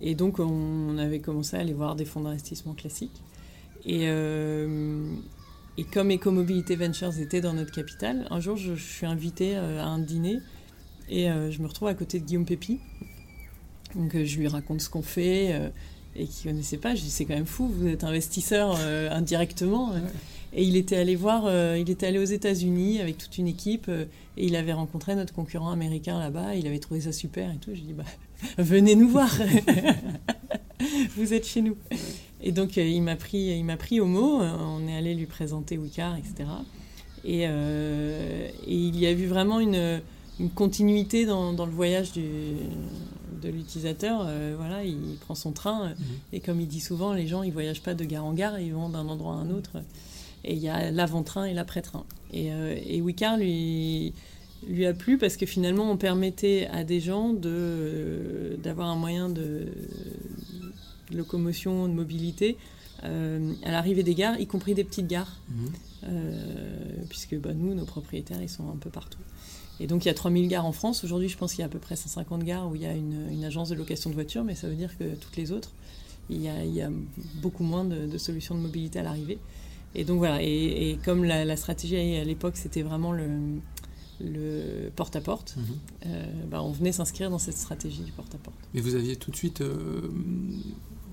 Et 0.00 0.14
donc, 0.14 0.38
on, 0.38 0.96
avait 0.96 1.20
commencé 1.20 1.56
à 1.56 1.60
aller 1.60 1.74
voir 1.74 1.94
des 1.94 2.06
fonds 2.06 2.20
d'investissement 2.20 2.72
classiques. 2.72 3.22
Et, 3.84 4.04
euh, 4.08 5.14
et 5.76 5.84
comme 5.84 6.10
Ecomobility 6.10 6.74
Ventures 6.74 7.18
était 7.20 7.42
dans 7.42 7.52
notre 7.52 7.72
capital, 7.72 8.26
un 8.30 8.40
jour, 8.40 8.56
je, 8.56 8.74
suis 8.74 9.06
invitée 9.06 9.56
à 9.56 9.86
un 9.86 9.98
dîner 9.98 10.38
et 11.10 11.26
je 11.26 11.62
me 11.62 11.68
retrouve 11.68 11.88
à 11.88 11.94
côté 11.94 12.18
de 12.18 12.24
Guillaume 12.24 12.46
Pépi. 12.46 12.80
Donc, 13.94 14.16
je 14.16 14.38
lui 14.38 14.48
raconte 14.48 14.80
ce 14.80 14.88
qu'on 14.88 15.02
fait 15.02 15.70
et 16.18 16.26
qui 16.26 16.46
ne 16.46 16.52
connaissait 16.52 16.78
pas. 16.78 16.94
Je 16.94 17.02
dis, 17.02 17.10
c'est 17.10 17.24
quand 17.24 17.34
même 17.34 17.46
fou, 17.46 17.68
vous 17.68 17.88
êtes 17.88 18.04
investisseur 18.04 18.76
indirectement. 19.10 19.92
Et 20.56 20.62
il 20.62 20.76
était 20.76 20.96
allé 20.96 21.16
voir, 21.16 21.44
euh, 21.44 21.76
il 21.78 21.90
était 21.90 22.06
allé 22.06 22.18
aux 22.18 22.24
États-Unis 22.24 23.00
avec 23.00 23.18
toute 23.18 23.36
une 23.36 23.46
équipe 23.46 23.86
euh, 23.90 24.06
et 24.38 24.46
il 24.46 24.56
avait 24.56 24.72
rencontré 24.72 25.14
notre 25.14 25.34
concurrent 25.34 25.70
américain 25.70 26.18
là-bas. 26.18 26.54
Il 26.54 26.66
avait 26.66 26.78
trouvé 26.78 27.02
ça 27.02 27.12
super 27.12 27.50
et 27.50 27.56
tout. 27.56 27.72
Je 27.74 27.80
dit, 27.80 27.92
bah, 27.92 28.04
venez 28.58 28.94
nous 28.94 29.08
voir. 29.08 29.30
Vous 31.16 31.34
êtes 31.34 31.46
chez 31.46 31.60
nous. 31.60 31.76
Et 32.42 32.52
donc, 32.52 32.78
euh, 32.78 32.86
il 32.86 33.02
m'a 33.02 33.16
pris, 33.16 33.48
il 33.58 33.64
m'a 33.64 33.76
pris 33.76 34.00
au 34.00 34.06
mot. 34.06 34.40
On 34.40 34.88
est 34.88 34.96
allé 34.96 35.14
lui 35.14 35.26
présenter 35.26 35.76
Wicar, 35.76 36.16
etc. 36.16 36.48
Et, 37.22 37.42
et, 37.42 38.50
il 38.66 38.98
y 38.98 39.06
a 39.06 39.12
vu 39.12 39.26
vraiment 39.26 39.58
une, 39.58 40.00
une 40.38 40.50
continuité 40.50 41.26
dans, 41.26 41.52
dans, 41.52 41.66
le 41.66 41.72
voyage 41.72 42.12
du, 42.12 42.22
de 43.46 43.50
l'utilisateur. 43.50 44.26
voilà, 44.56 44.84
il 44.84 45.16
prend 45.20 45.34
son 45.34 45.52
train. 45.52 45.90
Mhm. 45.90 45.96
Et 46.32 46.40
comme 46.40 46.60
il 46.60 46.66
dit 46.66 46.80
souvent, 46.80 47.12
les 47.12 47.26
gens, 47.26 47.42
ils 47.42 47.52
voyagent 47.52 47.82
pas 47.82 47.94
de 47.94 48.04
gare 48.04 48.24
en 48.24 48.32
gare, 48.32 48.58
ils 48.58 48.74
vont 48.74 48.88
d'un 48.88 49.08
endroit 49.08 49.34
à 49.34 49.36
un 49.36 49.50
autre. 49.50 49.78
Et 50.44 50.54
il 50.54 50.58
y 50.60 50.68
a 50.68 50.90
l'avant-train 50.90 51.44
et 51.44 51.54
l'après-train. 51.54 52.04
Et, 52.32 52.52
euh, 52.52 52.78
et 52.86 53.00
Wicar 53.00 53.36
lui, 53.36 54.12
lui 54.68 54.86
a 54.86 54.94
plu 54.94 55.18
parce 55.18 55.36
que 55.36 55.44
finalement, 55.44 55.90
on 55.90 55.96
permettait 55.96 56.68
à 56.72 56.84
des 56.84 57.00
gens 57.00 57.32
de, 57.32 58.58
d'avoir 58.62 58.88
un 58.88 58.96
moyen 58.96 59.28
de, 59.28 59.66
locomotion, 61.12 61.88
de 61.88 61.92
mobilité 61.92 62.56
euh, 63.04 63.52
à 63.64 63.70
l'arrivée 63.70 64.02
des 64.02 64.14
gares, 64.14 64.40
y 64.40 64.46
compris 64.46 64.74
des 64.74 64.84
petites 64.84 65.06
gares. 65.06 65.40
Mhm. 65.48 65.72
Euh, 66.08 66.34
puisque 67.08 67.36
bah, 67.36 67.52
nous, 67.54 67.74
nos 67.74 67.84
propriétaires, 67.84 68.40
ils 68.40 68.48
sont 68.48 68.68
un 68.70 68.76
peu 68.76 68.90
partout. 68.90 69.18
Et 69.80 69.86
donc 69.86 70.04
il 70.04 70.08
y 70.08 70.10
a 70.10 70.14
3000 70.14 70.48
gares 70.48 70.64
en 70.64 70.72
France. 70.72 71.04
Aujourd'hui, 71.04 71.28
je 71.28 71.36
pense 71.36 71.52
qu'il 71.52 71.60
y 71.60 71.62
a 71.62 71.66
à 71.66 71.68
peu 71.68 71.78
près 71.78 71.96
150 71.96 72.44
gares 72.44 72.68
où 72.68 72.74
il 72.74 72.82
y 72.82 72.86
a 72.86 72.92
une, 72.92 73.28
une, 73.30 73.44
agence 73.44 73.68
de 73.68 73.74
location 73.74 74.10
de 74.10 74.14
voitures, 74.14 74.44
mais 74.44 74.54
ça 74.54 74.68
veut 74.68 74.74
dire 74.74 74.96
que 74.98 75.14
toutes 75.14 75.36
les 75.36 75.52
autres, 75.52 75.70
il 76.30 76.40
y 76.40 76.48
a, 76.48 76.64
il 76.64 76.74
y 76.74 76.82
a 76.82 76.90
beaucoup 77.42 77.62
moins 77.62 77.84
de, 77.84 78.06
de, 78.06 78.18
solutions 78.18 78.54
de 78.54 78.60
mobilité 78.60 78.98
à 79.00 79.02
l'arrivée. 79.02 79.38
Et 79.94 80.04
donc 80.04 80.18
voilà, 80.18 80.42
et, 80.42 80.98
comme 81.04 81.24
la, 81.24 81.56
stratégie 81.56 81.96
à 82.16 82.24
l'époque, 82.24 82.56
c'était 82.56 82.82
vraiment 82.82 83.12
le, 83.12 83.28
le 84.20 84.90
porte-à-porte, 84.94 85.56
mhm. 85.56 85.64
euh, 86.06 86.24
bah, 86.50 86.62
on 86.62 86.72
venait 86.72 86.92
s'inscrire 86.92 87.30
dans 87.30 87.38
cette 87.38 87.56
stratégie 87.56 88.02
du 88.02 88.12
porte-à-porte. 88.12 88.56
Mais 88.74 88.80
vous 88.80 88.94
aviez 88.94 89.16
tout 89.16 89.30
de 89.30 89.36
suite, 89.36 89.60
euh, 89.60 90.10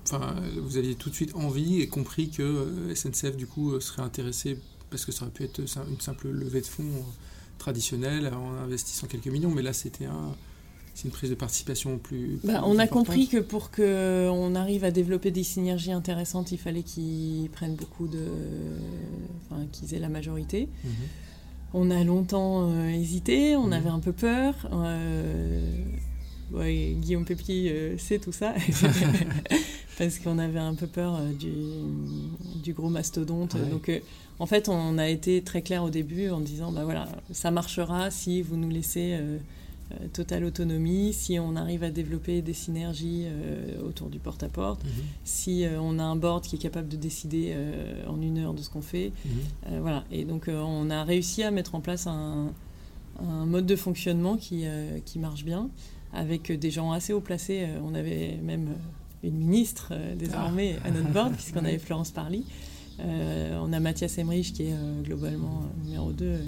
enfin, 0.04 0.34
vous 0.60 0.76
aviez 0.76 0.94
tout 0.94 1.10
de 1.10 1.14
suite 1.14 1.34
envie 1.34 1.80
et 1.80 1.88
compris 1.88 2.30
que 2.30 2.42
euh, 2.42 2.94
SNCF 2.94 3.36
du 3.36 3.46
coup 3.46 3.78
serait 3.80 4.02
intéressé 4.02 4.58
parce 4.90 5.04
que 5.04 5.12
ça 5.12 5.24
aurait 5.24 5.32
pu 5.32 5.44
être 5.44 5.60
une 5.60 6.00
simple 6.00 6.28
levée 6.28 6.60
de 6.60 6.66
fonds 6.66 7.04
traditionnelle 7.64 8.30
en 8.34 8.62
investissant 8.62 9.06
quelques 9.06 9.28
millions, 9.28 9.50
mais 9.50 9.62
là 9.62 9.72
c'était 9.72 10.04
un 10.04 10.36
c'est 10.94 11.06
une 11.06 11.10
prise 11.10 11.30
de 11.30 11.34
participation 11.34 11.98
plus. 11.98 12.38
Bah, 12.44 12.62
on 12.66 12.78
a 12.78 12.86
compris 12.86 13.26
que 13.26 13.38
pour 13.38 13.70
qu'on 13.72 14.54
arrive 14.54 14.84
à 14.84 14.92
développer 14.92 15.32
des 15.32 15.42
synergies 15.42 15.90
intéressantes, 15.90 16.52
il 16.52 16.58
fallait 16.58 16.84
qu'ils 16.84 17.48
prennent 17.50 17.74
beaucoup 17.74 18.06
de. 18.06 18.22
Enfin, 19.50 19.62
qu'ils 19.72 19.94
aient 19.94 19.98
la 19.98 20.08
majorité. 20.08 20.68
Mhm. 20.84 20.92
On 21.76 21.90
a 21.90 22.04
longtemps 22.04 22.70
euh, 22.70 22.90
hésité, 22.90 23.56
on 23.56 23.66
mhm. 23.66 23.72
avait 23.72 23.88
un 23.88 23.98
peu 23.98 24.12
peur. 24.12 24.54
Euh, 24.72 25.74
Guillaume 26.62 27.24
Pépi 27.24 27.68
euh, 27.68 27.98
sait 27.98 28.18
tout 28.18 28.32
ça. 28.32 28.54
Parce 29.98 30.18
qu'on 30.18 30.38
avait 30.38 30.58
un 30.58 30.74
peu 30.74 30.86
peur 30.86 31.20
du, 31.38 31.52
du, 32.62 32.72
gros 32.72 32.88
mastodonte. 32.88 33.56
Donc, 33.70 33.90
en 34.40 34.46
fait, 34.46 34.68
on 34.68 34.98
a 34.98 35.08
été 35.08 35.40
très 35.42 35.62
clair 35.62 35.84
au 35.84 35.90
début 35.90 36.30
en 36.30 36.40
disant 36.40 36.72
bah 36.72 36.82
voilà, 36.82 37.08
ça 37.30 37.52
marchera 37.52 38.10
si 38.10 38.42
vous 38.42 38.56
nous 38.56 38.70
laissez 38.70 39.16
euh, 39.92 40.08
totale 40.14 40.44
autonomie, 40.44 41.12
si 41.12 41.38
on 41.38 41.56
arrive 41.56 41.84
à 41.84 41.90
développer 41.90 42.40
des 42.40 42.54
synergies 42.54 43.24
euh, 43.26 43.86
autour 43.86 44.08
du 44.08 44.18
porte-à-porte, 44.18 44.82
mhm. 44.82 44.90
si 45.24 45.66
euh, 45.66 45.78
on 45.78 45.98
a 45.98 46.02
un 46.02 46.16
board 46.16 46.42
qui 46.42 46.56
est 46.56 46.58
capable 46.58 46.88
de 46.88 46.96
décider 46.96 47.54
en 48.08 48.20
une 48.22 48.38
heure 48.38 48.54
de 48.54 48.62
ce 48.62 48.70
qu'on 48.70 48.80
fait. 48.80 49.12
Mhm. 49.24 49.80
voilà. 49.80 50.04
Et 50.10 50.24
donc 50.24 50.48
on 50.48 50.88
a 50.90 51.04
réussi 51.04 51.42
à 51.42 51.50
mettre 51.50 51.74
en 51.74 51.80
place 51.80 52.06
un, 52.06 52.50
mode 53.46 53.66
de 53.66 53.76
fonctionnement 53.76 54.36
qui, 54.36 54.64
qui, 55.04 55.18
marche 55.18 55.44
bien, 55.44 55.68
avec 56.14 56.52
des 56.52 56.70
gens 56.70 56.92
assez 56.92 57.12
haut 57.12 57.20
placés. 57.20 57.66
on 57.82 57.94
avait 57.94 58.38
même 58.42 58.68
une 59.22 59.36
ministre 59.36 59.92
désormais 60.16 60.76
à 60.84 60.90
notre 60.90 61.10
board, 61.10 61.32
puisqu'on 61.36 61.64
avait 61.64 61.78
Florence 61.78 62.10
Parly. 62.10 62.44
on 62.98 63.72
a 63.72 63.80
Mathias 63.80 64.18
Emmerich 64.18 64.52
qui 64.52 64.64
est 64.64 64.76
globalement 65.02 65.62
numéro 65.84 66.12
2 66.12 66.38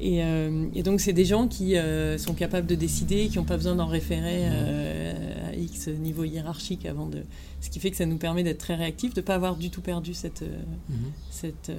euh, 0.00 0.66
et, 0.74 0.82
donc, 0.82 1.00
c'est 1.00 1.12
des 1.12 1.24
gens 1.24 1.48
qui 1.48 1.76
euh, 1.76 2.18
sont 2.18 2.34
capables 2.34 2.66
de 2.66 2.74
décider, 2.74 3.28
qui 3.28 3.38
n'ont 3.38 3.44
pas 3.44 3.56
besoin 3.56 3.74
d'en 3.74 3.86
référer 3.86 4.42
euh, 4.44 5.50
à 5.50 5.54
X 5.54 5.88
niveau 5.88 6.24
hiérarchique 6.24 6.86
avant 6.86 7.06
de. 7.06 7.22
Ce 7.60 7.70
qui 7.70 7.78
fait 7.78 7.90
que 7.90 7.96
ça 7.96 8.06
nous 8.06 8.16
permet 8.16 8.42
d'être 8.42 8.58
très 8.58 8.74
réactifs, 8.74 9.14
de 9.14 9.20
ne 9.20 9.26
pas 9.26 9.36
avoir 9.36 9.56
du 9.56 9.70
tout 9.70 9.82
perdu 9.82 10.14
cette, 10.14 10.42
mhm. 10.42 11.12
cette 11.30 11.70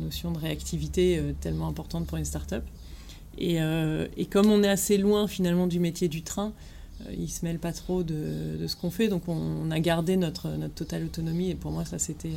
notion 0.00 0.30
de 0.30 0.38
réactivité 0.38 1.20
tellement 1.40 1.68
importante 1.68 2.06
pour 2.06 2.16
une 2.16 2.24
start-up. 2.24 2.64
Et, 3.38 3.58
et, 4.16 4.26
comme 4.26 4.50
on 4.50 4.62
est 4.62 4.68
assez 4.68 4.98
loin 4.98 5.26
finalement 5.26 5.66
du 5.66 5.80
métier 5.80 6.08
du 6.08 6.22
train, 6.22 6.52
ils 7.12 7.22
ne 7.22 7.26
se 7.26 7.44
mêlent 7.44 7.58
pas 7.58 7.72
trop 7.72 8.02
de, 8.02 8.56
de 8.60 8.66
ce 8.66 8.76
qu'on 8.76 8.90
fait. 8.90 9.08
Donc, 9.08 9.28
on, 9.28 9.32
on, 9.32 9.70
a 9.70 9.80
gardé 9.80 10.16
notre, 10.16 10.48
notre 10.50 10.74
totale 10.74 11.04
autonomie. 11.04 11.50
Et 11.50 11.54
pour 11.54 11.70
moi, 11.70 11.84
ça, 11.84 11.98
c'était 11.98 12.32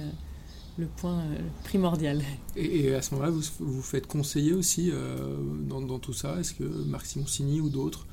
le 0.78 0.88
point 0.88 1.20
euh, 1.20 1.38
primordial. 1.64 2.22
Et, 2.56 2.94
à 2.94 3.02
ce 3.02 3.14
moment-là, 3.14 3.32
vous 3.32 3.44
vous 3.60 3.82
faites 3.82 4.08
conseiller 4.08 4.54
aussi 4.54 4.90
euh, 4.92 5.36
dans, 5.68 6.00
tout 6.00 6.14
ça? 6.14 6.38
Est-ce 6.40 6.54
que 6.54 6.64
Marc 6.64 7.06
Simoncini 7.06 7.62
ou 7.62 7.70
d'autres 7.70 8.06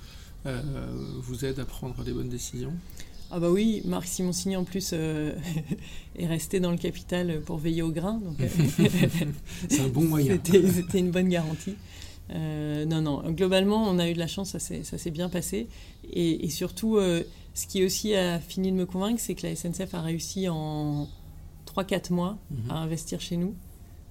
euh, 0.47 0.61
vous 1.21 1.45
aident 1.45 1.61
à 1.61 1.65
prendre 1.65 2.03
les 2.05 2.13
bonnes 2.13 2.29
décisions? 2.29 2.73
Ah 3.31 3.39
bah 3.39 3.51
oui, 3.51 3.81
Marc 3.85 4.07
Simoncini 4.07 4.57
en 4.57 4.65
plus 4.65 4.93
est 6.17 6.27
resté 6.27 6.59
dans 6.59 6.73
le 6.73 6.77
capital 6.77 7.41
pour 7.43 7.59
veiller 7.59 7.83
au 7.83 7.91
grain. 7.91 8.21
C'est 9.69 9.81
un 9.81 9.89
bon 9.89 10.03
moyen. 10.03 10.39
C'était 10.45 10.99
une 10.99 11.13
bonne 11.13 11.29
garantie. 11.29 11.77
Non, 12.33 13.03
non, 13.03 13.31
globalement, 13.31 13.85
on 13.85 13.99
a 13.99 14.09
eu 14.09 14.15
de 14.15 14.19
la 14.19 14.27
chance, 14.27 14.57
ça 14.59 14.99
s'est 14.99 15.11
bien 15.11 15.29
passé. 15.29 15.69
Et, 16.13 16.45
et 16.45 16.51
surtout, 16.51 16.99
ce 17.55 17.67
qui 17.67 17.85
aussi 17.85 18.15
a 18.15 18.39
fini 18.39 18.71
de 18.71 18.77
me 18.77 18.87
convaincre, 18.87 19.21
c'est 19.21 19.35
que 19.35 19.47
la 19.47 19.57
SNCF 19.57 19.95
a 19.95 20.01
réussi 20.01 20.49
en, 20.49 21.09
3-4 21.75 22.13
mois 22.13 22.39
à 22.69 22.75
mhm. 22.75 22.83
investir 22.83 23.21
chez 23.21 23.37
nous. 23.37 23.55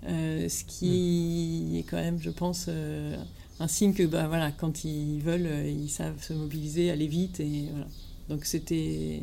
Euh, 0.06 0.48
ce 0.48 0.64
qui 0.64 1.78
est 1.78 1.84
quand 1.84 1.98
même, 1.98 2.20
je 2.22 2.30
pense, 2.30 2.66
euh, 2.70 3.18
un 3.60 3.68
signe 3.68 3.94
que 3.94 4.04
bah, 4.04 4.28
voilà, 4.28 4.52
quand 4.52 4.86
ils 4.86 5.20
veulent, 5.20 5.68
ils 5.68 5.90
savent 5.90 6.22
se 6.24 6.34
mobiliser, 6.34 6.90
aller 6.90 7.08
vite. 7.08 7.40
Et, 7.40 7.66
voilà. 7.72 7.88
Donc 8.30 8.46
c'était 8.46 9.22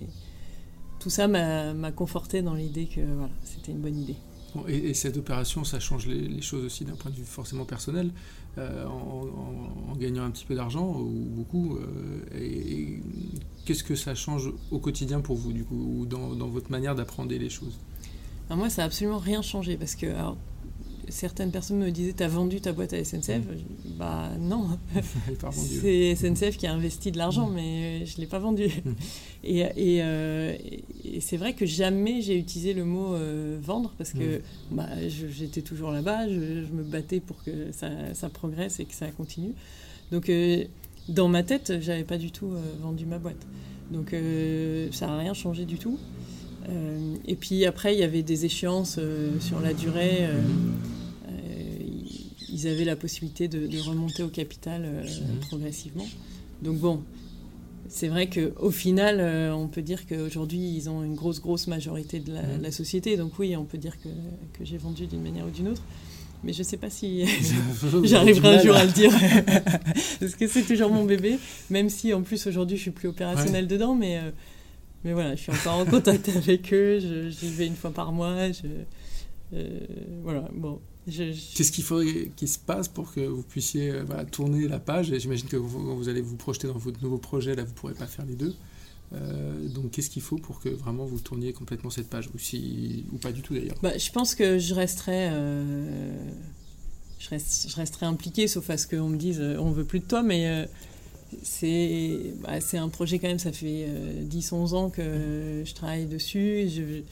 tout 0.98 1.10
ça 1.10 1.28
m'a 1.28 1.92
conforté 1.92 2.42
dans 2.42 2.54
l'idée 2.54 2.86
que 2.86 3.00
voilà, 3.00 3.32
c'était 3.44 3.72
une 3.72 3.78
bonne 3.78 3.98
idée. 3.98 4.16
Et, 4.68 4.94
cette 4.94 5.16
opération, 5.16 5.64
ça 5.64 5.80
change 5.80 6.06
les, 6.06 6.40
choses 6.42 6.64
aussi 6.64 6.84
d'un 6.84 6.94
point 6.94 7.10
de 7.10 7.16
vue 7.16 7.24
forcément 7.24 7.64
personnel, 7.64 8.10
euh, 8.58 8.86
en, 8.86 9.94
gagnant 9.96 10.24
un 10.24 10.30
petit 10.30 10.44
peu 10.44 10.54
d'argent 10.54 10.98
ou 10.98 11.26
beaucoup. 11.30 11.76
Euh, 11.76 12.98
qu'est-ce 13.64 13.84
que 13.84 13.94
ça 13.94 14.14
change 14.14 14.52
au 14.70 14.78
quotidien 14.78 15.20
pour 15.20 15.36
vous, 15.36 15.52
du 15.52 15.64
coup, 15.64 16.00
ou 16.00 16.06
dans, 16.06 16.48
votre 16.48 16.70
manière 16.70 16.94
d'apprendre 16.94 17.30
les 17.30 17.50
choses? 17.50 17.78
Moi, 18.50 18.70
ça 18.70 18.82
n'a 18.82 18.86
absolument 18.86 19.18
rien 19.18 19.42
changé 19.42 19.76
parce 19.76 19.94
que 19.94 20.06
certaines 21.08 21.50
personnes 21.50 21.78
me 21.78 21.90
disaient 21.90 22.12
T'as 22.12 22.28
vendu 22.28 22.60
ta 22.60 22.72
boîte 22.72 22.92
à 22.92 23.04
SNCF 23.04 23.38
mm. 23.38 23.90
Bah 23.98 24.30
non. 24.38 24.78
c'est 25.52 26.14
SNCF 26.14 26.56
qui 26.56 26.66
a 26.66 26.72
investi 26.72 27.12
de 27.12 27.18
l'argent, 27.18 27.48
mm. 27.48 27.54
mais 27.54 28.06
je 28.06 28.16
ne 28.16 28.20
l'ai 28.20 28.26
pas 28.26 28.38
vendu. 28.38 28.66
Mm. 28.84 28.92
Euh, 29.48 30.56
et, 31.04 31.20
c'est 31.20 31.36
vrai 31.36 31.52
que 31.52 31.66
jamais 31.66 32.20
j'ai 32.20 32.36
utilisé 32.36 32.74
le 32.74 32.84
mot 32.84 33.14
euh, 33.14 33.58
vendre 33.62 33.94
parce 33.96 34.12
que 34.12 34.40
bah, 34.72 34.88
j'étais 35.06 35.62
toujours 35.62 35.92
là-bas, 35.92 36.28
je, 36.28 36.34
me 36.72 36.82
battais 36.82 37.20
pour 37.20 37.42
que 37.44 37.70
ça, 37.70 38.28
progresse 38.28 38.80
et 38.80 38.86
que 38.86 38.94
ça 38.94 39.06
continue. 39.12 39.54
Donc 40.10 40.28
euh, 40.28 40.64
dans 41.08 41.28
ma 41.28 41.44
tête, 41.44 41.74
j'avais 41.80 42.02
pas 42.02 42.18
du 42.18 42.32
tout 42.32 42.50
vendu 42.82 43.06
ma 43.06 43.18
boîte. 43.18 43.46
Donc 43.92 44.16
ça 44.90 45.06
n'a 45.06 45.16
rien 45.16 45.32
changé 45.32 45.64
du 45.64 45.78
tout. 45.78 45.98
et 47.28 47.36
puis 47.36 47.64
après, 47.66 47.94
il 47.94 48.00
y 48.00 48.04
avait 48.04 48.24
des 48.24 48.46
échéances 48.46 48.98
sur 49.38 49.60
la 49.60 49.74
durée 49.74 50.26
ils 52.56 52.66
avaient 52.66 52.84
la 52.84 52.96
possibilité 52.96 53.48
de, 53.48 53.78
remonter 53.80 54.22
au 54.22 54.28
capital 54.28 54.82
euh, 54.84 55.02
mhm. 55.02 55.40
progressivement. 55.48 56.06
Donc 56.62 56.78
bon, 56.78 57.02
c'est 57.88 58.08
vrai 58.08 58.28
qu'au 58.28 58.70
final, 58.70 59.18
euh, 59.20 59.54
on 59.54 59.68
peut 59.68 59.82
dire 59.82 60.06
qu'aujourd'hui, 60.06 60.58
ils 60.58 60.88
ont 60.88 61.04
une 61.04 61.14
grosse, 61.14 61.40
grosse 61.40 61.66
majorité 61.66 62.18
de 62.18 62.32
la, 62.32 62.42
mhm. 62.42 62.70
société. 62.70 63.16
Donc 63.16 63.38
oui, 63.38 63.56
on 63.56 63.64
peut 63.64 63.78
dire 63.78 63.96
que, 64.00 64.08
que 64.58 64.64
j'ai 64.64 64.78
vendu 64.78 65.06
d'une 65.06 65.22
manière 65.22 65.46
ou 65.46 65.50
d'une 65.50 65.68
autre. 65.68 65.82
Mais 66.44 66.52
je 66.52 66.60
ne 66.60 66.64
sais 66.64 66.76
pas 66.76 66.90
si 66.90 67.26
j'arriverai 68.04 68.56
un 68.56 68.62
jour 68.62 68.76
à 68.76 68.84
le 68.84 68.92
dire. 68.92 69.12
Parce 70.20 70.34
que 70.34 70.46
c'est 70.46 70.62
toujours 70.62 70.90
mon 70.90 71.04
bébé. 71.04 71.38
Même 71.70 71.90
si 71.90 72.14
en 72.14 72.22
plus 72.22 72.46
aujourd'hui, 72.46 72.76
je 72.76 72.82
suis 72.82 72.90
plus 72.90 73.08
opérationnelle 73.08 73.66
dedans. 73.66 73.94
Mais, 73.94 74.18
euh, 74.18 74.30
mais 75.04 75.12
voilà, 75.12 75.34
je 75.34 75.42
suis 75.42 75.52
encore 75.52 75.74
en 75.74 75.84
contact 75.84 76.28
avec 76.30 76.72
eux. 76.72 77.00
J'y 77.28 77.48
vais 77.48 77.66
une 77.66 77.76
fois 77.76 77.90
par 77.90 78.12
mois. 78.12 78.50
Je, 78.52 79.58
voilà, 80.22 80.48
bon. 80.54 80.80
Qu'est-ce 81.06 81.70
qu'il 81.70 81.84
faudrait 81.84 82.30
qu'il 82.34 82.48
se 82.48 82.58
passe 82.58 82.88
pour 82.88 83.12
que 83.12 83.20
vous 83.20 83.42
puissiez 83.42 83.90
euh, 83.90 84.24
tourner 84.30 84.66
la 84.66 84.80
page 84.80 85.12
Et 85.12 85.20
j'imagine 85.20 85.46
que 85.46 85.56
vous, 85.56 85.96
vous, 85.96 86.08
allez 86.08 86.20
vous 86.20 86.36
projeter 86.36 86.66
dans 86.66 86.78
votre 86.78 87.00
nouveau 87.00 87.18
projet, 87.18 87.54
là 87.54 87.62
vous 87.62 87.70
ne 87.70 87.74
pourrez 87.74 87.94
pas 87.94 88.06
faire 88.06 88.26
les 88.26 88.34
deux. 88.34 88.54
Euh, 89.12 89.68
donc 89.68 89.92
qu'est-ce 89.92 90.10
qu'il 90.10 90.22
faut 90.22 90.36
pour 90.36 90.58
que 90.58 90.68
vraiment 90.68 91.04
vous 91.04 91.20
tourniez 91.20 91.52
complètement 91.52 91.90
cette 91.90 92.10
page 92.10 92.28
ou, 92.34 92.38
si, 92.38 93.04
ou 93.12 93.18
pas 93.18 93.30
du 93.30 93.40
tout 93.40 93.54
d'ailleurs? 93.54 93.76
Bah, 93.82 93.96
Je 93.96 94.10
pense 94.10 94.34
que 94.34 94.58
je 94.58 94.74
resterai, 94.74 95.28
euh, 95.30 96.16
je, 97.20 97.28
reste, 97.30 97.70
je 97.70 97.76
resterai 97.76 98.06
impliquée, 98.06 98.48
sauf 98.48 98.68
à 98.68 98.76
ce 98.76 98.88
qu'on 98.88 99.08
me 99.08 99.16
dise 99.16 99.40
on 99.40 99.70
veut 99.70 99.84
plus 99.84 100.00
de 100.00 100.06
toi, 100.06 100.24
mais 100.24 100.68
c'est 101.44 102.34
bah, 102.40 102.58
un 102.72 102.88
projet 102.88 103.20
quand 103.20 103.28
même, 103.28 103.38
ça 103.38 103.52
fait 103.52 103.86
10-11 104.28 104.74
ans 104.74 104.90
que 104.90 105.62
je 105.64 105.72
travaille 105.72 106.06
dessus. 106.06 106.68
Je, 106.68 107.02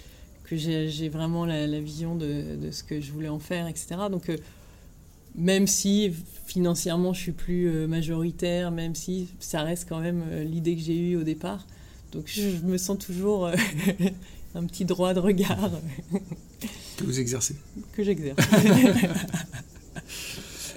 que 0.54 0.88
j'ai 0.88 1.08
vraiment 1.08 1.44
la, 1.46 1.80
vision 1.80 2.14
de, 2.14 2.56
de, 2.56 2.70
ce 2.70 2.82
que 2.82 3.00
je 3.00 3.12
voulais 3.12 3.28
en 3.28 3.38
faire, 3.38 3.66
etc. 3.68 3.96
Donc, 4.10 4.28
euh, 4.28 4.36
même 5.34 5.66
si 5.66 6.12
financièrement 6.46 7.12
je 7.12 7.20
suis 7.20 7.32
plus 7.32 7.68
euh, 7.68 7.86
majoritaire, 7.86 8.70
même 8.70 8.94
si 8.94 9.28
ça 9.40 9.62
reste 9.62 9.88
quand 9.88 10.00
même 10.00 10.22
euh, 10.30 10.44
l'idée 10.44 10.76
que 10.76 10.82
j'ai 10.82 10.96
eue 10.96 11.16
au 11.16 11.24
départ, 11.24 11.66
donc 12.12 12.24
je, 12.26 12.64
me 12.64 12.78
sens 12.78 12.98
toujours 12.98 13.50
un 14.54 14.64
petit 14.64 14.84
droit 14.84 15.14
de 15.14 15.20
regard. 15.20 15.70
que 16.96 17.04
vous 17.04 17.18
exercez 17.18 17.56
Que 17.92 18.04
j'exerce. 18.04 18.40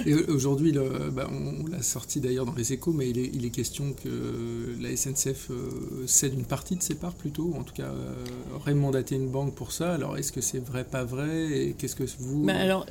Et 0.07 0.13
aujourd'hui, 0.13 0.71
bah, 0.71 1.29
on, 1.29 1.67
l'a 1.67 1.81
sorti 1.83 2.21
d'ailleurs 2.21 2.45
dans 2.45 2.55
les 2.55 2.71
échos, 2.71 2.93
mais 2.93 3.09
il 3.09 3.45
est, 3.45 3.49
question 3.49 3.91
que 3.91 4.81
la 4.81 4.95
SNCF 4.95 5.51
euh, 5.51 6.05
cède 6.07 6.33
une 6.33 6.45
partie 6.45 6.77
de 6.77 6.81
ses 6.81 6.95
parts 6.95 7.13
plutôt, 7.13 7.53
en 7.57 7.63
tout 7.63 7.73
cas 7.73 7.89
euh, 7.89 8.13
aurait 8.55 8.73
mandaté 8.73 9.15
une 9.15 9.27
banque 9.27 9.53
pour 9.53 9.73
ça. 9.73 9.93
Alors 9.93 10.17
est-ce 10.17 10.31
que 10.31 10.39
c'est 10.39 10.63
vrai, 10.63 10.85
pas 10.85 11.03
vrai? 11.03 11.75
Qu'est-ce 11.77 11.97
que 11.97 12.05
vous... 12.19 12.45
Bah, 12.45 12.55
alors, 12.55 12.85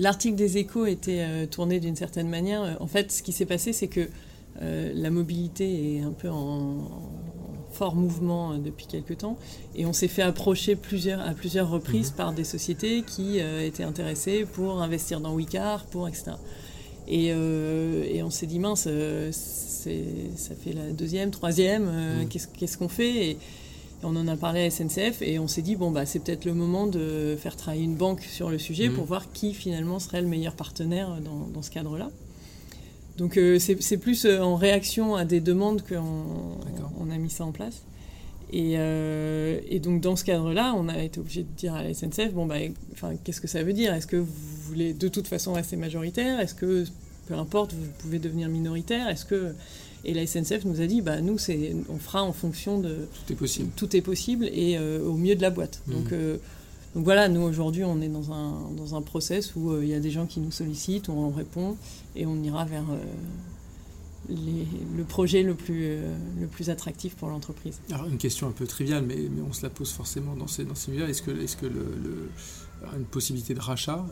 l'article 0.00 0.34
des 0.34 0.58
échos 0.58 0.86
était 0.86 1.20
euh, 1.20 1.46
tourné 1.46 1.78
d'une 1.78 1.94
certaine 1.94 2.28
manière. 2.28 2.76
En 2.80 2.88
fait, 2.88 3.12
ce 3.12 3.22
qui 3.22 3.30
s'est 3.30 3.46
passé, 3.46 3.72
c'est 3.72 3.88
que 3.88 4.08
la 4.60 5.10
mobilité 5.10 5.94
est 5.94 6.00
un 6.00 6.10
peu 6.10 6.28
en, 6.28 6.90
fort 7.78 7.94
mouvement 7.94 8.58
depuis 8.58 8.86
quelques 8.86 9.18
temps. 9.18 9.38
Et 9.76 9.86
on 9.86 9.92
s'est 9.92 10.08
fait 10.08 10.22
approcher 10.22 10.74
plusieurs, 10.74 11.20
à 11.20 11.32
plusieurs 11.32 11.70
reprises 11.70 12.10
mhm. 12.10 12.16
par 12.16 12.32
des 12.32 12.44
sociétés 12.44 13.02
qui 13.02 13.40
euh, 13.40 13.64
étaient 13.64 13.84
intéressées 13.84 14.44
pour 14.52 14.82
investir 14.82 15.20
dans 15.20 15.32
Wicar, 15.34 15.84
pour 15.86 16.08
etc. 16.08 16.32
Et, 17.06 17.28
euh, 17.30 18.04
et 18.10 18.22
on 18.22 18.30
s'est 18.30 18.46
dit, 18.46 18.58
mince, 18.58 18.84
euh, 18.88 19.30
ça 19.32 20.54
fait 20.54 20.72
la 20.72 20.90
deuxième, 20.92 21.30
troisième, 21.30 21.84
mhm. 21.84 22.28
qu'est-ce 22.28 22.76
qu'on 22.76 22.88
fait? 22.88 23.30
Et, 23.30 23.38
on 24.04 24.14
en 24.14 24.28
a 24.28 24.36
parlé 24.36 24.64
à 24.64 24.70
SNCF 24.70 25.22
et 25.22 25.40
on 25.40 25.48
s'est 25.48 25.60
dit, 25.60 25.74
bon, 25.74 25.90
bah, 25.90 26.06
c'est 26.06 26.20
peut-être 26.20 26.44
le 26.44 26.54
moment 26.54 26.86
de 26.86 27.36
faire 27.36 27.56
travailler 27.56 27.82
une 27.82 27.96
banque 27.96 28.22
sur 28.22 28.48
le 28.48 28.56
sujet 28.56 28.88
mhm. 28.88 28.94
pour 28.94 29.06
voir 29.06 29.32
qui 29.32 29.54
finalement 29.54 29.98
serait 29.98 30.22
le 30.22 30.28
meilleur 30.28 30.54
partenaire 30.54 31.18
dans, 31.20 31.48
dans 31.52 31.62
ce 31.62 31.70
cadre-là. 31.72 32.08
Donc 33.18 33.36
euh, 33.36 33.58
c'est 33.58 33.96
plus 33.96 34.24
euh, 34.24 34.40
en 34.40 34.54
réaction 34.54 35.16
à 35.16 35.24
des 35.24 35.40
demandes 35.40 35.82
qu'on 35.86 36.56
on 37.00 37.10
a 37.10 37.18
mis 37.18 37.30
ça 37.30 37.44
en 37.44 37.52
place. 37.52 37.82
Euh, 38.54 39.60
et, 39.68 39.80
donc 39.80 40.00
dans 40.00 40.16
ce 40.16 40.24
cadre-là, 40.24 40.72
on 40.74 40.88
a 40.88 41.02
été 41.02 41.20
obligé 41.20 41.42
de 41.42 41.48
dire 41.56 41.74
à 41.74 41.82
la 41.82 41.92
SNCF, 41.92 42.32
bon 42.32 42.46
bah, 42.46 42.56
qu'est-ce 43.24 43.40
que 43.42 43.48
ça 43.48 43.62
veut 43.62 43.74
dire? 43.74 43.92
Est-ce 43.92 44.06
que 44.06 44.16
vous 44.16 44.32
voulez 44.62 44.94
de 44.94 45.08
toute 45.08 45.26
façon 45.26 45.52
rester 45.52 45.76
majoritaire? 45.76 46.40
Est-ce 46.40 46.54
que 46.54 46.84
peu 47.26 47.34
importe, 47.34 47.74
vous 47.74 47.84
pouvez 47.98 48.20
devenir 48.20 48.48
minoritaire? 48.48 49.08
Est-ce 49.08 49.26
que 49.26 49.52
et 50.04 50.14
la 50.14 50.24
SNCF 50.24 50.64
nous 50.64 50.80
a 50.80 50.86
dit, 50.86 51.02
bah 51.02 51.20
nous 51.20 51.38
c'est, 51.38 51.74
on 51.88 51.98
fera 51.98 52.22
en 52.22 52.32
fonction 52.32 52.78
de 52.78 53.08
tout 53.26 53.32
est 53.32 53.36
possible, 53.36 53.70
tout 53.74 53.96
est 53.96 54.00
possible 54.00 54.44
et 54.46 54.78
au 54.78 55.14
mieux 55.14 55.34
de 55.34 55.42
la 55.42 55.50
boîte. 55.50 55.82
Mmh. 55.86 55.92
Donc 55.92 56.14
donc 56.94 57.04
voilà, 57.04 57.28
nous 57.28 57.42
aujourd'hui 57.42 57.84
on 57.84 58.00
est 58.00 58.08
dans 58.08 58.32
un, 58.32 58.70
dans 58.76 58.94
un 58.94 59.02
process 59.02 59.54
où 59.56 59.72
euh, 59.72 59.84
il 59.84 59.90
y 59.90 59.94
a 59.94 60.00
des 60.00 60.10
gens 60.10 60.26
qui 60.26 60.40
nous 60.40 60.50
sollicitent, 60.50 61.08
on 61.08 61.30
répond 61.30 61.76
et 62.16 62.24
on 62.26 62.42
ira 62.42 62.64
vers 62.64 62.84
euh, 62.90 64.34
le 64.96 65.04
projet 65.04 65.42
le 65.42 65.54
plus, 65.54 65.84
euh, 65.84 66.16
le 66.40 66.46
plus 66.46 66.70
attractif 66.70 67.14
pour 67.14 67.28
l'entreprise. 67.28 67.80
Alors 67.92 68.06
une 68.06 68.16
question 68.16 68.48
un 68.48 68.52
peu 68.52 68.66
triviale, 68.66 69.04
mais, 69.06 69.16
mais 69.16 69.42
on 69.42 69.52
se 69.52 69.62
la 69.62 69.70
pose 69.70 69.92
forcément 69.92 70.34
dans 70.34 70.46
ces, 70.46 70.64
dans 70.64 70.74
ces 70.74 70.90
milieux. 70.90 71.08
Est-ce 71.08 71.22
que, 71.22 71.30
est 71.30 71.46
-ce 71.46 71.56
que 71.56 71.66
le, 71.66 72.30
une 72.96 73.04
possibilité 73.04 73.54
de 73.54 73.60
rachat 73.60 74.04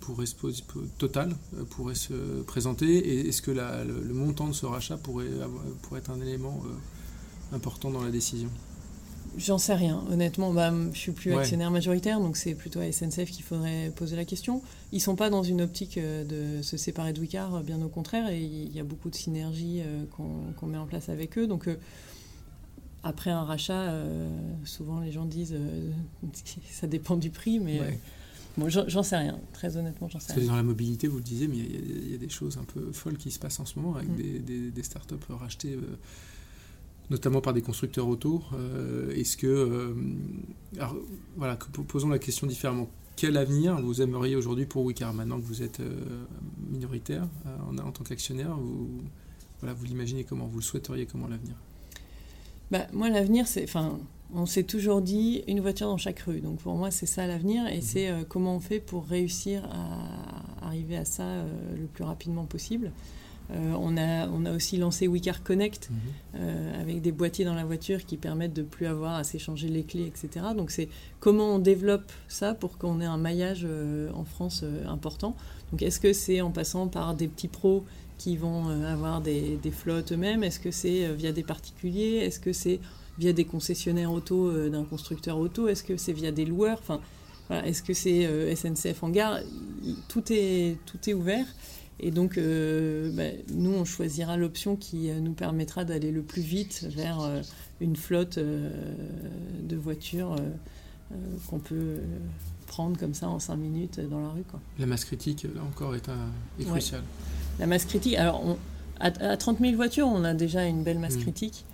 pourrait 0.00 0.26
se 0.26 0.34
total 0.96 1.34
pourrait 1.70 1.96
se 1.96 2.42
présenter? 2.42 2.86
Et 2.86 3.28
est-ce 3.28 3.42
que 3.42 3.50
le, 3.50 4.14
montant 4.14 4.48
de 4.48 4.52
ce 4.52 4.64
rachat 4.66 4.96
pourrait, 4.96 5.30
pourrait 5.82 6.00
être 6.00 6.10
un 6.10 6.20
élément 6.20 6.62
important 7.52 7.90
dans 7.90 8.02
la 8.02 8.10
décision? 8.10 8.48
J'en 9.36 9.58
sais 9.58 9.74
rien, 9.74 10.02
honnêtement. 10.10 10.52
Bah, 10.52 10.72
je 10.92 10.98
suis 10.98 11.12
plus 11.12 11.34
actionnaire 11.34 11.70
majoritaire, 11.70 12.20
donc 12.20 12.36
c'est 12.36 12.54
plutôt 12.54 12.80
à 12.80 12.90
SNCF 12.90 13.30
qu'il 13.30 13.44
faudrait 13.44 13.92
poser 13.94 14.16
la 14.16 14.24
question. 14.24 14.62
Ils 14.92 15.00
sont 15.00 15.16
pas 15.16 15.30
dans 15.30 15.42
une 15.42 15.60
optique 15.60 15.98
euh, 15.98 16.24
de 16.58 16.62
se 16.62 16.76
séparer 16.76 17.12
de 17.12 17.20
Wicard, 17.20 17.62
bien 17.62 17.80
au 17.82 17.88
contraire, 17.88 18.28
et 18.30 18.40
il 18.40 18.74
y 18.74 18.80
a 18.80 18.84
beaucoup 18.84 19.10
de 19.10 19.14
synergies 19.14 19.82
euh, 19.82 20.04
qu'on 20.10 20.66
met 20.66 20.78
en 20.78 20.86
place 20.86 21.08
avec 21.08 21.36
eux. 21.38 21.46
Donc 21.46 21.68
euh, 21.68 21.76
après 23.02 23.30
un 23.30 23.44
rachat, 23.44 23.92
souvent 24.64 25.00
les 25.00 25.12
gens 25.12 25.26
disent 25.26 25.56
ça 26.70 26.86
dépend 26.86 27.16
du 27.16 27.30
prix, 27.30 27.58
mais 27.58 27.80
bon, 28.56 28.68
j'en 28.68 29.02
sais 29.02 29.16
rien. 29.16 29.38
Très 29.52 29.76
honnêtement, 29.76 30.08
j'en 30.08 30.20
sais 30.20 30.32
rien. 30.32 30.46
Dans 30.46 30.56
la 30.56 30.62
mobilité, 30.62 31.06
vous 31.08 31.18
le 31.18 31.22
disiez, 31.22 31.48
mais 31.48 31.58
il 31.58 32.10
y, 32.10 32.14
a 32.14 32.18
des 32.18 32.30
choses 32.30 32.56
un 32.56 32.64
peu 32.64 32.92
folles 32.92 33.18
qui 33.18 33.30
se 33.30 33.38
passent 33.38 33.60
en 33.60 33.66
ce 33.66 33.78
moment 33.78 33.96
avec 33.96 34.08
mm. 34.08 34.16
des, 34.16 34.38
des, 34.38 34.70
des 34.70 34.82
startups 34.82 35.16
rachetées 35.28 35.76
notamment 37.10 37.40
par 37.40 37.52
des 37.52 37.62
constructeurs 37.62 38.08
auto. 38.08 38.42
Euh, 38.54 39.14
est-ce 39.14 39.36
que, 39.36 39.46
euh, 39.46 39.94
alors, 40.76 40.96
voilà, 41.36 41.56
posons 41.88 42.08
la 42.08 42.18
question 42.18 42.46
différemment. 42.46 42.88
Quel 43.16 43.36
avenir 43.36 43.80
vous 43.80 44.02
aimeriez 44.02 44.34
aujourd'hui 44.34 44.66
pour 44.66 44.84
Wicar 44.84 45.14
maintenant 45.14 45.38
que 45.38 45.44
vous 45.44 45.62
êtes 45.62 45.80
euh, 45.80 46.24
minoritaire 46.70 47.28
en, 47.70 47.78
en, 47.78 47.92
tant 47.92 48.02
qu'actionnaire 48.02 48.56
vous, 48.56 48.88
voilà, 49.60 49.72
vous 49.72 49.84
l'imaginez 49.84 50.24
comment 50.24 50.46
Vous 50.46 50.58
le 50.58 50.64
souhaiteriez 50.64 51.06
comment 51.06 51.28
l'avenir? 51.28 51.54
Bah, 52.70 52.86
Moi, 52.92 53.10
l'avenir, 53.10 53.46
c'est. 53.46 53.62
Enfin, 53.62 53.98
on 54.34 54.46
s'est 54.46 54.64
toujours 54.64 55.00
dit 55.00 55.44
une 55.46 55.60
voiture 55.60 55.86
dans 55.86 55.96
chaque 55.96 56.20
rue. 56.20 56.40
Donc 56.40 56.58
pour 56.58 56.74
moi, 56.74 56.90
c'est 56.90 57.06
ça 57.06 57.26
l'avenir 57.26 57.68
et 57.68 57.76
mhm. 57.76 57.82
c'est 57.82 58.12
comment 58.28 58.56
on 58.56 58.60
fait 58.60 58.80
pour 58.80 59.06
réussir 59.06 59.64
à 59.70 60.66
arriver 60.66 60.96
à 60.96 61.04
ça 61.04 61.44
le 61.78 61.86
plus 61.86 62.02
rapidement 62.02 62.44
possible. 62.46 62.90
On, 63.52 63.96
a, 63.96 64.26
on 64.28 64.44
a 64.46 64.52
aussi 64.52 64.76
lancé 64.78 65.06
WeCar 65.06 65.42
Connect 65.42 65.90
Mhm. 66.34 66.40
avec 66.80 67.02
des 67.02 67.12
boîtiers 67.12 67.44
dans 67.44 67.54
la 67.54 67.64
voiture 67.64 68.04
qui 68.04 68.16
permettent 68.16 68.54
de 68.54 68.62
plus 68.62 68.86
avoir 68.86 69.14
à 69.14 69.24
s'échanger 69.24 69.68
les 69.68 69.84
clés, 69.84 70.06
etc. 70.06 70.46
Donc 70.56 70.70
c'est 70.70 70.88
comment 71.20 71.54
on 71.56 71.58
développe 71.58 72.10
ça 72.28 72.54
pour 72.54 72.78
qu'on 72.78 73.00
ait 73.00 73.04
un 73.06 73.16
maillage 73.18 73.66
en 74.14 74.24
France 74.24 74.64
important. 74.88 75.36
Donc 75.70 75.82
est-ce 75.82 76.00
que 76.00 76.12
c'est 76.12 76.40
en 76.40 76.50
passant 76.50 76.88
par 76.88 77.14
des 77.14 77.28
petits 77.28 77.48
pros 77.48 77.84
qui 78.18 78.36
vont 78.36 78.68
avoir 78.84 79.20
des, 79.20 79.58
des 79.62 79.70
flottes 79.70 80.12
eux-mêmes? 80.12 80.42
Est-ce 80.42 80.58
que 80.60 80.70
c'est 80.70 81.12
via 81.14 81.32
des 81.32 81.42
particuliers? 81.44 82.16
Est-ce 82.24 82.40
que 82.40 82.52
c'est 82.52 82.80
via 83.18 83.32
des 83.32 83.44
concessionnaires 83.44 84.10
auto 84.12 84.68
d'un 84.68 84.84
constructeur 84.84 85.38
auto? 85.38 85.68
Est-ce 85.68 85.84
que 85.84 85.96
c'est 85.96 86.12
via 86.12 86.32
des 86.32 86.44
loueurs? 86.44 86.78
Enfin, 86.80 87.00
voilà, 87.48 87.66
Est-ce 87.66 87.82
que 87.82 87.92
c'est 87.94 88.26
euh, 88.26 88.54
SNCF 88.56 89.02
en 89.02 89.10
gare 89.10 89.38
tout 90.08 90.24
est, 90.32 90.78
tout 90.86 90.98
est 91.08 91.14
ouvert. 91.14 91.46
Et 92.00 92.10
donc, 92.10 92.38
euh, 92.38 93.10
bah, 93.12 93.36
nous, 93.54 93.72
on 93.72 93.84
choisira 93.84 94.36
l'option 94.36 94.76
qui 94.76 95.10
euh, 95.10 95.20
nous 95.20 95.32
permettra 95.32 95.84
d'aller 95.84 96.10
le 96.10 96.22
plus 96.22 96.42
vite 96.42 96.86
vers 96.90 97.20
euh, 97.20 97.40
une 97.80 97.96
flotte 97.96 98.38
euh, 98.38 98.70
de 99.62 99.76
voitures 99.76 100.36
qu'on 101.48 101.58
peut 101.60 101.98
prendre 102.66 102.98
comme 102.98 103.14
ça 103.14 103.28
en 103.28 103.38
5 103.38 103.56
minutes 103.56 104.00
dans 104.00 104.20
la 104.20 104.30
rue. 104.30 104.42
Quoi. 104.42 104.60
La 104.78 104.86
masse 104.86 105.04
critique, 105.04 105.44
là 105.54 105.62
encore, 105.62 105.94
est, 105.94 106.08
un, 106.08 106.16
est 106.58 106.64
Ouais. 106.64 106.70
cruciale. 106.70 107.02
La 107.60 107.66
masse 107.66 107.84
critique, 107.84 108.16
alors 108.16 108.42
on- 108.44 108.58
à, 108.98 109.06
à 109.32 109.36
30 109.36 109.60
000 109.60 109.76
voitures, 109.76 110.08
on 110.08 110.24
a 110.24 110.34
déjà 110.34 110.64
une 110.66 110.82
belle 110.82 110.98
masse 110.98 111.16
Mm. 111.16 111.20
critique. 111.20 111.64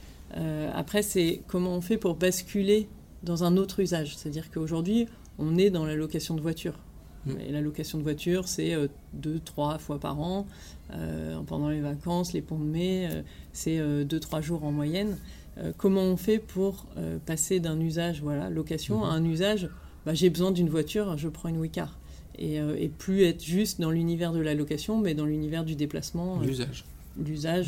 Après, 0.75 1.03
c'est 1.03 1.41
comment 1.49 1.75
on 1.75 1.81
fait 1.81 1.97
pour 1.97 2.15
basculer 2.15 2.89
dans 3.23 3.43
un 3.45 3.57
autre 3.57 3.81
usage. 3.81 4.17
C'est-à-dire 4.17 4.51
qu'aujourd'hui, 4.51 5.07
on 5.39 5.57
est 5.59 5.71
dans 5.71 5.85
la 5.85 5.95
location 5.95 6.35
de 6.35 6.41
voitures. 6.41 6.79
Mm. 7.27 7.31
Et 7.49 7.53
la 7.53 7.61
location 7.61 7.99
de 7.99 8.03
voitures, 8.03 8.49
c'est 8.49 8.75
euh, 8.75 8.89
deux, 9.13 9.39
trois 9.45 9.79
fois 9.79 9.99
par 9.99 10.21
an. 10.21 10.47
Euh, 10.93 11.39
pendant 11.47 11.69
les 11.69 11.81
vacances, 11.81 12.33
les 12.33 12.41
ponts 12.43 12.59
de 12.59 12.65
mai, 12.65 13.09
euh, 13.11 13.23
c'est 13.53 13.79
euh, 13.79 14.05
deux, 14.05 14.21
trois 14.21 14.41
jours 14.41 14.65
en 14.65 14.73
moyenne. 14.73 15.17
Euh, 15.59 15.73
comment 15.77 16.03
on 16.03 16.17
fait 16.17 16.39
pour 16.39 16.87
euh, 16.97 17.19
passer 17.27 17.61
d'un 17.61 17.79
usage, 17.81 18.23
voilà, 18.23 18.49
location, 18.51 18.99
Mhm. 18.99 19.03
à 19.05 19.09
un 19.09 19.25
usage, 19.25 19.69
bah, 20.07 20.15
j'ai 20.15 20.31
besoin 20.31 20.51
d'une 20.51 20.69
voiture, 20.71 21.19
je 21.19 21.29
prends 21.29 21.49
une 21.49 21.59
Wicar. 21.59 21.97
Et, 22.39 22.59
euh, 22.61 22.75
et 22.79 22.89
plus 22.89 23.25
être 23.25 23.45
juste 23.45 23.81
dans 23.81 23.91
l'univers 23.91 24.33
de 24.33 24.41
la 24.41 24.55
location, 24.55 24.99
mais 24.99 25.13
dans 25.15 25.27
l'univers 25.27 25.65
du 25.65 25.75
déplacement, 25.75 26.41
euh, 26.41 26.45
L'usage. 26.47 26.85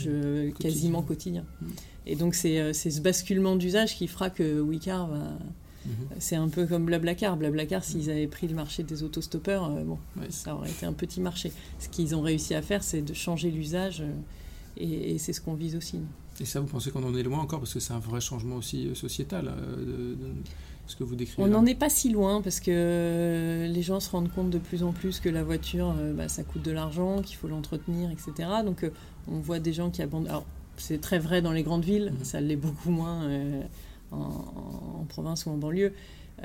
euh, 0.08 0.50
Quotidien. 0.50 0.70
quasiment 0.70 1.02
quotidien. 1.02 1.44
Mm. 1.60 1.66
Et 2.06 2.16
donc 2.16 2.34
c'est 2.34 2.58
euh, 2.58 2.72
c'est 2.72 2.90
ce 2.90 3.00
basculement 3.02 3.54
d'usage 3.56 3.94
qui 3.96 4.06
fera 4.08 4.30
que 4.30 4.60
Wicar 4.60 5.08
va... 5.08 5.18
Mhm. 5.86 5.92
C'est 6.18 6.36
un 6.36 6.48
peu 6.48 6.66
comme 6.66 6.84
Blablacar. 6.86 7.36
Blablacar, 7.36 7.82
s'ils 7.84 8.10
avaient 8.10 8.26
pris 8.26 8.46
le 8.48 8.54
marché 8.54 8.82
des 8.82 9.02
autostoppeurs, 9.02 9.64
euh, 9.70 9.82
bon, 9.84 9.98
Ouais. 10.16 10.26
ça 10.30 10.54
aurait 10.54 10.70
été 10.70 10.86
un 10.86 10.92
petit 10.92 11.20
marché. 11.20 11.52
Ce 11.78 11.88
qu'ils 11.88 12.14
ont 12.14 12.20
réussi 12.22 12.54
à 12.54 12.62
faire, 12.62 12.82
c'est 12.82 13.02
de 13.02 13.14
changer 13.14 13.50
l'usage, 13.50 14.00
euh, 14.02 14.12
et, 14.76 15.14
et 15.14 15.18
c'est 15.18 15.32
ce 15.32 15.40
qu'on 15.40 15.54
vise 15.54 15.76
aussi. 15.76 15.98
Et 16.40 16.44
ça, 16.44 16.60
vous 16.60 16.66
pensez 16.66 16.90
qu'on 16.90 17.04
en 17.04 17.14
est 17.14 17.22
loin 17.22 17.38
encore 17.40 17.58
Parce 17.60 17.74
que 17.74 17.80
c'est 17.80 17.92
un 17.92 17.98
vrai 17.98 18.20
changement 18.20 18.56
aussi 18.56 18.86
euh, 18.88 18.94
sociétal, 18.94 19.48
euh, 19.48 19.76
de, 19.76 20.14
de 20.14 20.32
ce 20.86 20.96
que 20.96 21.04
vous 21.04 21.14
décrivez. 21.14 21.42
On 21.42 21.46
n'en 21.50 21.64
est 21.66 21.74
pas 21.74 21.88
si 21.90 22.10
loin 22.10 22.40
parce 22.42 22.58
que 22.60 23.66
les 23.70 23.82
gens 23.82 24.00
se 24.00 24.10
rendent 24.10 24.32
compte 24.32 24.50
de 24.50 24.58
plus 24.58 24.82
en 24.82 24.92
plus 24.92 25.20
que 25.20 25.28
la 25.28 25.44
voiture, 25.44 25.94
euh, 25.98 26.12
bah, 26.12 26.28
ça 26.28 26.42
coûte 26.42 26.62
de 26.62 26.70
l'argent, 26.72 27.22
qu'il 27.22 27.36
faut 27.36 27.48
l'entretenir, 27.48 28.10
etc. 28.10 28.48
Donc 28.64 28.84
on 29.28 29.38
voit 29.38 29.58
des 29.60 29.72
gens 29.72 29.90
qui 29.90 30.02
abandonnent. 30.02 30.28
Alors 30.30 30.46
c'est 30.76 31.00
très 31.00 31.18
vrai 31.18 31.42
dans 31.42 31.52
les 31.52 31.62
grandes 31.62 31.84
villes, 31.84 32.12
Mhm. 32.18 32.24
ça 32.24 32.40
l'est 32.40 32.56
beaucoup 32.56 32.90
moins 32.90 33.28
en, 34.12 35.00
en 35.00 35.04
province 35.04 35.46
ou 35.46 35.50
en 35.50 35.56
banlieue. 35.56 35.92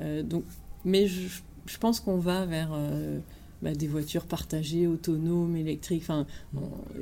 Euh, 0.01 0.23
donc, 0.23 0.43
mais 0.85 1.07
je, 1.07 1.27
je 1.65 1.77
pense 1.77 1.99
qu'on 1.99 2.17
va 2.17 2.45
vers 2.45 2.71
euh, 2.73 3.19
bah, 3.61 3.73
des 3.73 3.87
voitures 3.87 4.25
partagées, 4.25 4.87
autonomes, 4.87 5.55
électriques. 5.55 6.03
Enfin, 6.03 6.25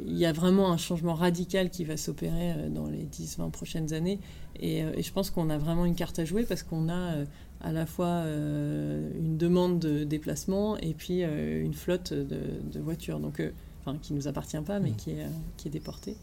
il 0.05 0.17
y 0.17 0.25
a 0.25 0.33
vraiment 0.33 0.71
un 0.71 0.77
changement 0.77 1.13
radical 1.13 1.69
qui 1.69 1.83
va 1.83 1.97
s'opérer 1.97 2.51
euh, 2.51 2.69
dans 2.69 2.87
les 2.87 3.03
10-20 3.03 3.51
prochaines 3.51 3.93
années. 3.93 4.19
Et, 4.59 4.79
et 4.79 5.03
je 5.03 5.11
pense 5.11 5.29
qu'on 5.29 5.49
a 5.49 5.57
vraiment 5.57 5.85
une 5.85 5.95
carte 5.95 6.19
à 6.19 6.25
jouer 6.25 6.43
parce 6.43 6.63
qu'on 6.63 6.89
a 6.89 7.25
à 7.61 7.71
la 7.73 7.85
fois 7.85 8.23
une 8.25 9.37
demande 9.37 9.79
de 9.79 10.05
déplacement 10.05 10.77
et 10.77 10.93
puis 10.93 11.23
une 11.23 11.73
flotte 11.73 12.13
de, 12.13 12.39
de 12.71 12.79
voitures, 12.79 13.19
donc, 13.19 13.41
enfin, 13.85 13.97
qui 14.01 14.13
ne 14.13 14.17
nous 14.17 14.27
appartient 14.27 14.59
pas, 14.65 14.79
mais 14.79 14.91
qui, 14.91 15.11
est, 15.11 15.23
euh, 15.23 15.29
qui 15.57 15.67
est 15.67 15.71
déportée. 15.71 16.15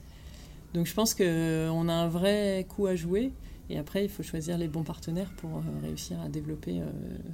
Donc 0.75 0.87
je 0.87 0.95
pense 0.95 1.15
qu'on 1.15 1.89
a 1.89 1.93
un 1.93 2.09
vrai 2.09 2.67
coup 2.69 2.87
à 2.87 2.97
jouer. 2.97 3.33
Et 3.71 3.79
après, 3.79 4.05
il 4.05 4.09
faut 4.11 4.23
choisir 4.23 4.59
les 4.59 4.69
bons 4.69 4.83
partenaires 4.83 5.31
pour 5.37 5.59
euh, 5.59 5.61
réussir 5.83 6.21
à 6.21 6.29
développer 6.29 6.81
euh, 6.81 6.87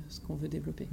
ce 0.09 0.21
qu'on 0.21 0.35
veut 0.37 0.49
développer. 0.49 0.87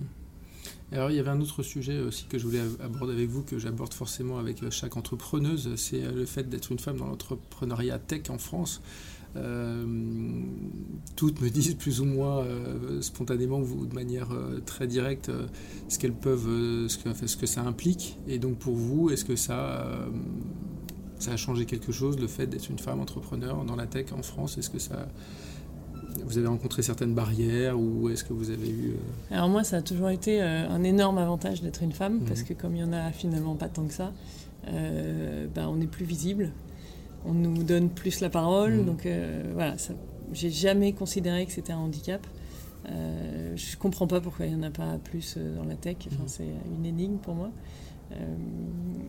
Alors, 0.91 1.11
il 1.11 1.17
y 1.17 1.19
avait 1.19 1.29
un 1.29 1.41
autre 1.41 1.61
sujet 1.61 1.99
aussi 1.99 2.25
que 2.25 2.37
je 2.39 2.45
voulais 2.45 2.61
ab- 2.61 2.81
aborder 2.83 3.13
avec 3.13 3.29
vous, 3.29 3.43
que 3.43 3.59
j'aborde 3.59 3.93
forcément 3.93 4.39
avec 4.39 4.63
euh, 4.63 4.71
chaque 4.71 4.97
entrepreneuse, 4.97 5.75
c'est 5.75 6.01
le 6.01 6.25
fait 6.25 6.49
d'être 6.49 6.71
une 6.71 6.79
femme 6.79 6.97
dans 6.97 7.07
l'entrepreneuriat 7.07 7.99
tech 7.99 8.29
en 8.29 8.37
France. 8.37 8.81
Toutes 11.17 11.41
me 11.41 11.49
disent 11.53 11.73
plus 11.75 11.99
ou 11.99 12.05
moins 12.05 12.45
spontanément 13.01 13.59
ou 13.59 13.85
de 13.85 13.93
manière 13.93 14.29
très 14.65 14.87
directe 14.87 15.29
ce 15.89 15.99
qu'elles 15.99 16.13
peuvent, 16.13 16.87
ce, 16.87 17.35
que, 17.35 17.45
ça 17.45 17.61
implique. 17.63 18.17
Et 18.29 18.39
donc 18.39 18.57
pour 18.59 18.75
vous, 18.75 19.09
est-ce 19.09 19.25
que 19.25 19.35
ça, 19.35 20.07
ça 21.19 21.31
a 21.31 21.37
changé 21.37 21.65
quelque 21.65 21.91
chose, 21.91 22.19
le 22.19 22.27
fait 22.27 22.47
d'être 22.47 22.69
une 22.69 22.79
femme 22.79 22.99
entrepreneur 22.99 23.63
dans 23.65 23.75
la 23.75 23.85
tech 23.87 24.07
en 24.17 24.21
France? 24.21 24.57
Est-ce 24.57 24.69
que 24.69 24.79
ça, 24.79 25.07
vous 26.25 26.37
avez 26.37 26.47
rencontré 26.47 26.81
certaines 26.81 27.13
barrières 27.13 27.79
ou 27.79 28.09
est-ce 28.09 28.23
que 28.23 28.33
vous 28.33 28.49
avez 28.49 28.69
eu 28.69 28.91
euh, 28.91 29.35
Alors 29.35 29.49
moi, 29.49 29.63
ça 29.63 29.77
a 29.77 29.81
toujours 29.81 30.09
été 30.09 30.41
euh, 30.41 30.67
un 30.69 30.83
énorme 30.83 31.17
avantage 31.17 31.61
d'être 31.61 31.83
une 31.83 31.91
femme, 31.93 32.19
Mhm. 32.19 32.25
parce 32.25 32.43
que 32.43 32.53
comme 32.53 32.75
il 32.75 32.79
y 32.79 32.83
en 32.83 32.93
a 32.93 33.11
finalement 33.11 33.55
pas 33.55 33.69
tant 33.69 33.85
que 33.85 33.93
ça, 33.93 34.11
euh, 34.67 35.47
bah, 35.53 35.67
on 35.69 35.79
est 35.81 35.87
plus 35.87 36.05
visible, 36.05 36.51
on 37.25 37.33
nous 37.33 37.63
donne 37.63 37.89
plus 37.89 38.19
la 38.21 38.29
parole, 38.29 38.73
Mhm. 38.75 38.85
donc 38.85 39.05
euh, 39.05 39.43
voilà, 39.53 39.77
ça- 39.77 39.93
j'ai 40.33 40.49
jamais 40.51 40.93
considéré 40.93 41.45
que 41.45 41.51
c'était 41.51 41.73
un 41.73 41.77
handicap. 41.79 42.25
Je 43.55 43.77
comprends 43.77 44.05
pas 44.07 44.21
pourquoi 44.21 44.45
il 44.45 44.53
n'y 44.55 44.59
en 44.59 44.67
a 44.67 44.69
pas 44.69 44.97
plus 45.03 45.37
dans 45.57 45.63
la 45.63 45.75
tech, 45.75 45.97
enfin, 46.07 46.23
Mhm. 46.23 46.27
c'est 46.27 46.47
une 46.77 46.85
énigme 46.85 47.17
pour 47.17 47.33
moi. 47.35 47.49
Euh, 48.11 48.15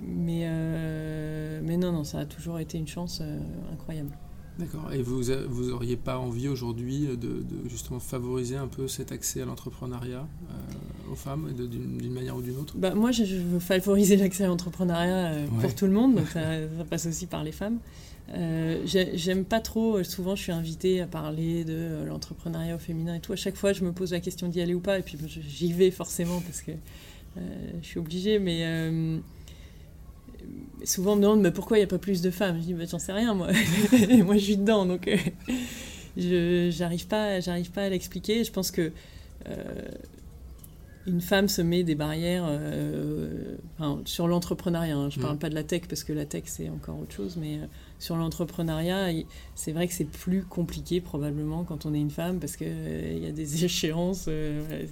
mais, 0.06 0.42
euh, 0.44 1.60
mais 1.62 1.76
non, 1.76 1.92
non, 1.92 2.04
ça 2.04 2.20
a 2.20 2.24
toujours 2.26 2.58
été 2.58 2.78
une 2.78 2.88
chance 2.88 3.20
euh, 3.22 3.38
incroyable. 3.72 4.10
D'accord. 4.58 4.90
Et 4.90 5.02
vous, 5.02 5.20
vous 5.48 5.70
auriez 5.70 5.96
pas 5.96 6.18
envie 6.18 6.48
aujourd'hui 6.48 7.06
de, 7.08 7.14
de 7.14 7.68
justement 7.68 8.00
favoriser 8.00 8.56
un 8.56 8.68
peu 8.68 8.88
cet 8.88 9.12
accès 9.12 9.42
à 9.42 9.44
l'entrepreneuriat 9.44 10.26
euh, 10.50 11.12
aux 11.12 11.14
femmes 11.14 11.52
d'une 11.52 12.12
manière 12.12 12.36
ou 12.36 12.40
d'une 12.40 12.56
autre? 12.56 12.74
Bah, 12.78 12.94
moi, 12.94 13.10
je, 13.12 13.22
veux 13.24 13.58
favoriser 13.58 14.16
l'accès 14.16 14.44
à 14.44 14.46
l'entrepreneuriat 14.46 15.26
euh, 15.26 15.42
Ouais. 15.46 15.60
pour 15.60 15.74
tout 15.74 15.84
le 15.84 15.92
monde, 15.92 16.14
donc 16.14 16.28
ça, 16.32 16.40
ça 16.78 16.84
passe 16.88 17.04
aussi 17.06 17.26
par 17.26 17.44
les 17.44 17.52
femmes. 17.52 17.78
Euh, 18.32 18.80
j'ai- 18.86 19.16
J'aime 19.18 19.44
pas 19.44 19.60
trop, 19.60 20.02
souvent 20.02 20.34
je 20.34 20.42
suis 20.42 20.52
invitée 20.52 21.00
à 21.02 21.06
parler 21.06 21.64
de 21.64 22.04
l'entrepreneuriat 22.08 22.74
au 22.76 22.78
féminin 22.78 23.14
et 23.16 23.20
tout. 23.20 23.32
À 23.34 23.36
chaque 23.36 23.56
fois, 23.56 23.74
je 23.74 23.84
me 23.84 23.92
pose 23.92 24.12
la 24.12 24.20
question 24.20 24.48
d'y 24.48 24.62
aller 24.62 24.74
ou 24.74 24.80
pas, 24.80 24.98
et 24.98 25.02
puis 25.02 25.18
j'y 25.46 25.72
vais 25.74 25.90
forcément 25.90 26.40
parce 26.40 26.62
que 26.62 26.72
je 27.82 27.86
suis 27.86 27.98
obligée, 27.98 28.38
mais 28.38 28.60
euh, 28.64 29.18
souvent 30.84 31.12
on 31.12 31.16
me 31.16 31.22
demande 31.22 31.40
mais 31.42 31.50
pourquoi 31.50 31.76
il 31.78 31.80
n'y 31.80 31.84
a 31.84 31.88
pas 31.88 31.98
plus 31.98 32.22
de 32.22 32.30
femmes? 32.30 32.56
Je 32.60 32.66
dis 32.66 32.74
bah, 32.74 32.84
j'en 32.90 32.98
sais 32.98 33.12
rien, 33.12 33.34
moi. 33.34 33.48
moi 34.24 34.36
je 34.36 34.42
suis 34.44 34.56
dedans, 34.56 34.86
donc 34.86 35.08
euh, 35.08 35.16
je 36.16 36.70
j'arrive 36.70 37.06
pas, 37.06 37.40
j'arrive 37.40 37.70
pas 37.70 37.82
à 37.84 37.88
l'expliquer. 37.88 38.44
Je 38.44 38.52
pense 38.52 38.70
que 38.70 38.92
euh, 39.48 39.54
une 41.06 41.20
femme 41.20 41.46
se 41.48 41.62
met 41.62 41.84
des 41.84 41.94
barrières 41.94 42.44
euh, 42.48 43.56
enfin, 43.78 44.00
sur 44.06 44.26
l'entrepreneuriat. 44.26 44.96
hein. 44.96 45.08
Je 45.10 45.18
ne 45.18 45.22
parle 45.22 45.36
Mm. 45.36 45.40
pas 45.40 45.48
de 45.50 45.54
la 45.54 45.62
tech 45.62 45.82
parce 45.88 46.02
que 46.02 46.12
la 46.12 46.24
tech 46.26 46.42
c'est 46.46 46.68
encore 46.68 46.98
autre 46.98 47.14
chose, 47.14 47.36
mais 47.36 47.58
euh, 47.58 47.66
sur 48.00 48.16
l'entrepreneuriat, 48.16 49.10
c'est 49.54 49.70
vrai 49.72 49.86
que 49.86 49.94
c'est 49.94 50.04
plus 50.10 50.42
compliqué 50.42 51.00
probablement 51.00 51.62
quand 51.64 51.86
on 51.86 51.94
est 51.94 52.00
une 52.00 52.10
femme 52.10 52.40
parce 52.40 52.56
qu'il 52.56 52.66
il 53.12 53.18
y 53.24 53.26
a 53.28 53.32
des 53.32 53.64
échéances. 53.64 54.26
euh, 54.28 54.62
voilà. 54.68 54.84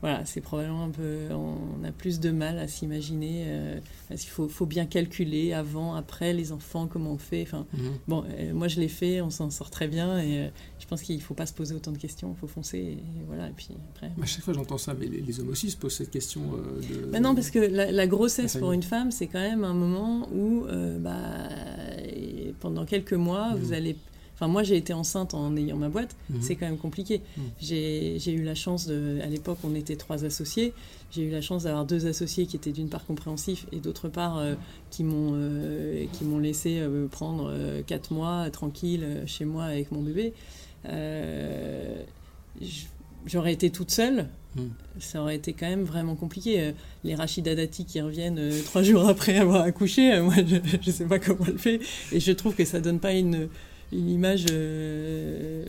Voilà, 0.00 0.24
c'est 0.26 0.40
probablement 0.40 0.84
un 0.84 0.90
peu. 0.90 1.28
On 1.32 1.84
a 1.84 1.90
plus 1.92 2.20
de 2.20 2.30
mal 2.30 2.58
à 2.58 2.68
s'imaginer. 2.68 3.44
euh, 3.46 3.80
parce 4.08 4.20
qu'il 4.22 4.30
faut, 4.30 4.48
faut 4.48 4.64
bien 4.66 4.86
calculer 4.86 5.52
avant, 5.52 5.94
après, 5.94 6.32
les 6.32 6.52
enfants, 6.52 6.86
comment 6.86 7.12
on 7.12 7.18
fait. 7.18 7.42
Enfin, 7.42 7.66
Mhm. 7.74 7.80
Bon, 8.06 8.24
euh, 8.38 8.52
moi 8.54 8.68
je 8.68 8.80
l'ai 8.80 8.88
fait, 8.88 9.20
on 9.20 9.30
s'en 9.30 9.50
sort 9.50 9.70
très 9.70 9.88
bien 9.88 10.18
et 10.20 10.38
euh, 10.46 10.48
je 10.78 10.86
pense 10.86 11.02
qu'il 11.02 11.16
ne 11.16 11.20
faut 11.20 11.34
pas 11.34 11.46
se 11.46 11.52
poser 11.52 11.74
autant 11.74 11.92
de 11.92 11.98
questions, 11.98 12.32
il 12.36 12.38
faut 12.40 12.46
foncer 12.46 12.78
et, 12.78 12.98
voilà. 13.26 13.48
Et 13.48 13.52
puis 13.56 13.68
après. 13.94 14.10
À 14.22 14.26
chaque 14.26 14.42
fois 14.44 14.54
j'entends 14.54 14.78
ça, 14.78 14.94
mais 14.98 15.06
les, 15.06 15.20
les 15.20 15.40
hommes 15.40 15.48
aussi 15.50 15.70
se 15.70 15.76
posent 15.76 15.94
cette 15.96 16.10
question 16.10 16.42
euh, 16.54 16.80
de... 17.04 17.06
Mais 17.10 17.20
non, 17.20 17.34
parce 17.34 17.50
que 17.50 17.58
la, 17.58 17.90
la 17.92 18.06
grossesse 18.06 18.54
La 18.54 18.60
pour 18.60 18.72
une 18.72 18.82
femme, 18.82 19.10
c'est 19.10 19.26
quand 19.26 19.40
même 19.40 19.64
un 19.64 19.74
moment 19.74 20.28
où, 20.32 20.64
bah, 21.00 21.16
pendant 22.60 22.84
quelques 22.84 23.12
mois, 23.14 23.50
Mhm. 23.54 23.58
vous 23.60 23.72
allez. 23.72 23.96
Enfin, 24.38 24.46
moi, 24.46 24.62
j'ai 24.62 24.76
été 24.76 24.92
enceinte 24.92 25.34
en 25.34 25.56
ayant 25.56 25.76
ma 25.76 25.88
boîte. 25.88 26.14
Mhm. 26.30 26.40
C'est 26.40 26.54
quand 26.54 26.66
même 26.66 26.78
compliqué. 26.78 27.22
Mhm. 27.36 27.44
J'ai 27.60 28.32
eu 28.32 28.44
la 28.44 28.54
chance 28.54 28.86
de. 28.86 29.18
À 29.20 29.26
l'époque, 29.26 29.58
on 29.64 29.74
était 29.74 29.96
trois 29.96 30.24
associés. 30.24 30.72
J'ai 31.10 31.22
eu 31.22 31.30
la 31.30 31.40
chance 31.40 31.64
d'avoir 31.64 31.84
deux 31.84 32.06
associés 32.06 32.46
qui 32.46 32.54
étaient 32.54 32.70
d'une 32.70 32.88
part 32.88 33.04
compréhensifs 33.04 33.66
et 33.72 33.80
d'autre 33.80 34.08
part 34.08 34.38
euh, 34.38 34.54
qui 34.90 35.02
m'ont 35.02 35.32
euh, 35.34 36.04
qui 36.12 36.24
m'ont 36.24 36.38
laissé 36.38 36.78
euh, 36.78 37.08
prendre 37.08 37.52
quatre 37.86 38.12
mois 38.12 38.48
tranquille 38.50 39.22
chez 39.26 39.44
moi 39.44 39.64
avec 39.64 39.90
mon 39.90 40.02
bébé. 40.02 40.32
J'aurais 43.26 43.52
été 43.52 43.70
toute 43.70 43.90
seule, 43.90 44.28
Mm. 44.54 44.62
ça 45.00 45.20
aurait 45.20 45.36
été 45.36 45.52
quand 45.52 45.68
même 45.68 45.82
vraiment 45.82 46.14
compliqué. 46.14 46.72
Les 47.04 47.14
Rachida 47.14 47.54
Dati 47.54 47.84
qui 47.84 48.00
reviennent 48.00 48.40
trois 48.64 48.82
jours 48.82 49.06
après 49.06 49.36
avoir 49.36 49.62
accouché, 49.62 50.18
moi 50.20 50.34
je 50.36 50.56
ne 50.56 50.92
sais 50.92 51.04
pas 51.04 51.18
comment 51.18 51.44
elle 51.46 51.58
fait. 51.58 51.80
Et 52.12 52.20
je 52.20 52.32
trouve 52.32 52.54
que 52.54 52.64
ça 52.64 52.80
donne 52.80 53.00
pas 53.00 53.12
une, 53.12 53.48
une 53.92 54.08
image. 54.10 54.46
euh, 54.50 55.64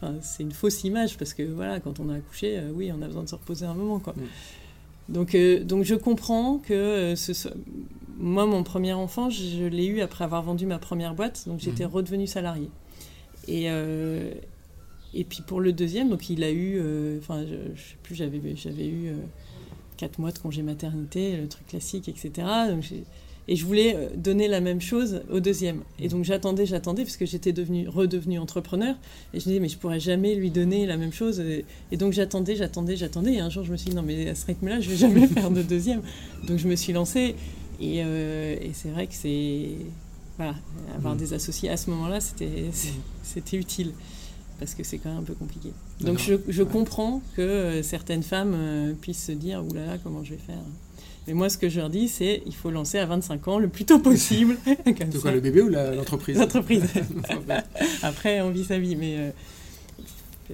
Enfin, 0.00 0.14
c'est 0.22 0.42
une 0.44 0.52
fausse 0.52 0.84
image 0.84 1.16
parce 1.18 1.34
que 1.34 1.42
voilà, 1.42 1.80
quand 1.80 1.98
on 1.98 2.08
a 2.08 2.14
accouché, 2.14 2.56
euh, 2.58 2.70
oui, 2.72 2.92
on 2.96 3.02
a 3.02 3.06
besoin 3.06 3.24
de 3.24 3.28
se 3.28 3.34
reposer 3.34 3.66
un 3.66 3.74
moment. 3.74 3.98
Quoi. 3.98 4.14
Mm. 4.16 5.12
Donc, 5.12 5.34
euh, 5.34 5.64
donc 5.64 5.84
je 5.84 5.94
comprends 5.96 6.58
que 6.58 7.14
ce 7.16 7.32
soit. 7.32 7.52
Moi, 8.18 8.46
mon 8.46 8.62
premier 8.62 8.92
enfant, 8.92 9.28
je 9.30 9.64
l'ai 9.64 9.86
eu 9.86 10.00
après 10.00 10.24
avoir 10.24 10.42
vendu 10.42 10.66
ma 10.66 10.78
première 10.78 11.14
boîte, 11.14 11.44
donc 11.46 11.60
j'étais 11.60 11.84
Mhm. 11.84 11.90
redevenue 11.92 12.26
salariée. 12.26 12.70
Et, 13.48 13.66
et 15.14 15.24
puis 15.24 15.42
pour 15.46 15.60
le 15.60 15.72
deuxième, 15.72 16.10
donc 16.10 16.28
il 16.28 16.42
a 16.44 16.50
eu, 16.50 16.80
enfin, 17.18 17.44
je, 17.46 17.54
je 17.74 17.80
sais 17.80 17.96
plus, 18.02 18.14
j'avais, 18.16 18.40
j'avais 18.56 18.88
eu 18.88 19.12
quatre 19.96 20.18
mois 20.18 20.32
de 20.32 20.38
congé 20.38 20.62
maternité, 20.62 21.36
le 21.36 21.48
truc 21.48 21.66
classique, 21.68 22.08
etc. 22.08 22.30
Donc 22.70 22.82
j'ai- 22.82 23.04
et 23.50 23.56
je 23.56 23.64
voulais 23.64 23.96
euh, 23.96 24.08
donner 24.16 24.46
la 24.46 24.60
même 24.60 24.80
chose 24.80 25.22
au 25.32 25.40
deuxième. 25.40 25.80
Et 25.98 26.08
donc 26.08 26.24
j'attendais, 26.24 26.66
j'attendais, 26.66 27.02
parce 27.04 27.16
que 27.16 27.24
j'étais 27.26 27.52
devenue, 27.52 27.88
redevenue 27.88 28.38
entrepreneur. 28.38 28.94
Et 29.32 29.40
je 29.40 29.44
me 29.46 29.50
disais, 29.52 29.60
mais 29.60 29.68
je 29.68 29.78
pourrais 29.78 30.00
jamais 30.00 30.34
lui 30.34 30.50
donner 30.50 30.86
la 30.86 30.96
même 30.98 31.12
chose. 31.12 31.40
Et, 31.40 31.64
et 31.90 31.96
donc 31.96 32.12
j'attendais, 32.12 32.54
j'attendais, 32.56 32.96
j'attendais. 32.96 33.34
Et 33.34 33.40
un 33.40 33.50
jour, 33.50 33.64
je 33.64 33.72
me 33.72 33.76
suis 33.76 33.90
dit, 33.90 33.96
non, 33.96 34.02
mais 34.02 34.28
à 34.28 34.34
ce 34.34 34.46
rythme-là, 34.46 34.80
je 34.80 34.90
vais 34.90 34.96
jamais 34.96 35.26
faire 35.26 35.50
de 35.50 35.62
deuxième. 35.62 36.02
Donc 36.46 36.58
je 36.58 36.68
me 36.68 36.76
suis 36.76 36.92
lancée. 36.92 37.34
Et, 37.80 38.02
euh, 38.04 38.56
et 38.60 38.70
c'est 38.74 38.90
vrai 38.90 39.06
que 39.06 39.14
c'est. 39.14 39.70
Voilà, 40.36 40.54
avoir 40.96 41.14
Mm. 41.14 41.18
des 41.18 41.32
associés 41.32 41.68
à 41.70 41.76
ce 41.76 41.90
moment-là, 41.90 42.20
c'était, 42.20 43.56
utile. 43.56 43.92
Parce 44.60 44.74
que 44.74 44.82
c'est 44.84 44.98
quand 44.98 45.08
même 45.10 45.18
un 45.20 45.22
peu 45.24 45.34
compliqué. 45.34 45.70
Donc 46.00 46.18
je, 46.18 46.34
je 46.48 46.62
Ouais. 46.62 46.68
comprends 46.68 47.22
que 47.36 47.42
euh, 47.42 47.82
certaines 47.82 48.22
femmes 48.24 48.94
puissent 49.00 49.24
se 49.26 49.32
dire, 49.32 49.64
oulala, 49.64 49.98
comment 49.98 50.22
je 50.24 50.32
vais 50.32 50.40
faire? 50.44 50.58
Mais 51.28 51.34
moi, 51.34 51.48
ce 51.48 51.56
que 51.58 51.68
je 51.68 51.78
leur 51.78 51.90
dis, 51.90 52.08
c'est 52.08 52.42
il 52.46 52.54
faut 52.54 52.70
lancer 52.70 52.98
à 52.98 53.06
25 53.06 53.46
ans 53.48 53.58
le 53.60 53.68
plus 53.68 53.84
tôt 53.84 53.98
possible. 54.00 54.56
C'est 54.84 55.20
quoi, 55.20 55.30
le 55.30 55.40
bébé 55.40 55.60
ou 55.62 55.68
l'entreprise 55.68 56.38
L'entreprise. 56.38 56.84
Après, 58.02 58.40
on 58.40 58.50
vit 58.50 58.64
sa 58.64 58.78
vie, 58.78 58.96
mais 58.96 59.16
euh, 59.18 59.30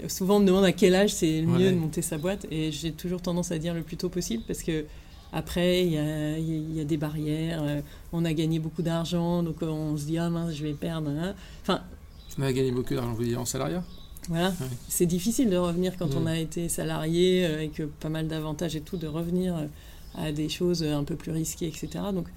souvent 0.09 0.37
on 0.37 0.41
me 0.41 0.47
demande 0.47 0.65
à 0.65 0.73
quel 0.73 0.95
âge 0.95 1.13
c'est 1.15 1.41
le 1.41 1.47
mieux 1.47 1.67
Ouais. 1.67 1.73
de 1.73 1.77
monter 1.77 2.03
sa 2.03 2.19
boîte, 2.19 2.47
et 2.51 2.73
j'ai 2.73 2.93
toujours 2.93 3.23
tendance 3.23 3.53
à 3.53 3.59
dire 3.59 3.75
le 3.75 3.83
plus 3.83 3.97
tôt 3.97 4.09
possible 4.09 4.43
parce 4.47 4.63
que 4.63 4.85
après 5.33 5.85
il 5.85 5.93
y 5.93 5.99
a, 5.99 6.39
y 6.39 6.85
des 6.85 6.97
barrières. 6.97 7.63
euh, 7.63 7.81
on 8.13 8.25
a 8.25 8.33
gagné 8.33 8.59
beaucoup 8.59 8.83
d'argent, 8.83 9.43
donc 9.43 9.57
on 9.63 9.97
se 9.97 10.05
dit 10.05 10.19
ah 10.19 10.31
mince, 10.31 10.55
je 10.55 10.65
vais 10.65 10.73
perdre. 10.75 11.11
hein. 11.11 11.35
Enfin, 11.63 11.81
On 12.39 12.43
a 12.43 12.53
gagné 12.53 12.73
beaucoup 12.73 12.95
d'argent, 12.95 13.13
vous 13.15 13.35
en 13.37 13.45
salariat 13.45 13.83
voilà, 14.29 14.49
Ouais. 14.49 14.67
c'est 14.89 15.05
difficile 15.07 15.51
de 15.51 15.57
revenir 15.59 15.99
quand 15.99 16.15
on 16.17 16.25
a 16.27 16.39
été 16.39 16.71
salarié 16.71 17.45
euh, 17.45 17.55
avec 17.57 17.79
euh, 17.81 17.87
pas 18.01 18.09
mal 18.09 18.27
d'avantages 18.27 18.75
et 18.75 18.81
tout, 18.81 18.97
de 18.97 19.07
revenir 19.07 19.55
euh, 19.55 19.67
à 20.17 20.33
des 20.33 20.49
choses 20.49 20.83
un 20.83 21.05
peu 21.05 21.17
plus 21.17 21.33
risquées, 21.33 21.67
etc. 21.67 21.89
Donc 22.13 22.29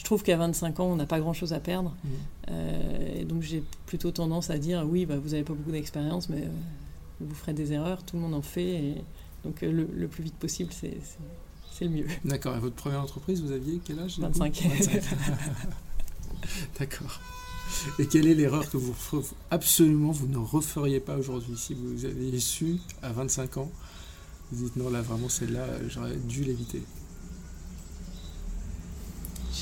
je 0.00 0.04
trouve 0.04 0.22
qu'à 0.22 0.36
25 0.36 0.80
ans, 0.80 0.86
on 0.86 0.96
n'a 0.96 1.06
pas 1.06 1.20
grand-chose 1.20 1.52
à 1.52 1.60
perdre. 1.60 1.94
Mm. 2.02 2.08
Euh, 2.50 3.20
et 3.20 3.24
donc 3.24 3.42
j'ai 3.42 3.62
plutôt 3.86 4.10
tendance 4.10 4.50
à 4.50 4.58
dire 4.58 4.84
oui, 4.88 5.06
bah, 5.06 5.18
vous 5.18 5.30
n'avez 5.30 5.42
pas 5.42 5.52
beaucoup 5.52 5.72
d'expérience, 5.72 6.28
mais 6.28 6.42
euh, 6.42 6.48
vous 7.20 7.34
ferez 7.34 7.52
des 7.52 7.72
erreurs, 7.72 8.02
tout 8.02 8.16
le 8.16 8.22
monde 8.22 8.34
en 8.34 8.42
fait. 8.42 8.62
Et 8.62 8.94
donc 9.44 9.62
euh, 9.62 9.70
le, 9.70 9.88
le 9.94 10.08
plus 10.08 10.24
vite 10.24 10.36
possible, 10.36 10.72
c'est 10.72 10.96
le 11.82 11.88
mieux. 11.88 12.06
D'accord, 12.24 12.56
et 12.56 12.60
votre 12.60 12.76
première 12.76 13.00
entreprise, 13.00 13.42
vous 13.42 13.52
aviez 13.52 13.80
quel 13.84 13.98
âge 13.98 14.16
du 14.16 14.22
coup? 14.22 14.26
25. 14.26 14.62
25. 14.62 15.02
D'accord. 16.78 17.20
Et 17.98 18.06
quelle 18.06 18.26
est 18.26 18.34
l'erreur 18.34 18.68
que 18.68 18.76
vous 18.76 18.94
absolument 19.50 20.10
vous 20.10 20.26
ne 20.26 20.38
referiez 20.38 21.00
pas 21.00 21.16
aujourd'hui? 21.16 21.56
Si 21.56 21.74
vous 21.74 22.04
aviez 22.04 22.38
su 22.40 22.78
à 23.02 23.12
25 23.12 23.58
ans 23.58 23.70
Vous 24.50 24.64
dites 24.64 24.76
non 24.76 24.90
là 24.90 25.02
vraiment 25.02 25.28
celle-là 25.28 25.66
j'aurais 25.88 26.16
dû 26.16 26.42
l'éviter. 26.42 26.82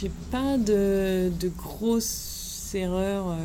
J'ai 0.00 0.10
pas 0.30 0.58
de, 0.58 1.32
de 1.40 1.48
grosses 1.48 2.70
erreurs. 2.74 3.28
euh. 3.30 3.36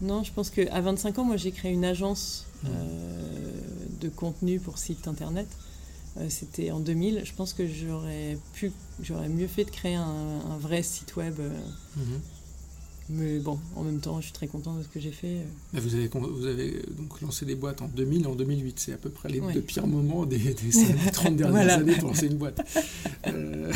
Non, 0.00 0.24
je 0.24 0.32
pense 0.32 0.50
qu'à 0.50 0.80
25 0.80 1.18
ans, 1.20 1.24
moi 1.24 1.36
j'ai 1.36 1.52
créé 1.52 1.72
une 1.72 1.84
agence 1.84 2.46
Mhm. 2.64 2.70
euh, 2.74 3.60
de 4.00 4.08
contenu 4.08 4.58
pour 4.60 4.78
site 4.78 5.06
internet. 5.08 5.46
Euh, 6.18 6.26
C'était 6.28 6.70
en 6.72 6.80
2000. 6.80 7.22
Je 7.24 7.32
pense 7.32 7.52
que 7.54 7.66
j'aurais 7.66 8.36
pu, 8.52 8.72
j'aurais 9.02 9.28
mieux 9.28 9.46
fait 9.48 9.64
de 9.64 9.70
créer 9.70 9.94
un, 9.94 10.04
un 10.50 10.56
vrai 10.58 10.82
site 10.82 11.16
web. 11.16 11.38
Mhm. 11.96 12.20
Mais 13.10 13.38
bon, 13.38 13.58
en 13.76 13.82
même 13.82 14.00
temps, 14.00 14.18
je 14.20 14.24
suis 14.26 14.32
très 14.32 14.46
contente 14.46 14.78
de 14.78 14.82
ce 14.84 14.88
que 14.88 15.00
j'ai 15.00 15.10
fait. 15.10 15.38
Vous 15.74 15.94
avez, 15.94 16.08
vous 16.08 16.46
avez 16.46 16.74
euh, 16.76 16.82
donc 16.96 17.20
lancé 17.20 17.44
des 17.44 17.54
boîtes 17.54 17.82
en 17.82 17.88
2000 17.88 18.22
et 18.22 18.26
en 18.26 18.34
2008. 18.34 18.78
C'est 18.80 18.92
à 18.92 18.96
peu 18.96 19.10
près 19.10 19.28
les 19.28 19.40
Ouais. 19.40 19.52
deux 19.52 19.60
pires 19.60 19.86
moments 19.86 20.24
des, 20.24 20.38
des 20.38 20.54
30 21.12 21.36
dernières 21.36 21.50
Voilà. 21.50 21.74
années 21.74 21.94
pour 21.96 22.08
lancer 22.08 22.26
une 22.26 22.36
boîte. 22.36 22.60
Euh, 23.26 23.72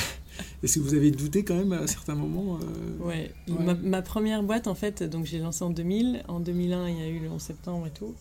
Est-ce 0.63 0.77
que 0.77 0.81
vous 0.81 0.95
avez 0.95 1.11
douté 1.11 1.45
quand 1.45 1.57
même 1.57 1.73
à 1.73 1.87
certains 1.87 2.15
moments 2.15 2.59
euh, 2.63 3.05
Ouais. 3.05 3.31
Ouais. 3.49 3.65
Ma, 3.65 3.75
ma 3.75 4.03
première 4.03 4.43
boîte, 4.43 4.67
en 4.69 4.75
fait, 4.75 5.03
donc 5.03 5.27
j'ai 5.27 5.39
lancé 5.39 5.63
en 5.65 5.71
2000. 5.71 6.23
En 6.29 6.41
2001, 6.41 6.89
il 6.89 6.99
y 6.99 7.03
a 7.03 7.09
eu 7.09 7.19
le 7.19 7.29
11 7.31 7.41
septembre 7.43 7.87
et 7.87 7.91
tout. 7.91 8.15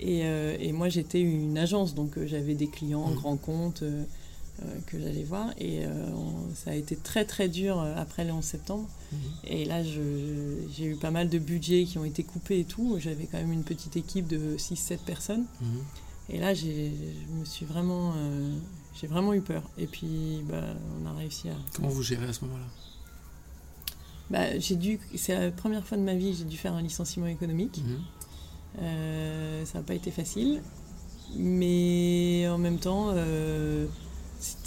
Et, 0.00 0.20
euh, 0.24 0.56
et 0.60 0.72
moi, 0.72 0.88
j'étais 0.88 1.20
une 1.20 1.56
agence, 1.58 1.94
donc 1.94 2.18
j'avais 2.26 2.54
des 2.54 2.66
clients, 2.68 3.08
Mhm. 3.10 3.14
grands 3.16 3.36
comptes 3.36 3.82
que 4.86 4.98
j'allais 4.98 5.24
voir. 5.24 5.50
Et 5.58 5.84
euh, 5.84 5.90
on- 6.14 6.54
ça 6.54 6.70
a 6.70 6.74
été 6.74 6.96
très, 6.96 7.24
très 7.24 7.48
dur 7.48 7.80
euh, 7.80 7.94
après 7.96 8.24
le 8.24 8.32
11 8.32 8.44
septembre. 8.44 8.88
Mhm. 9.12 9.18
Et 9.44 9.64
là, 9.64 9.82
j'ai 9.82 10.84
eu 10.84 10.96
pas 10.96 11.10
mal 11.10 11.28
de 11.28 11.38
budgets 11.38 11.84
qui 11.84 11.98
ont 11.98 12.04
été 12.04 12.22
coupés 12.24 12.60
et 12.60 12.64
tout. 12.64 12.96
J'avais 12.98 13.26
quand 13.26 13.38
même 13.38 13.52
une 13.52 13.64
petite 13.64 13.96
équipe 13.96 14.26
de 14.26 14.56
6-7 14.56 14.98
personnes. 15.04 15.44
Mhm. 15.60 15.68
Et 16.30 16.38
là, 16.38 16.54
j'ai, 16.54 16.90
je 17.28 17.38
me 17.38 17.44
suis 17.44 17.66
vraiment, 17.66 18.12
euh, 18.16 18.52
j'ai 19.00 19.06
vraiment 19.06 19.32
eu 19.34 19.40
peur. 19.42 19.62
Et 19.78 19.86
puis, 19.86 20.42
bah, 20.48 20.62
on 21.02 21.06
a 21.06 21.12
réussi 21.12 21.48
à, 21.48 21.54
Comment 21.74 21.88
vous 21.88 22.02
gérez 22.02 22.26
à 22.26 22.32
ce 22.32 22.44
moment-là? 22.46 22.64
Bah, 24.28 24.58
j'ai 24.58 24.74
dû, 24.74 24.98
c'est 25.14 25.38
la 25.38 25.50
première 25.52 25.86
fois 25.86 25.96
de 25.96 26.02
ma 26.02 26.14
vie 26.16 26.34
j'ai 26.34 26.42
dû 26.44 26.56
faire 26.56 26.72
un 26.74 26.82
licenciement 26.82 27.26
économique. 27.28 27.78
Mhm. 27.78 27.98
Euh, 28.82 29.64
ça 29.64 29.78
n'a 29.78 29.84
pas 29.84 29.94
été 29.94 30.10
facile, 30.10 30.62
mais 31.36 32.46
en 32.48 32.58
même 32.58 32.78
temps, 32.78 33.10
euh, 33.14 33.86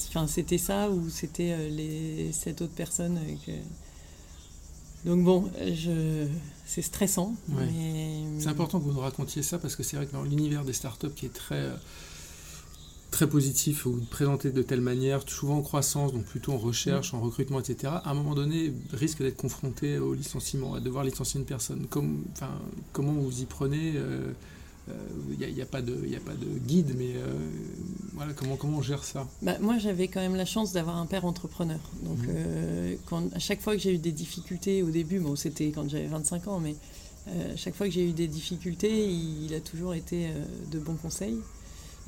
enfin, 0.10 0.28
c'était 0.28 0.58
ça 0.58 0.90
ou 0.90 1.10
c'était 1.10 1.54
euh, 1.54 1.70
les 1.70 2.32
sept 2.34 2.62
autres 2.62 2.74
personnes. 2.74 3.18
euh, 3.18 3.34
que- 3.46 5.08
Donc 5.10 5.24
bon, 5.24 5.50
je, 5.74 6.28
c'est 6.66 6.82
stressant, 6.82 7.36
Ouais. 7.50 7.66
mais 7.72 8.24
C'est 8.40 8.50
important 8.50 8.80
que 8.80 8.84
vous 8.86 8.92
nous 8.94 9.00
racontiez 9.00 9.42
ça 9.44 9.58
parce 9.58 9.76
que 9.76 9.84
c'est 9.84 9.96
vrai 9.96 10.06
que 10.08 10.12
dans 10.12 10.24
l'univers 10.24 10.66
des 10.66 10.74
startups 10.74 11.12
qui 11.16 11.26
est 11.28 11.34
très, 11.34 11.56
euh, 11.56 11.76
très 13.12 13.28
positif, 13.28 13.86
où 13.86 13.94
vous 13.94 14.06
présentez 14.06 14.52
de 14.52 14.62
telle 14.62 14.82
manière, 14.82 15.22
souvent 15.28 15.58
en 15.58 15.62
croissance, 15.62 16.12
donc 16.14 16.26
plutôt 16.26 16.52
en 16.54 16.58
recherche, 16.58 17.14
en 17.14 17.22
recrutement, 17.22 17.60
etc., 17.60 17.94
à 18.04 18.12
un 18.12 18.14
moment 18.14 18.36
donné, 18.36 18.74
risque 18.92 19.20
d'être 19.24 19.38
confronté 19.38 19.98
au 20.00 20.14
licenciement, 20.14 20.74
à 20.76 20.80
devoir 20.80 21.04
licencier 21.06 21.40
une 21.40 21.46
personne. 21.46 21.88
Comme, 21.90 22.26
enfin, 22.34 22.52
comment 22.94 23.14
vous 23.14 23.42
y 23.42 23.46
prenez 23.46 23.94
Il 25.40 25.54
n'y 25.56 25.62
a, 25.62 25.66
pas 25.66 25.82
de 25.82 26.06
y 26.08 26.16
a 26.16 26.20
pas 26.20 26.34
de 26.34 26.46
guide, 26.68 26.94
mais 26.98 27.14
euh, 27.16 27.34
voilà, 28.14 28.34
comment, 28.34 28.56
comment 28.58 28.80
on 28.80 28.82
gère 28.82 29.04
ça? 29.04 29.28
Bah, 29.42 29.58
moi, 29.62 29.78
j'avais 29.78 30.08
quand 30.08 30.20
même 30.20 30.36
la 30.36 30.46
chance 30.46 30.74
d'avoir 30.74 30.98
un 30.98 31.06
père 31.06 31.26
entrepreneur. 31.26 31.80
Donc, 32.04 32.18
Mhm. 32.20 32.28
euh, 32.30 32.96
quand, 33.06 33.34
à 33.34 33.40
chaque 33.40 33.62
fois 33.62 33.76
que 33.76 33.82
j'ai 33.82 33.94
eu 33.94 33.98
des 34.00 34.12
difficultés 34.12 34.84
au 34.84 34.90
début, 34.90 35.20
bon, 35.20 35.36
c'était 35.36 35.70
quand 35.72 35.88
j'avais 35.90 36.08
25 36.08 36.48
ans, 36.48 36.60
mais 36.60 36.76
euh, 37.30 37.54
à 37.54 37.56
chaque 37.58 37.76
fois 37.76 37.88
que 37.88 37.94
j'ai 37.94 38.08
eu 38.10 38.12
des 38.14 38.28
difficultés, 38.28 39.06
il, 39.08 39.46
il 39.46 39.54
a 39.54 39.60
toujours 39.62 39.94
été 39.94 40.28
euh, 40.28 40.32
de 40.72 40.80
bons 40.80 40.96
conseils. 40.96 41.38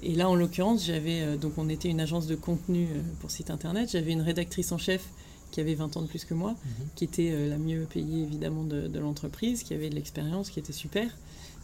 Et 0.03 0.15
là, 0.15 0.29
en 0.29 0.35
l'occurrence, 0.35 0.85
j'avais 0.85 1.21
euh, 1.21 1.37
donc 1.37 1.53
on 1.57 1.69
était 1.69 1.89
une 1.89 1.99
agence 2.01 2.25
de 2.27 2.35
contenu 2.35 2.85
euh, 2.87 3.01
pour 3.19 3.29
site 3.31 3.49
internet. 3.51 3.89
J'avais 3.91 4.11
une 4.11 4.21
rédactrice 4.21 4.71
en 4.71 4.77
chef 4.77 5.05
qui 5.51 5.59
avait 5.59 5.75
20 5.75 5.95
ans 5.97 6.01
de 6.01 6.07
plus 6.07 6.23
que 6.25 6.33
moi, 6.33 6.55
qui 6.95 7.03
était 7.03 7.29
euh, 7.33 7.49
la 7.49 7.57
mieux 7.57 7.85
payée 7.93 8.23
évidemment 8.23 8.63
de, 8.63 8.87
de 8.87 8.99
l'entreprise, 8.99 9.63
qui 9.63 9.73
avait 9.73 9.89
de 9.89 9.95
l'expérience, 9.95 10.49
qui 10.49 10.59
était 10.59 10.71
super. 10.73 11.09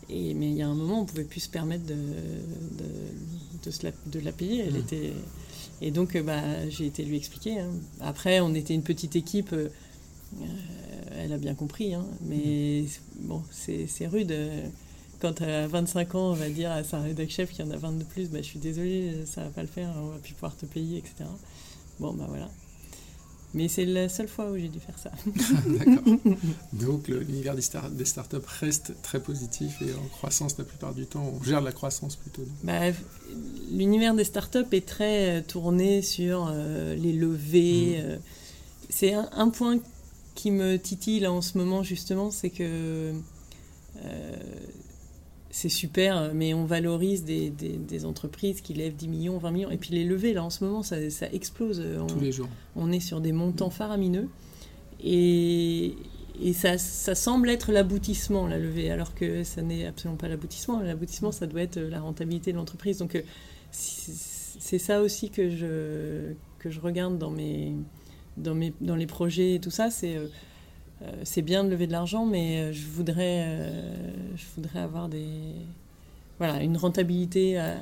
Et, 0.09 0.33
mais 0.33 0.47
il 0.49 0.55
y 0.55 0.61
a 0.61 0.67
un 0.67 0.73
moment, 0.75 1.01
on 1.01 1.05
pouvait 1.05 1.23
plus 1.25 1.41
se 1.41 1.49
permettre 1.49 1.85
de, 1.85 1.93
de, 1.95 2.85
de 3.63 3.71
se 3.71 3.83
la, 3.85 3.91
de 4.05 4.19
la 4.19 4.31
payer. 4.31 4.63
Elle 4.67 4.73
Mhm. 4.75 4.79
était, 4.79 5.13
et 5.81 5.91
donc, 5.91 6.15
euh, 6.15 6.23
bah, 6.23 6.69
j'ai 6.69 6.85
été 6.87 7.03
lui 7.03 7.17
expliquer. 7.17 7.59
hein. 7.59 7.71
Après, 7.99 8.39
on 8.39 8.53
était 8.55 8.73
une 8.73 8.83
petite 8.83 9.15
équipe. 9.15 9.51
euh, 9.53 9.67
euh, 10.41 10.45
elle 11.19 11.33
a 11.33 11.37
bien 11.37 11.55
compris, 11.55 11.93
hein, 11.93 12.05
mais 12.21 12.85
bon, 13.21 13.41
c'est 13.51 14.07
rude. 14.07 14.33
Quand 15.19 15.41
à 15.41 15.67
25 15.67 16.15
ans, 16.15 16.31
on 16.31 16.33
va 16.35 16.49
dire 16.49 16.71
à 16.71 16.83
sa 16.83 16.99
rédac 17.01 17.29
chef 17.29 17.51
qui 17.51 17.63
en 17.63 17.71
a 17.71 17.77
20 17.77 17.93
de 17.93 18.03
plus, 18.03 18.29
bah, 18.29 18.39
je 18.41 18.47
suis 18.47 18.59
désolée, 18.59 19.25
ça 19.25 19.43
va 19.45 19.49
pas 19.49 19.61
le 19.61 19.67
faire, 19.67 19.91
on 19.97 20.07
va 20.09 20.17
plus 20.19 20.33
pouvoir 20.33 20.55
te 20.55 20.65
payer, 20.67 20.99
etc. 20.99 21.29
Bon, 21.99 22.13
bah 22.13 22.25
voilà. 22.29 22.49
Mais 23.53 23.69
c'est 23.69 23.85
la 23.85 24.09
seule 24.09 24.27
fois 24.27 24.51
où 24.51 24.57
j'ai 24.57 24.67
dû 24.67 24.79
faire 24.79 24.99
ça. 24.99 25.09
D'accord. 25.65 26.03
Donc 26.73 27.07
l'univers 27.07 27.55
des, 27.55 27.61
star- 27.61 27.89
des 27.89 28.05
startups 28.05 28.37
reste 28.59 28.93
très 29.01 29.21
positif 29.21 29.81
et 29.81 29.93
en 29.93 30.05
croissance 30.09 30.57
la 30.57 30.65
plupart 30.65 30.93
du 30.93 31.05
temps. 31.05 31.33
On 31.39 31.43
gère 31.43 31.61
la 31.61 31.71
croissance 31.71 32.17
plutôt. 32.17 32.43
Bah, 32.63 32.91
L'univers 33.71 34.13
des 34.15 34.25
startups 34.25 34.65
est 34.73 34.85
très 34.85 35.37
euh, 35.37 35.41
tourné 35.41 36.01
sur 36.01 36.49
euh, 36.51 36.95
les 36.95 37.13
levées. 37.13 37.97
Mhm. 37.99 38.05
euh. 38.05 38.17
c'est 38.89 39.13
un, 39.13 39.29
un 39.31 39.49
point 39.49 39.79
qui 40.35 40.51
me 40.51 40.77
titille 40.77 41.25
en 41.25 41.41
ce 41.41 41.57
moment, 41.57 41.83
justement, 41.83 42.29
c'est 42.31 42.49
que 42.51 43.13
c'est 45.49 45.69
super, 45.69 46.33
mais 46.33 46.53
on 46.53 46.65
valorise 46.65 47.23
des, 47.23 47.49
des, 47.49 48.05
entreprises 48.05 48.61
qui 48.61 48.73
lèvent 48.73 48.95
10 48.95 49.07
millions, 49.07 49.37
20 49.37 49.51
millions. 49.51 49.71
Et 49.71 49.77
puis 49.77 49.91
les 49.91 50.03
levées, 50.03 50.33
là, 50.33 50.43
en 50.43 50.49
ce 50.49 50.63
moment, 50.63 50.83
ça, 50.83 51.09
ça 51.09 51.27
explose. 51.31 51.83
Tous 52.07 52.19
les 52.19 52.31
jours. 52.31 52.49
On 52.75 52.91
est 52.91 52.99
sur 52.99 53.21
des 53.21 53.31
montants 53.31 53.69
faramineux. 53.69 54.27
Et, 55.03 55.95
et 56.41 56.53
ça, 56.53 56.77
ça, 56.77 57.15
semble 57.15 57.49
être 57.49 57.71
l'aboutissement, 57.71 58.47
la 58.47 58.59
levée, 58.59 58.91
alors 58.91 59.15
que 59.15 59.43
ça 59.43 59.61
n'est 59.61 59.85
absolument 59.85 60.17
pas 60.17 60.27
l'aboutissement. 60.27 60.81
L'aboutissement, 60.81 61.31
ça 61.31 61.47
doit 61.47 61.61
être 61.61 61.79
la 61.79 61.99
rentabilité 61.99 62.51
de 62.51 62.57
l'entreprise. 62.57 62.97
Donc, 62.97 63.21
c'est 63.71 64.79
ça 64.79 65.01
aussi 65.01 65.29
que 65.29 65.49
je, 65.49 66.33
que 66.59 66.69
je 66.69 66.79
regarde 66.79 67.17
dans, 67.17 67.31
mes, 67.31 67.73
dans, 68.37 68.55
mes, 68.55 68.73
dans 68.81 68.95
les 68.95 69.07
projets 69.07 69.55
et 69.55 69.59
tout 69.59 69.71
ça. 69.71 69.89
C'est 69.89 70.17
euh, 71.01 71.41
bien 71.41 71.63
de 71.63 71.69
lever 71.69 71.87
de 71.87 71.91
l'argent, 71.91 72.25
mais 72.25 72.59
euh, 72.59 72.71
je 72.71 72.85
voudrais, 72.85 73.43
euh, 73.47 74.11
je 74.37 74.45
voudrais 74.55 74.79
avoir 74.79 75.09
des, 75.09 75.27
voilà, 76.37 76.63
une 76.63 76.77
rentabilité 76.77 77.57
à, 77.57 77.75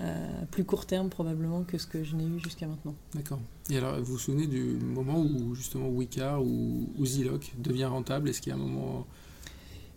plus 0.51 0.63
court 0.63 0.85
terme 0.85 1.09
probablement 1.09 1.63
que 1.63 1.77
ce 1.77 1.87
que 1.87 2.03
je 2.03 2.15
n'ai 2.15 2.25
eu 2.25 2.39
jusqu'à 2.43 2.67
maintenant. 2.67 2.95
D'accord. 3.13 3.39
Et 3.69 3.77
alors, 3.77 3.97
vous 3.99 4.13
vous 4.13 4.19
souvenez 4.19 4.47
du 4.47 4.63
moment 4.63 5.19
où 5.19 5.53
justement 5.55 5.87
Wicca 5.89 6.39
ou, 6.39 6.89
ou 6.97 7.05
Ziloc 7.05 7.53
devient 7.57 7.85
rentable? 7.85 8.29
Est-ce 8.29 8.41
qu'il 8.41 8.51
y 8.51 8.53
a 8.53 8.57
un 8.57 8.61
moment 8.61 9.05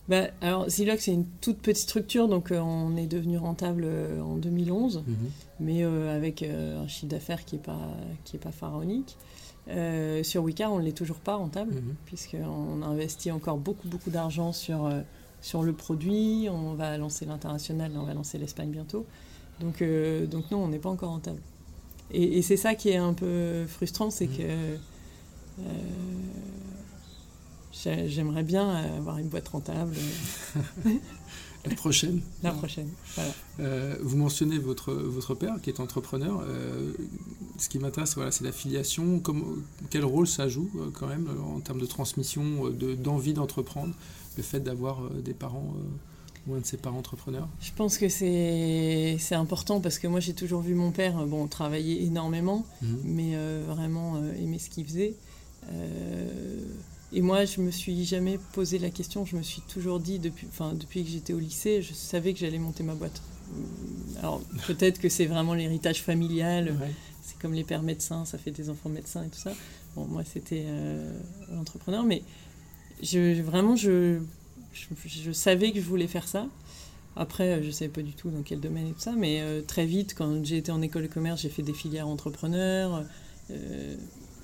bah, 0.08 0.28
alors, 0.40 0.70
Ziloc, 0.70 1.00
c'est 1.00 1.12
une 1.12 1.26
toute 1.42 1.58
petite 1.58 1.82
structure, 1.82 2.28
donc 2.28 2.50
on 2.50 2.96
est 2.96 3.06
devenu 3.06 3.36
rentable 3.36 3.86
en 4.24 4.36
2011, 4.36 5.04
mhm. 5.06 5.16
mais 5.60 5.82
avec 5.82 6.42
un 6.42 6.88
chiffre 6.88 7.08
d'affaires 7.08 7.44
qui 7.44 7.56
n'est 7.56 7.62
pas, 7.62 7.90
qui 8.24 8.36
est 8.36 8.38
pas 8.38 8.50
pharaonique. 8.50 9.18
Euh, 9.70 10.22
sur 10.22 10.44
Wicca, 10.44 10.70
on 10.70 10.78
ne 10.78 10.84
l'est 10.84 10.96
toujours 10.96 11.18
pas 11.18 11.36
rentable, 11.36 11.74
mhm. 11.74 11.94
puisqu'on 12.06 12.82
investit 12.82 13.30
encore 13.30 13.58
beaucoup, 13.58 13.88
beaucoup 13.88 14.10
d'argent 14.10 14.52
sur, 14.52 14.86
euh, 14.86 15.00
sur 15.40 15.62
le 15.62 15.72
produit. 15.72 16.48
On 16.50 16.74
va 16.74 16.96
lancer 16.98 17.24
l'international, 17.26 17.92
on 17.96 18.04
va 18.04 18.14
lancer 18.14 18.38
l'Espagne 18.38 18.70
bientôt. 18.70 19.06
Donc, 19.60 19.82
euh, 19.82 20.26
donc 20.26 20.50
non, 20.50 20.64
on 20.64 20.68
n'est 20.68 20.78
pas 20.78 20.90
encore 20.90 21.10
rentable. 21.10 21.40
Et, 22.10 22.40
c'est 22.42 22.56
ça 22.56 22.74
qui 22.74 22.88
est 22.88 22.96
un 22.96 23.12
peu 23.12 23.66
frustrant, 23.66 24.10
c'est 24.10 24.28
mhm. 24.28 24.36
que 24.36 24.78
j'aimerais 28.06 28.44
bien 28.44 28.68
avoir 28.96 29.18
une 29.18 29.28
boîte 29.28 29.48
rentable. 29.48 29.94
La 31.64 31.74
prochaine. 31.74 32.20
La 32.42 32.52
prochaine, 32.52 32.88
voilà. 33.14 33.32
Euh, 33.60 33.96
vous 34.00 34.16
mentionnez 34.16 34.58
votre, 34.58 34.92
votre 34.92 35.34
père 35.34 35.60
qui 35.60 35.70
est 35.70 35.80
entrepreneur. 35.80 36.42
Euh, 36.46 36.92
ce 37.58 37.68
qui 37.68 37.78
m'intéresse, 37.78 38.14
voilà, 38.14 38.30
c'est 38.30 38.44
la 38.44 38.52
filiation. 38.52 39.20
quel 39.90 40.04
rôle 40.04 40.26
ça 40.26 40.48
joue 40.48 40.70
euh, 40.76 40.90
quand 40.92 41.08
même 41.08 41.28
en 41.44 41.60
termes 41.60 41.80
de 41.80 41.86
transmission, 41.86 42.70
d'envie 42.70 43.34
d'entreprendre, 43.34 43.94
le 44.38 44.42
fait 44.42 44.60
d'avoir 44.60 45.10
des 45.10 45.34
parents 45.34 45.74
ou 46.46 46.54
un 46.54 46.60
de 46.60 46.64
ses 46.64 46.78
parents 46.78 46.98
entrepreneurs? 46.98 47.48
Je 47.60 47.72
pense 47.76 47.98
que 47.98 48.08
c'est 48.08 49.18
important 49.32 49.80
parce 49.80 49.98
que 49.98 50.06
moi 50.06 50.20
j'ai 50.20 50.32
toujours 50.32 50.62
vu 50.62 50.74
mon 50.74 50.92
père 50.92 51.26
bon, 51.26 51.46
travailler 51.46 52.02
énormément, 52.04 52.64
mhm. 52.80 53.00
mais 53.04 53.36
vraiment 53.66 54.22
aimer 54.40 54.58
ce 54.58 54.70
qu'il 54.70 54.86
faisait. 54.86 55.14
Et 57.12 57.22
moi, 57.22 57.44
je 57.44 57.60
me 57.60 57.70
suis 57.70 58.04
jamais 58.04 58.38
posé 58.52 58.78
la 58.78 58.90
question. 58.90 59.24
Je 59.24 59.36
me 59.36 59.42
suis 59.42 59.62
toujours 59.62 59.98
dit, 59.98 60.18
depuis, 60.18 60.46
enfin, 60.48 60.74
depuis 60.74 61.04
que 61.04 61.10
j'étais 61.10 61.32
au 61.32 61.38
lycée, 61.38 61.80
je 61.80 61.94
savais 61.94 62.34
que 62.34 62.38
j'allais 62.38 62.58
monter 62.58 62.82
ma 62.82 62.94
boîte. 62.94 63.22
Alors, 64.18 64.42
peut-être 64.66 65.00
que 65.00 65.08
c'est 65.08 65.26
vraiment 65.26 65.54
l'héritage 65.54 66.02
familial. 66.02 66.76
C'est 67.22 67.38
comme 67.38 67.54
les 67.54 67.64
pères 67.64 67.82
médecins, 67.82 68.24
ça 68.24 68.36
fait 68.36 68.50
des 68.50 68.68
enfants 68.68 68.90
médecins 68.90 69.24
et 69.24 69.28
tout 69.28 69.38
ça. 69.38 69.52
Bon, 69.96 70.04
moi, 70.06 70.22
c'était 70.24 70.64
euh, 70.66 71.18
l'entrepreneur. 71.50 72.04
Mais 72.04 72.22
je, 73.02 73.40
vraiment, 73.42 73.76
je, 73.76 74.18
je, 74.72 75.32
savais 75.32 75.72
que 75.72 75.80
je 75.80 75.86
voulais 75.86 76.06
faire 76.06 76.28
ça. 76.28 76.46
Après, 77.16 77.60
je 77.62 77.66
ne 77.66 77.72
savais 77.72 77.90
pas 77.90 78.02
du 78.02 78.12
tout 78.12 78.30
dans 78.30 78.42
quel 78.42 78.60
domaine 78.60 78.88
et 78.88 78.92
tout 78.92 79.00
ça. 79.00 79.12
Mais 79.12 79.40
euh, 79.40 79.62
très 79.62 79.86
vite, 79.86 80.14
quand 80.16 80.44
j'ai 80.44 80.58
été 80.58 80.70
en 80.70 80.82
école 80.82 81.02
de 81.02 81.08
commerce, 81.08 81.42
j'ai 81.42 81.48
fait 81.48 81.62
des 81.62 81.72
filières 81.72 82.08
entrepreneurs. 82.08 83.04
Euh, 83.50 83.96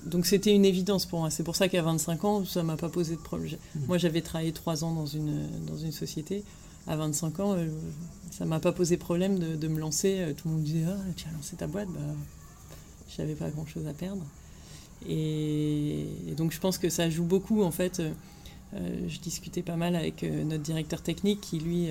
donc 0.05 0.25
c'était 0.25 0.53
une 0.53 0.65
évidence 0.65 1.05
pour 1.05 1.19
moi. 1.19 1.29
C'est 1.29 1.43
pour 1.43 1.55
ça 1.55 1.67
qu'à 1.67 1.81
25 1.81 2.25
ans, 2.25 2.45
ça 2.45 2.63
m'a 2.63 2.77
pas 2.77 2.89
posé 2.89 3.15
de 3.15 3.21
problème. 3.21 3.57
Mmh. 3.75 3.79
Moi, 3.87 3.97
j'avais 3.97 4.21
travaillé 4.21 4.51
trois 4.51 4.83
ans 4.83 4.93
dans 4.93 5.05
une, 5.05 5.47
dans 5.65 5.77
une 5.77 5.91
société. 5.91 6.43
À 6.87 6.95
25 6.95 7.39
ans, 7.39 7.53
euh, 7.53 7.67
ça 8.31 8.45
m'a 8.45 8.59
pas 8.59 8.71
posé 8.71 8.97
problème 8.97 9.39
de, 9.39 9.55
de, 9.55 9.67
me 9.67 9.79
lancer. 9.79 10.17
Euh, 10.19 10.33
tout 10.33 10.47
le 10.47 10.55
monde 10.55 10.63
disait 10.63 10.85
Ah, 10.87 10.97
tu 11.15 11.27
as 11.27 11.31
lancé 11.31 11.55
ta 11.55 11.65
boîte? 11.65 11.87
Bah, 11.89 11.99
Je 13.09 13.21
n'avais 13.21 13.33
pas 13.33 13.49
grand-chose 13.49 13.87
à 13.87 13.93
perdre. 13.93 14.23
Et, 15.07 16.07
donc 16.37 16.51
je 16.51 16.59
pense 16.59 16.77
que 16.77 16.89
ça 16.89 17.09
joue 17.09 17.23
beaucoup. 17.23 17.63
En 17.63 17.71
fait, 17.71 17.99
euh, 17.99 18.11
je 19.07 19.19
discutais 19.19 19.61
pas 19.61 19.75
mal 19.75 19.95
avec 19.95 20.23
notre 20.23 20.63
directeur 20.63 21.01
technique 21.01 21.41
qui, 21.41 21.59
lui, 21.59 21.87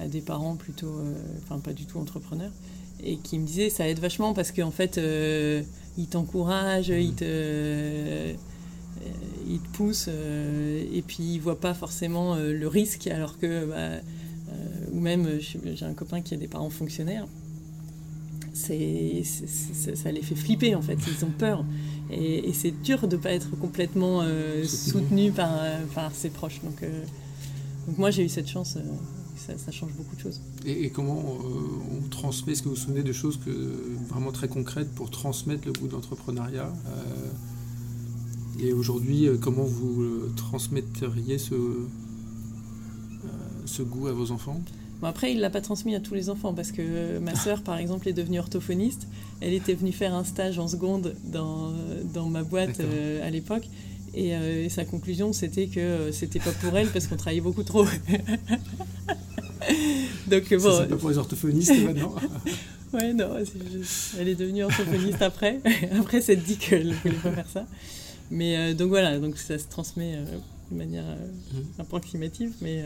a 0.00 0.06
des 0.06 0.20
parents 0.20 0.56
plutôt, 0.56 1.00
enfin 1.42 1.58
pas 1.58 1.72
du 1.72 1.86
tout 1.86 1.98
entrepreneurs, 1.98 2.52
et 3.02 3.16
qui 3.16 3.38
me 3.38 3.46
disait 3.46 3.70
ça 3.70 3.88
aide 3.88 3.98
vachement 3.98 4.34
parce 4.34 4.52
qu'en 4.52 4.70
fait 4.70 4.98
il 5.96 6.06
t'encourage, 6.06 6.88
il 6.88 7.14
te, 7.14 7.24
euh, 7.24 8.34
il 9.48 9.60
te 9.60 9.68
pousse, 9.76 10.06
euh, 10.08 10.84
et 10.92 11.02
puis 11.02 11.34
il 11.34 11.38
voit 11.38 11.60
pas 11.60 11.74
forcément 11.74 12.34
euh, 12.34 12.52
le 12.52 12.68
risque, 12.68 13.06
alors 13.06 13.38
que, 13.38 13.66
bah, 13.66 14.00
ou 14.92 15.00
même, 15.00 15.28
j'ai 15.40 15.84
un 15.84 15.94
copain 15.94 16.20
qui 16.20 16.34
a 16.34 16.36
des 16.36 16.46
parents 16.46 16.70
fonctionnaires, 16.70 17.26
c'est, 18.52 19.22
ça 19.24 20.12
les 20.12 20.22
fait 20.22 20.36
flipper 20.36 20.76
en 20.76 20.82
fait, 20.82 20.98
ils 21.08 21.24
ont 21.24 21.32
peur. 21.36 21.64
Et, 22.14 22.52
c'est 22.52 22.70
dur 22.70 23.06
de 23.08 23.16
ne 23.16 23.20
pas 23.20 23.32
être 23.32 23.50
complètement 23.58 24.22
soutenu 24.64 25.32
par, 25.32 25.50
par 25.94 26.14
ses 26.14 26.30
proches. 26.30 26.60
Donc, 26.62 26.80
donc 27.86 27.98
moi 27.98 28.10
j'ai 28.10 28.24
eu 28.24 28.28
cette 28.28 28.48
chance 28.48 28.78
ça, 29.36 29.70
change 29.70 29.92
beaucoup 29.94 30.16
de 30.16 30.20
choses. 30.20 30.40
Et, 30.64 30.90
comment 30.90 31.18
euh, 31.18 31.96
on 31.96 32.08
transmet, 32.08 32.52
est-ce 32.52 32.62
que 32.62 32.68
vous 32.68 32.74
vous 32.74 32.80
souvenez 32.80 33.02
de 33.02 33.12
choses 33.12 33.38
que, 33.44 33.50
vraiment 34.08 34.32
très 34.32 34.48
concrètes 34.48 34.90
pour 34.94 35.10
transmettre 35.10 35.66
le 35.66 35.72
goût 35.72 35.86
de 35.86 35.92
l'entrepreneuriat 35.92 36.72
euh, 36.86 37.30
Et 38.60 38.72
aujourd'hui, 38.72 39.26
euh, 39.26 39.36
comment 39.40 39.64
vous 39.64 40.28
transmetteriez 40.36 41.38
ce, 41.38 41.54
ce 43.66 43.82
goût 43.82 44.06
à 44.06 44.12
vos 44.12 44.30
enfants? 44.30 44.62
Bon, 45.04 45.10
après, 45.10 45.32
il 45.32 45.36
ne 45.36 45.42
l'a 45.42 45.50
pas 45.50 45.60
transmis 45.60 45.94
à 45.94 46.00
tous 46.00 46.14
les 46.14 46.30
enfants 46.30 46.54
parce 46.54 46.72
que 46.72 47.18
ma 47.18 47.34
sœur, 47.34 47.60
par 47.60 47.76
exemple, 47.76 48.08
est 48.08 48.14
devenue 48.14 48.38
orthophoniste. 48.38 49.06
Elle 49.42 49.52
était 49.52 49.74
venue 49.74 49.92
faire 49.92 50.14
un 50.14 50.24
stage 50.24 50.58
en 50.58 50.66
seconde 50.66 51.14
dans, 51.24 51.74
dans 52.14 52.30
ma 52.30 52.42
boîte 52.42 52.80
à 53.22 53.28
l'époque. 53.28 53.68
Et, 54.14 54.32
sa 54.70 54.86
conclusion, 54.86 55.34
c'était 55.34 55.66
que 55.66 56.10
c'était 56.10 56.38
pas 56.38 56.52
pour 56.52 56.74
elle 56.78 56.88
parce 56.88 57.06
qu'on 57.06 57.16
travaillait 57.16 57.42
beaucoup 57.42 57.64
trop. 57.64 57.84
Donc 60.26 60.54
bon. 60.54 60.78
C'est 60.78 60.88
pas 60.88 60.96
pour 60.96 61.10
les 61.10 61.18
orthophonistes 61.18 61.84
maintenant. 61.84 62.14
ouais, 62.94 63.12
non, 63.12 63.28
elle 64.18 64.28
est 64.28 64.36
devenue 64.36 64.64
orthophoniste 64.64 65.20
après. 65.20 65.60
après, 66.00 66.22
c'est 66.22 66.36
dit 66.36 66.56
qu'elle 66.56 66.88
ne 66.88 66.94
voulait 66.94 67.14
pas 67.16 67.30
faire 67.30 67.50
ça. 67.52 67.66
Mais 68.30 68.56
euh, 68.56 68.72
donc 68.72 68.88
voilà, 68.88 69.18
donc 69.18 69.36
ça 69.36 69.58
se 69.58 69.68
transmet 69.68 70.14
euh, 70.14 70.24
de 70.70 70.78
manière 70.78 71.04
euh, 71.04 71.16
mmh. 71.58 71.80
approximative, 71.82 72.54
mais 72.62 72.82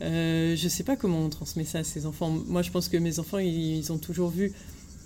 je 0.00 0.62
ne 0.62 0.68
sais 0.68 0.84
pas 0.84 0.96
comment 0.96 1.20
on 1.20 1.28
transmet 1.28 1.64
ça 1.64 1.78
à 1.78 1.84
ses 1.84 2.06
enfants. 2.06 2.30
Moi, 2.46 2.62
je 2.62 2.70
pense 2.70 2.88
que 2.88 2.96
mes 2.96 3.18
enfants, 3.18 3.38
ils, 3.38 3.92
ont 3.92 3.98
toujours 3.98 4.30
vu 4.30 4.52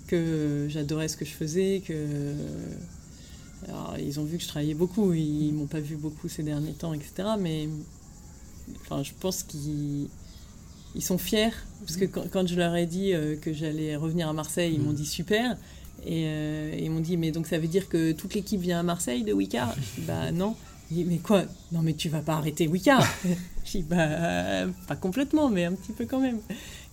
que 0.07 0.67
j'adorais 0.69 1.07
ce 1.07 1.17
que 1.17 1.25
je 1.25 1.31
faisais, 1.31 1.81
que 1.85 2.33
alors, 3.67 3.95
ils 3.99 4.19
ont 4.19 4.23
vu 4.23 4.37
que 4.37 4.43
je 4.43 4.47
travaillais 4.47 4.73
beaucoup. 4.73 5.13
Ils 5.13 5.53
m'ont 5.53 5.67
pas 5.67 5.79
vu 5.79 5.95
beaucoup 5.95 6.27
ces 6.27 6.43
derniers 6.43 6.73
temps, 6.73 6.93
etc. 6.93 7.29
Mais 7.39 7.69
enfin, 8.81 9.03
je 9.03 9.11
pense 9.19 9.43
qu'ils 9.43 10.07
ils 10.93 11.03
sont 11.03 11.17
fiers, 11.17 11.51
parce 11.79 11.95
que 11.95 12.05
quand, 12.05 12.47
je 12.47 12.55
leur 12.55 12.75
ai 12.75 12.85
dit 12.85 13.13
euh, 13.13 13.37
que 13.37 13.53
j'allais 13.53 13.95
revenir 13.95 14.27
à 14.27 14.33
Marseille, 14.33 14.73
ils 14.75 14.81
m'ont 14.81 14.91
dit 14.91 15.05
super. 15.05 15.55
Et 16.05 16.25
euh, 16.25 16.75
ils 16.77 16.89
m'ont 16.89 16.99
dit, 16.99 17.15
mais 17.15 17.31
donc 17.31 17.47
ça 17.47 17.59
veut 17.59 17.67
dire 17.67 17.87
que 17.87 18.11
toute 18.11 18.33
l'équipe 18.33 18.59
vient 18.59 18.79
à 18.79 18.83
Marseille 18.83 19.23
de 19.23 19.31
Wicard 19.31 19.73
Je 19.75 20.01
dis, 20.01 20.01
bah 20.07 20.31
non. 20.31 20.55
Mais 20.91 21.17
quoi? 21.19 21.43
Non, 21.71 21.81
mais 21.81 21.93
tu 21.93 22.09
vas 22.09 22.21
pas 22.21 22.33
arrêter 22.33 22.67
Wicard 22.67 23.05
Je 23.63 23.71
dis, 23.77 23.83
bah 23.83 24.67
pas 24.87 24.95
complètement, 24.95 25.49
mais 25.49 25.65
un 25.65 25.73
petit 25.73 25.93
peu 25.93 26.05
quand 26.05 26.19
même. 26.19 26.39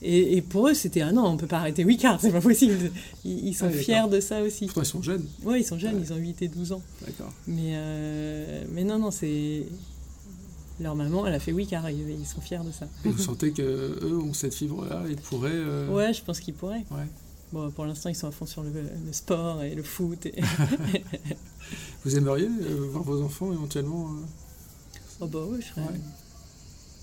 Et, 0.03 0.43
pour 0.43 0.69
eux, 0.69 0.75
c'était, 0.75 1.01
ah 1.01 1.11
non, 1.11 1.27
on 1.27 1.37
peut 1.37 1.47
pas 1.47 1.59
arrêter 1.59 1.85
Wicard, 1.85 2.21
c'est 2.21 2.31
pas 2.31 2.41
possible. 2.41 2.93
Ils, 3.25 3.55
sont 3.55 3.67
ah, 3.67 3.71
fiers 3.71 4.09
de 4.11 4.21
ça 4.21 4.43
aussi. 4.43 4.67
ils 4.67 4.85
sont 4.85 5.03
jeunes? 5.03 5.27
Oui, 5.45 5.61
ils 5.61 5.65
sont 5.65 5.79
jeunes, 5.79 6.01
ils 6.01 6.13
ont 6.13 6.17
8 6.17 6.43
et 6.43 6.49
12 6.49 6.73
ans. 6.73 6.83
D'accord. 7.05 7.33
Mais, 7.49 7.73
euh, 7.73 8.65
mais 8.73 8.85
non, 8.85 8.99
non, 8.99 9.11
c'est 9.11 9.65
leur 10.81 10.95
maman, 10.95 11.27
elle 11.27 11.35
a 11.35 11.41
fait 11.41 11.53
car 11.65 11.91
ils, 11.91 12.27
sont 12.27 12.41
fiers 12.41 12.61
de 12.65 12.71
ça. 12.71 12.87
vous 13.05 13.19
sentez 13.19 13.53
qu'eux 13.53 14.21
ont 14.23 14.33
cette 14.33 14.55
fibre-là, 14.55 15.03
ils 15.09 15.17
pourraient. 15.17 15.51
Euh, 15.53 15.89
ouais, 15.89 16.13
je 16.13 16.23
pense 16.23 16.39
qu'ils 16.39 16.55
pourraient. 16.55 16.85
Ouais. 16.91 17.07
Bon, 17.53 17.71
pour 17.71 17.87
l'instant, 17.87 18.09
ils 18.11 18.15
sont 18.15 18.29
à 18.29 18.31
fond 18.31 18.47
sur 18.47 18.63
le, 18.63 18.71
sport 19.13 19.63
et 19.63 19.75
le 19.75 19.83
foot. 19.83 20.29
vous 22.05 22.17
aimeriez 22.17 22.47
euh, 22.47 22.89
voir 22.91 23.05
vos 23.05 23.23
enfants 23.23 23.53
éventuellement 23.53 24.07
euh, 24.07 25.21
Oh, 25.21 25.27
bah 25.27 25.41
oui, 25.49 25.61
je 25.61 25.67
serais. 25.69 25.83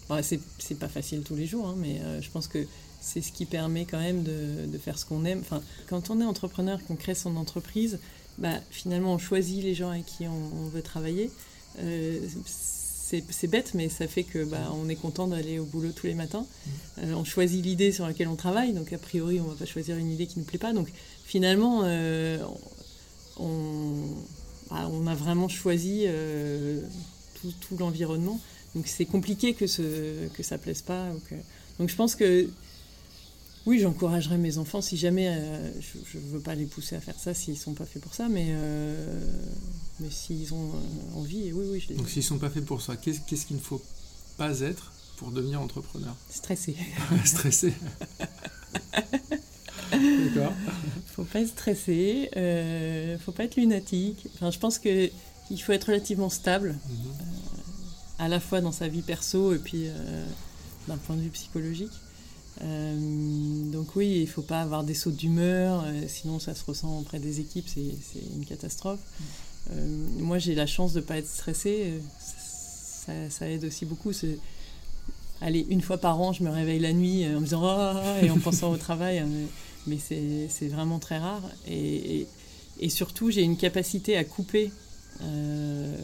Ouais. 0.10 0.22
c'est 0.60 0.80
pas 0.80 0.88
facile 0.88 1.24
tous 1.24 1.36
les 1.36 1.48
jours, 1.48 1.68
hein, 1.68 1.76
mais 1.78 2.00
je 2.22 2.30
pense 2.30 2.48
que 2.48 2.66
c'est 3.02 3.22
ce 3.22 3.34
qui 3.34 3.46
permet 3.46 3.86
quand 3.86 4.00
même 4.00 4.24
de, 4.24 4.66
de 4.68 4.78
faire 4.78 4.98
ce 4.98 5.06
qu'on 5.06 5.26
aime. 5.26 5.40
Enfin, 5.42 5.62
quand 5.88 6.10
on 6.10 6.22
est 6.22 6.24
entrepreneur, 6.24 6.80
qu'on 6.86 6.96
crée 6.96 7.16
son 7.16 7.36
entreprise, 7.36 8.00
bah, 8.38 8.60
finalement, 8.70 9.14
on 9.14 9.18
choisit 9.18 9.64
les 9.64 9.74
gens 9.74 9.90
avec 9.90 10.06
qui 10.06 10.28
on, 10.28 10.68
veut 10.68 10.82
travailler 10.82 11.30
c'est 13.30 13.48
bête, 13.48 13.74
mais 13.76 13.88
ça 13.90 14.08
fait 14.08 14.24
que 14.24 14.44
bah, 14.44 14.72
on 14.74 14.90
est 14.90 14.96
content 14.96 15.28
d'aller 15.28 15.60
au 15.60 15.66
boulot 15.66 15.92
tous 15.96 16.08
les 16.08 16.16
matins. 16.16 16.46
Euh, 16.98 17.14
on 17.14 17.24
choisit 17.24 17.64
l'idée 17.64 17.92
sur 17.92 18.08
laquelle 18.08 18.28
on 18.28 18.36
travaille, 18.36 18.74
donc 18.74 18.92
a 18.94 18.98
priori, 18.98 19.40
on 19.40 19.44
va 19.44 19.56
pas 19.56 19.66
choisir 19.66 19.96
une 19.98 20.10
idée 20.10 20.26
qui 20.26 20.40
ne 20.40 20.44
nous 20.44 20.48
plaît 20.48 20.60
pas. 20.60 20.74
Donc 20.74 20.92
finalement, 21.24 21.82
euh, 21.84 22.40
on, 23.38 23.94
bah, 24.72 24.90
on, 24.92 25.06
a 25.06 25.14
vraiment 25.14 25.48
choisi 25.48 26.06
euh, 26.08 26.82
tout, 27.36 27.54
tout 27.62 27.78
l'environnement. 27.78 28.40
Donc 28.74 28.88
c'est 28.88 29.06
compliqué 29.06 29.54
que, 29.54 29.68
ce, 29.68 30.28
que 30.30 30.42
ça 30.42 30.58
plaise 30.58 30.82
pas. 30.82 31.08
Donc 31.78 31.90
je 31.90 31.96
pense 31.96 32.16
que 32.16 32.50
oui, 33.66 33.80
j'encouragerais 33.80 34.38
mes 34.38 34.58
enfants 34.58 34.82
si 34.82 34.98
jamais 34.98 35.40
je 36.12 36.18
ne 36.18 36.24
veux 36.32 36.40
pas 36.40 36.56
les 36.56 36.66
pousser 36.66 36.96
à 36.96 37.00
faire 37.00 37.20
ça 37.20 37.34
s'ils 37.34 37.58
sont 37.58 37.74
pas 37.74 37.86
faits 37.86 38.02
pour 38.02 38.14
ça, 38.14 38.30
mais 38.30 38.54
mais 40.00 40.10
s'ils 40.10 40.54
ont 40.54 40.72
euh, 40.74 41.20
envie, 41.20 41.52
oui, 41.54 41.66
oui, 41.72 41.80
je 41.80 41.90
les 41.90 41.96
Donc 41.96 42.10
s'ils 42.10 42.22
ne 42.22 42.28
sont 42.28 42.38
pas 42.38 42.50
faits 42.50 42.66
pour 42.66 42.82
ça, 42.82 42.98
qu'est-ce 42.98 43.46
qu'il 43.46 43.56
ne 43.56 43.62
faut 43.62 43.82
pas 44.38 44.60
être 44.60 44.92
pour 45.18 45.32
devenir 45.32 45.62
entrepreneur? 45.62 46.16
Stressé. 46.30 46.76
stressé. 47.26 47.74
D'accord. 49.92 50.54
faut 51.08 51.24
pas 51.24 51.40
être 51.40 51.50
stressé, 51.50 52.30
euh, 52.36 53.18
faut 53.20 53.32
pas 53.32 53.46
être 53.46 53.56
lunatique. 53.56 54.28
Enfin, 54.36 54.52
je 54.52 54.60
pense 54.60 54.80
que 54.80 55.10
il 55.52 55.62
faut 55.62 55.72
être 55.72 55.86
relativement 55.86 56.30
stable, 56.30 56.70
mhm. 56.70 57.08
euh, 57.08 57.14
à 58.20 58.28
la 58.28 58.40
fois 58.42 58.60
dans 58.62 58.74
sa 58.74 58.88
vie 58.90 59.04
perso 59.04 59.54
et 59.54 59.60
puis 59.60 59.88
euh, 59.88 60.26
d'un 60.88 60.98
point 60.98 61.16
de 61.16 61.22
vue 61.22 61.30
psychologique. 61.30 61.94
Donc 62.62 63.96
oui, 63.96 64.20
il 64.22 64.28
faut 64.28 64.42
pas 64.42 64.62
avoir 64.62 64.84
des 64.84 64.94
sauts 64.94 65.12
d'humeur, 65.12 65.84
sinon 66.08 66.40
ça 66.40 66.56
se 66.56 66.64
ressent 66.64 67.00
auprès 67.00 67.20
des 67.20 67.40
équipes, 67.40 67.68
c'est 67.68 68.20
une 68.36 68.46
catastrophe. 68.46 69.00
Euh, 69.72 70.08
moi, 70.20 70.38
j'ai 70.38 70.56
la 70.56 70.68
chance 70.68 70.94
de 70.94 71.00
ne 71.00 71.06
pas 71.06 71.18
être 71.18 71.28
stressée. 71.28 71.94
Ça, 72.20 73.14
ça, 73.30 73.50
aide 73.50 73.66
aussi 73.66 73.86
beaucoup. 73.86 74.12
Allez, 75.42 75.66
une 75.70 75.82
fois 75.82 75.98
par 75.98 76.20
an, 76.20 76.34
je 76.34 76.44
me 76.44 76.50
réveille 76.50 76.80
la 76.80 76.94
nuit 76.94 77.26
en 77.28 77.40
me 77.40 77.46
disant 77.46 77.62
oh, 77.64 78.26
et 78.26 78.30
en 78.30 78.40
pensant 78.40 78.72
au 78.72 78.78
travail, 78.78 79.20
hein, 79.20 79.30
mais, 79.88 79.98
c'est 80.00 80.68
vraiment 80.68 81.00
très 81.00 81.18
rare. 81.18 81.44
Et, 81.68 82.28
et, 82.80 82.90
surtout, 82.90 83.32
j'ai 83.32 83.44
une 83.44 83.58
capacité 83.58 84.18
à 84.18 84.24
couper 84.24 84.72
euh, 85.22 85.98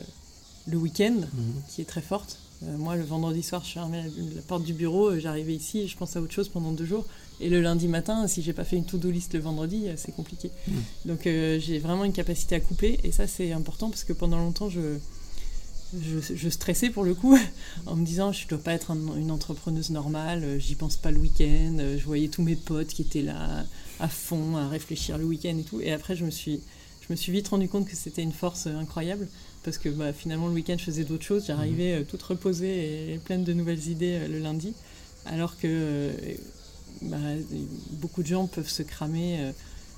le 0.68 0.78
week-end 0.78 1.16
mhm. 1.16 1.62
qui 1.70 1.82
est 1.82 1.86
très 1.86 2.02
forte. 2.02 2.40
Euh, 2.64 2.78
moi, 2.78 2.96
le 2.96 3.04
vendredi 3.04 3.44
soir, 3.44 3.64
je 3.66 3.72
fermais 3.72 4.04
la, 4.04 4.36
la 4.36 4.42
porte 4.42 4.64
du 4.64 4.74
bureau, 4.74 5.18
j'arrivais 5.20 5.56
ici 5.56 5.80
et 5.80 5.88
je 5.88 5.98
pense 5.98 6.16
à 6.16 6.22
autre 6.22 6.34
chose 6.34 6.50
pendant 6.50 6.72
deux 6.72 6.86
jours. 6.86 7.06
Et 7.42 7.50
le 7.50 7.60
lundi 7.60 7.88
matin, 7.88 8.28
si 8.28 8.44
j'ai 8.44 8.54
pas 8.54 8.64
fait 8.64 8.78
une 8.78 8.86
to-do 8.86 9.10
list 9.10 9.34
le 9.34 9.40
vendredi, 9.40 9.88
euh, 9.88 9.94
c'est 9.98 10.16
compliqué. 10.16 10.52
Mm. 10.68 10.74
Donc 11.06 11.28
euh, 11.28 11.60
j'ai 11.60 11.80
vraiment 11.80 12.06
une 12.06 12.14
capacité 12.14 12.56
à 12.56 12.60
couper 12.60 13.00
et 13.04 13.12
ça 13.12 13.26
c'est 13.26 13.52
important 13.52 13.90
parce 13.90 14.04
que 14.04 14.14
pendant 14.14 14.38
longtemps 14.38 14.70
je, 14.70 14.98
je, 16.00 16.50
stressais 16.50 16.92
pour 16.92 17.04
le 17.04 17.16
coup 17.16 17.38
en 17.88 17.96
me 17.96 18.06
disant 18.06 18.32
je 18.32 18.48
dois 18.48 18.60
pas 18.60 18.74
être 18.74 18.92
une 18.92 19.32
entrepreneuse 19.32 19.90
normale, 19.90 20.44
euh, 20.44 20.60
j'y 20.60 20.76
pense 20.76 20.98
pas 20.98 21.10
le 21.10 21.18
week-end, 21.18 21.78
je 21.98 22.06
voyais 22.06 22.28
tous 22.28 22.44
mes 22.44 22.56
potes 22.56 22.90
qui 22.90 23.02
étaient 23.02 23.24
là 23.24 23.66
à 24.00 24.08
fond 24.08 24.56
à 24.56 24.68
réfléchir 24.70 25.18
le 25.18 25.26
week-end 25.26 25.58
et 25.58 25.64
tout. 25.64 25.82
Et 25.82 25.92
après 25.92 26.16
je 26.16 26.26
me 26.26 26.32
suis, 26.32 26.62
je 27.02 27.12
me 27.12 27.16
suis 27.16 27.32
vite 27.32 27.48
rendu 27.48 27.70
compte 27.70 27.88
que 27.88 27.96
c'était 27.96 28.22
une 28.22 28.34
force 28.34 28.68
incroyable 28.68 29.28
parce 29.64 29.78
que 29.78 29.90
bah, 29.90 30.14
finalement 30.14 30.48
le 30.48 30.54
week-end 30.54 30.76
je 30.78 30.84
faisais 30.84 31.04
d'autres 31.04 31.24
choses, 31.24 31.46
j'arrivais 31.48 32.00
mm. 32.00 32.06
toute 32.06 32.22
reposée 32.22 33.14
et 33.14 33.18
pleine 33.18 33.44
de 33.44 33.54
nouvelles 33.54 33.88
idées 33.88 34.28
le 34.28 34.40
lundi. 34.40 34.74
Alors 35.26 35.58
que 35.60 36.12
bah, 37.02 37.18
beaucoup 37.94 38.22
de 38.22 38.28
gens 38.28 38.48
peuvent 38.48 38.70
se 38.70 38.84
cramer 38.84 39.40
euh, 39.40 39.52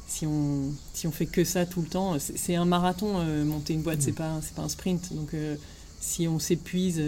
si 0.07 0.26
on 0.26 0.72
si 0.93 1.07
on 1.07 1.11
fait 1.11 1.26
que 1.26 1.43
ça 1.43 1.66
tout 1.66 1.82
le 1.82 1.88
temps. 1.88 2.18
C'est 2.20 2.55
un 2.55 2.66
marathon 2.66 3.20
euh, 3.20 3.43
monter 3.43 3.74
une 3.74 3.82
boîte, 3.82 4.01
c'est 4.01 4.11
mm. 4.11 4.16
pas 4.16 4.39
c'est 4.41 4.55
pas 4.55 4.61
un 4.61 4.70
sprint. 4.70 5.14
Donc 5.14 5.34
euh, 5.34 5.55
si 5.99 6.28
on 6.28 6.39
s'épuise 6.39 7.01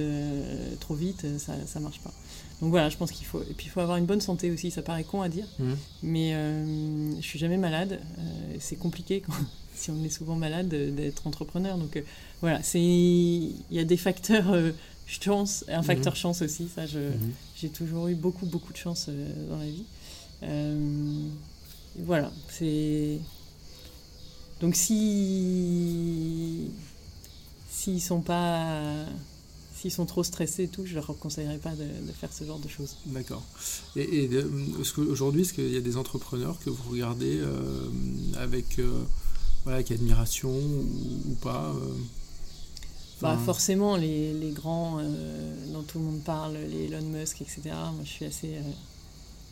trop 0.80 0.96
vite, 0.96 1.26
ça 1.38 1.54
ça 1.66 1.80
marche 1.80 2.00
pas. 2.00 2.14
Donc 2.62 2.70
voilà, 2.70 2.90
je 2.90 2.98
pense 2.98 3.12
qu'il 3.12 3.26
faut 3.26 3.42
et 3.42 3.54
puis 3.54 3.68
il 3.68 3.70
faut 3.70 3.82
avoir 3.82 3.98
une 3.98 4.06
bonne 4.06 4.22
santé 4.22 4.52
aussi. 4.52 4.72
Ça 4.72 4.82
paraît 4.82 5.04
con 5.04 5.22
à 5.22 5.30
dire, 5.30 5.48
mm. 5.60 5.74
mais 6.04 6.32
je 7.20 7.26
suis 7.26 7.40
jamais 7.40 7.58
malade. 7.58 8.00
c'est 8.60 8.78
compliqué 8.78 9.24
si 9.76 9.92
on 9.92 10.04
est 10.04 10.10
souvent 10.10 10.36
malade 10.36 10.68
d'être 10.68 11.28
entrepreneur. 11.28 11.78
Donc 11.78 12.02
voilà, 12.42 12.62
c'est 12.64 12.82
il 12.82 13.56
y 13.72 13.80
a 13.80 13.84
des 13.84 13.98
facteurs 13.98 14.56
chance, 15.08 15.66
un 15.68 15.84
facteur 15.84 16.14
mhm. 16.14 16.20
chance 16.20 16.42
aussi. 16.42 16.68
Ça, 16.74 16.86
je, 16.86 17.00
mhm. 17.00 17.34
j'ai 17.56 17.70
toujours 17.70 18.08
eu 18.08 18.16
beaucoup, 18.16 18.46
beaucoup 18.46 18.74
de 18.74 18.78
chance 18.78 19.08
euh, 19.10 19.50
dans 19.50 19.58
la 19.58 19.66
vie. 19.66 19.86
Euh, 20.44 21.28
voilà, 22.00 22.32
c'est. 22.50 23.20
Donc 24.62 24.76
si 24.76 25.02
s'ils 27.70 28.02
sont 28.02 28.22
pas 28.22 29.06
s'ils 29.76 29.92
sont 29.92 30.06
trop 30.06 30.24
stressés 30.24 30.64
et 30.64 30.68
tout, 30.70 30.86
je 30.86 30.96
leur 30.96 31.08
conseillerais 31.20 31.58
pas 31.58 31.74
de, 31.76 32.12
faire 32.14 32.32
ce 32.32 32.46
genre 32.46 32.60
de 32.60 32.70
choses. 32.70 32.96
D'accord. 33.08 33.44
Et, 33.98 34.02
et 34.02 34.24
est-ce 34.26 34.94
qu'aujourd'hui, 34.94 35.42
est-ce 35.42 35.54
qu'il 35.54 35.72
y 35.72 35.78
a 35.78 35.82
des 35.82 35.98
entrepreneurs 35.98 36.58
que 36.64 36.70
vous 36.70 36.90
regardez 36.90 37.38
euh, 37.40 37.90
avec, 38.38 38.80
voilà, 39.66 39.78
avec 39.78 39.92
admiration 39.92 40.50
ou, 40.52 41.36
pas 41.42 41.74
bah, 43.22 43.40
forcément, 43.44 43.96
les, 43.96 44.34
les 44.34 44.52
grands 44.52 45.00
euh, 45.00 45.54
dont 45.74 45.84
tout 45.84 46.00
le 46.00 46.06
monde 46.06 46.22
parle, 46.24 46.58
les 46.70 46.86
Elon 46.86 47.02
Musk, 47.02 47.42
etc. 47.42 47.62
Moi, 47.66 48.04
je 48.04 48.10
suis 48.10 48.26
assez, 48.26 48.48
euh, 48.50 48.62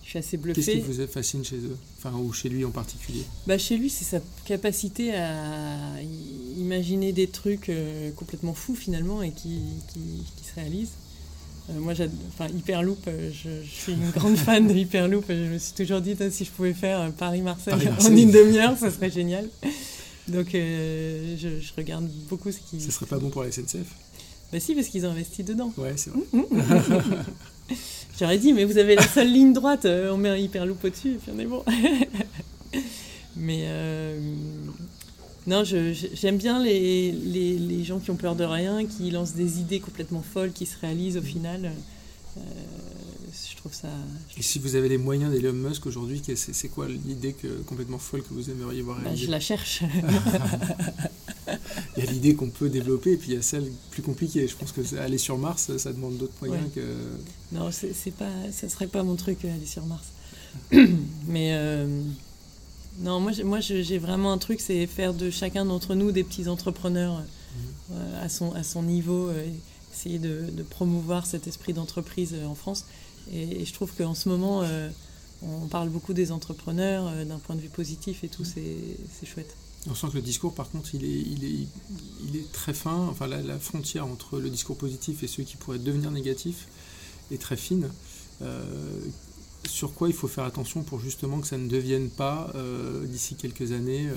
je 0.04 0.10
suis 0.10 0.20
assez 0.20 0.38
bluffé. 0.38 0.62
Qu'est-ce 0.62 0.86
qui 0.86 1.02
vous 1.02 1.08
fascine 1.08 1.46
chez 1.46 1.58
eux? 1.58 1.78
Enfin, 1.98 2.16
ou 2.18 2.34
chez 2.34 2.50
lui 2.50 2.66
en 2.66 2.72
particulier? 2.72 3.24
Bah, 3.48 3.58
Chez 3.58 3.78
lui, 3.78 3.90
c'est 3.90 4.04
sa 4.04 4.20
capacité 4.46 5.16
à 5.16 5.78
imaginer 6.58 7.14
des 7.14 7.28
trucs 7.28 7.70
euh, 7.70 8.12
complètement 8.12 8.54
fous, 8.54 8.76
finalement, 8.76 9.22
et 9.22 9.32
qui, 9.32 9.62
qui, 9.94 10.00
qui 10.36 10.44
se 10.44 10.56
réalisent. 10.56 10.98
moi, 11.70 11.94
enfin, 12.28 12.54
Hyperloop, 12.54 13.06
je, 13.08 13.50
je, 13.64 13.70
suis 13.70 13.94
une 13.94 14.10
grande 14.10 14.36
fan 14.46 14.68
de 14.68 14.74
Hyperloop. 14.74 15.24
Je 15.30 15.54
me 15.54 15.58
suis 15.58 15.74
toujours 15.74 16.02
dit, 16.02 16.18
si 16.32 16.44
je 16.44 16.52
pouvais 16.52 16.74
faire 16.74 17.14
Paris-Marseille 17.14 17.74
en 17.74 18.16
une 18.16 18.32
demi-heure, 18.32 18.78
ça 18.78 18.92
serait 18.92 19.10
génial. 19.10 19.48
Donc 20.28 20.56
euh, 20.56 21.36
je, 21.38 21.50
regarde 21.76 22.10
beaucoup 22.30 22.52
ce 22.52 22.60
qui. 22.60 22.80
Ce 22.80 22.92
serait 22.92 23.06
pas 23.06 23.20
bon 23.20 23.30
pour 23.30 23.44
la 23.44 23.52
SNCF 23.52 23.88
Bah 24.52 24.60
si, 24.60 24.74
parce 24.74 24.88
qu'ils 24.88 25.06
ont 25.06 25.12
investi 25.12 25.44
dedans. 25.44 25.74
Ouais, 25.78 25.94
c'est 25.98 26.12
vrai. 26.12 26.22
J'aurais 28.20 28.38
dit, 28.38 28.54
mais 28.54 28.64
vous 28.64 28.78
avez 28.78 28.96
la 28.96 29.08
seule 29.08 29.32
ligne 29.32 29.54
droite, 29.54 29.86
euh, 29.86 30.14
on 30.14 30.18
met 30.18 30.30
un 30.30 30.38
hyperloop 30.38 30.84
au-dessus 30.84 31.14
et 31.14 31.16
puis 31.16 31.32
on 31.36 31.40
est 31.40 31.46
bon. 31.46 31.64
mais 33.36 33.64
euh, 33.64 34.20
non, 35.48 35.64
j'aime 35.64 36.38
bien 36.38 36.64
les, 36.64 37.12
les, 37.12 37.58
les, 37.58 37.84
gens 37.84 38.00
qui 38.00 38.12
ont 38.12 38.16
peur 38.16 38.36
de 38.36 38.44
rien, 38.44 38.86
qui 38.86 39.10
lancent 39.10 39.34
des 39.34 39.60
idées 39.60 39.80
complètement 39.80 40.22
folles, 40.22 40.52
qui 40.52 40.68
se 40.68 40.80
réalisent 40.80 41.18
au 41.18 41.22
final 41.24 41.72
trouve 43.64 43.74
ça. 43.74 43.88
Et 44.38 44.42
si 44.42 44.60
vous 44.60 44.76
avez 44.76 44.90
les 44.90 44.98
moyens 44.98 45.32
d'Elon 45.32 45.54
Musk 45.54 45.86
aujourd'hui, 45.86 46.22
c'est 46.36 46.68
quoi 46.68 46.88
l'idée 46.90 47.34
complètement 47.66 47.98
folle 47.98 48.22
que 48.22 48.34
vous 48.34 48.50
aimeriez 48.50 48.82
voir 48.82 49.00
bah, 49.02 49.16
Je 49.16 49.28
la 49.32 49.40
cherche. 49.40 49.84
il 51.98 52.04
y 52.04 52.08
a 52.08 52.12
l'idée 52.12 52.36
qu'on 52.36 52.50
peut 52.50 52.68
développer, 52.70 53.14
et 53.14 53.18
puis 53.18 53.32
il 53.32 53.36
y 53.36 53.38
a 53.38 53.42
celle 53.42 53.72
plus 53.92 54.02
compliquée. 54.02 54.48
Je 54.48 54.56
pense 54.56 54.74
que 54.74 54.98
aller 54.98 55.18
sur 55.18 55.38
Mars, 55.38 55.78
ça 55.78 55.94
demande 55.94 56.18
d'autres 56.18 56.34
moyens 56.42 56.70
que. 56.76 56.82
Non, 57.54 57.70
c'est 57.72 58.12
pas, 58.12 58.32
ça 58.52 58.68
serait 58.68 58.88
pas 58.88 59.04
mon 59.04 59.16
truc 59.16 59.46
aller 59.46 59.66
sur 59.66 59.86
Mars. 59.86 60.08
Mais 61.28 61.54
euh, 61.54 62.02
non, 63.00 63.22
moi, 63.22 63.32
moi, 63.46 63.60
j'ai 63.62 63.98
vraiment 63.98 64.34
un 64.34 64.38
truc, 64.38 64.60
c'est 64.60 64.86
faire 64.88 65.14
de 65.14 65.30
chacun 65.30 65.64
d'entre 65.64 65.96
nous 65.96 66.12
des 66.12 66.26
petits 66.26 66.50
entrepreneurs 66.50 67.20
mmh. 67.20 67.94
euh, 67.94 68.26
à 68.26 68.28
son 68.28 68.54
à 68.54 68.64
son 68.64 68.84
niveau. 68.84 69.30
Euh, 69.30 69.46
essayer 69.94 70.18
de, 70.18 70.48
de, 70.52 70.64
promouvoir 70.64 71.28
cet 71.28 71.46
esprit 71.46 71.72
d'entreprise 71.72 72.36
en 72.48 72.56
France. 72.56 72.86
Et, 73.32 73.66
je 73.66 73.74
trouve 73.74 73.92
qu'en 73.96 74.14
ce 74.16 74.30
moment, 74.30 74.62
euh, 74.64 74.90
on 75.42 75.68
parle 75.68 75.90
beaucoup 75.90 76.14
des 76.14 76.32
entrepreneurs 76.32 77.08
euh, 77.08 77.26
d'un 77.26 77.40
point 77.40 77.56
de 77.56 77.62
vue 77.62 77.70
positif 77.70 78.24
et 78.24 78.30
tout, 78.30 78.44
c'est 78.44 79.26
chouette. 79.26 79.56
On 79.90 79.96
sent 79.96 80.08
que 80.12 80.16
le 80.16 80.22
discours, 80.22 80.54
par 80.54 80.70
contre, 80.70 80.96
il 80.96 81.04
est, 81.04 81.08
il 81.10 81.44
est, 81.44 81.68
il 82.28 82.38
est 82.38 82.52
très 82.54 82.74
fin. 82.74 83.08
Enfin, 83.10 83.28
la, 83.28 83.60
frontière 83.60 84.06
entre 84.06 84.40
le 84.40 84.50
discours 84.50 84.78
positif 84.78 85.24
et 85.24 85.28
ceux 85.28 85.44
qui 85.44 85.58
pourraient 85.58 85.80
devenir 85.80 86.10
négatifs 86.12 86.68
est 87.32 87.42
très 87.42 87.58
fine. 87.58 87.90
Euh, 88.42 88.64
sur 89.68 89.94
quoi 89.94 90.10
il 90.10 90.14
faut 90.14 90.28
faire 90.28 90.44
attention 90.46 90.84
pour 90.84 91.00
justement 91.00 91.40
que 91.40 91.48
ça 91.48 91.58
ne 91.58 91.68
devienne 91.68 92.10
pas, 92.10 92.52
d'ici 93.06 93.36
quelques 93.36 93.72
années, 93.72 94.10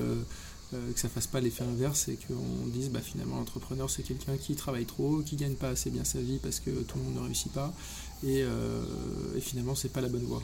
que 0.73 0.99
ça 0.99 1.09
fasse 1.09 1.29
pas 1.29 1.41
l'effet 1.41 1.63
inverse 1.63 2.09
et 2.09 2.17
qu'on 2.17 2.67
dise 2.67 2.91
bah, 2.91 3.01
finalement 3.01 3.37
l'entrepreneur 3.37 3.89
c'est 3.89 4.03
quelqu'un 4.03 4.37
qui 4.37 4.57
travaille 4.57 4.87
trop, 4.87 5.23
qui 5.23 5.37
gagne 5.37 5.55
pas 5.55 5.69
assez 5.69 5.91
bien 5.91 6.03
sa 6.05 6.21
vie 6.21 6.39
parce 6.43 6.59
que 6.59 6.71
tout 6.71 6.99
le 6.99 7.05
monde 7.05 7.15
ne 7.15 7.21
réussit 7.21 7.53
pas 7.53 7.73
et, 8.25 8.43
euh, 8.43 8.83
et 9.37 9.41
finalement 9.41 9.75
c'est 9.75 9.89
pas 9.89 10.01
la 10.01 10.09
bonne 10.09 10.25
voie. 10.25 10.43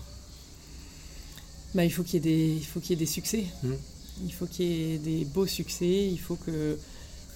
Bah, 1.75 1.85
il 1.85 1.91
faut 1.91 2.03
qu'il 2.03 2.14
y 2.14 2.16
ait 2.16 2.20
des, 2.20 2.55
il 2.57 2.64
faut 2.64 2.81
qu'il 2.81 2.91
y 2.91 2.93
ait 2.95 2.97
des 2.97 3.07
succès. 3.07 3.47
Mmh. 3.62 3.73
Il 4.25 4.33
faut 4.33 4.47
qu'il 4.47 4.66
y 4.66 4.95
ait 4.95 4.99
des 4.99 5.25
beaux 5.25 5.47
succès. 5.47 6.09
Il 6.11 6.18
faut 6.18 6.37
que, 6.37 6.79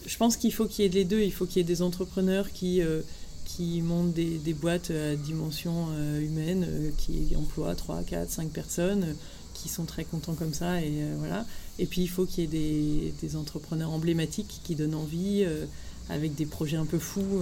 je 0.05 0.17
pense 0.19 0.37
qu'il 0.37 0.53
faut 0.53 0.67
qu'il 0.67 0.85
y 0.85 0.87
ait 0.87 0.91
les 0.91 1.05
deux. 1.05 1.21
Il 1.21 1.33
faut 1.33 1.47
qu'il 1.47 1.57
y 1.59 1.61
ait 1.61 1.65
des 1.65 1.83
entrepreneurs 1.83 2.53
qui 2.53 2.83
euh, 2.83 3.01
qui 3.47 3.81
montent 3.81 4.13
des, 4.13 4.39
des, 4.39 4.55
boîtes 4.55 4.91
à 4.91 5.15
dimension 5.15 5.87
euh, 5.93 6.21
humaine, 6.21 6.67
qui 6.99 7.35
emploient 7.37 7.77
3, 7.77 8.03
4, 8.03 8.29
5 8.29 8.51
personnes, 8.51 9.15
qui 9.55 9.69
sont 9.69 9.85
très 9.85 10.05
contents 10.05 10.35
comme 10.35 10.53
ça. 10.53 10.83
Et, 10.83 10.93
voilà. 11.19 11.47
et 11.79 11.87
puis 11.87 12.03
il 12.03 12.09
faut 12.09 12.27
qu'il 12.27 12.41
y 12.41 12.45
ait 12.45 12.49
des, 12.49 13.15
des, 13.23 13.37
entrepreneurs 13.37 13.93
emblématiques 13.93 14.61
qui 14.65 14.75
donnent 14.75 14.97
envie, 14.97 15.47
avec 16.09 16.35
des 16.35 16.45
projets 16.45 16.77
un 16.77 16.87
peu 16.87 16.99
fous. 16.99 17.41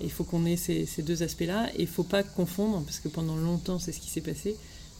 Il 0.00 0.10
faut 0.10 0.24
qu'on 0.24 0.46
ait 0.46 0.56
ces, 0.56 0.86
deux 0.98 1.22
aspects-là. 1.22 1.70
Et 1.74 1.82
il 1.82 1.86
ne 1.86 1.90
faut 1.90 2.04
pas 2.04 2.22
confondre, 2.22 2.82
parce 2.84 3.00
que 3.00 3.08
pendant 3.08 3.36
longtemps, 3.36 3.78
c'est 3.78 3.92
ce 3.92 4.00
qui 4.00 4.10
s'est 4.10 4.20
passé, 4.20 4.56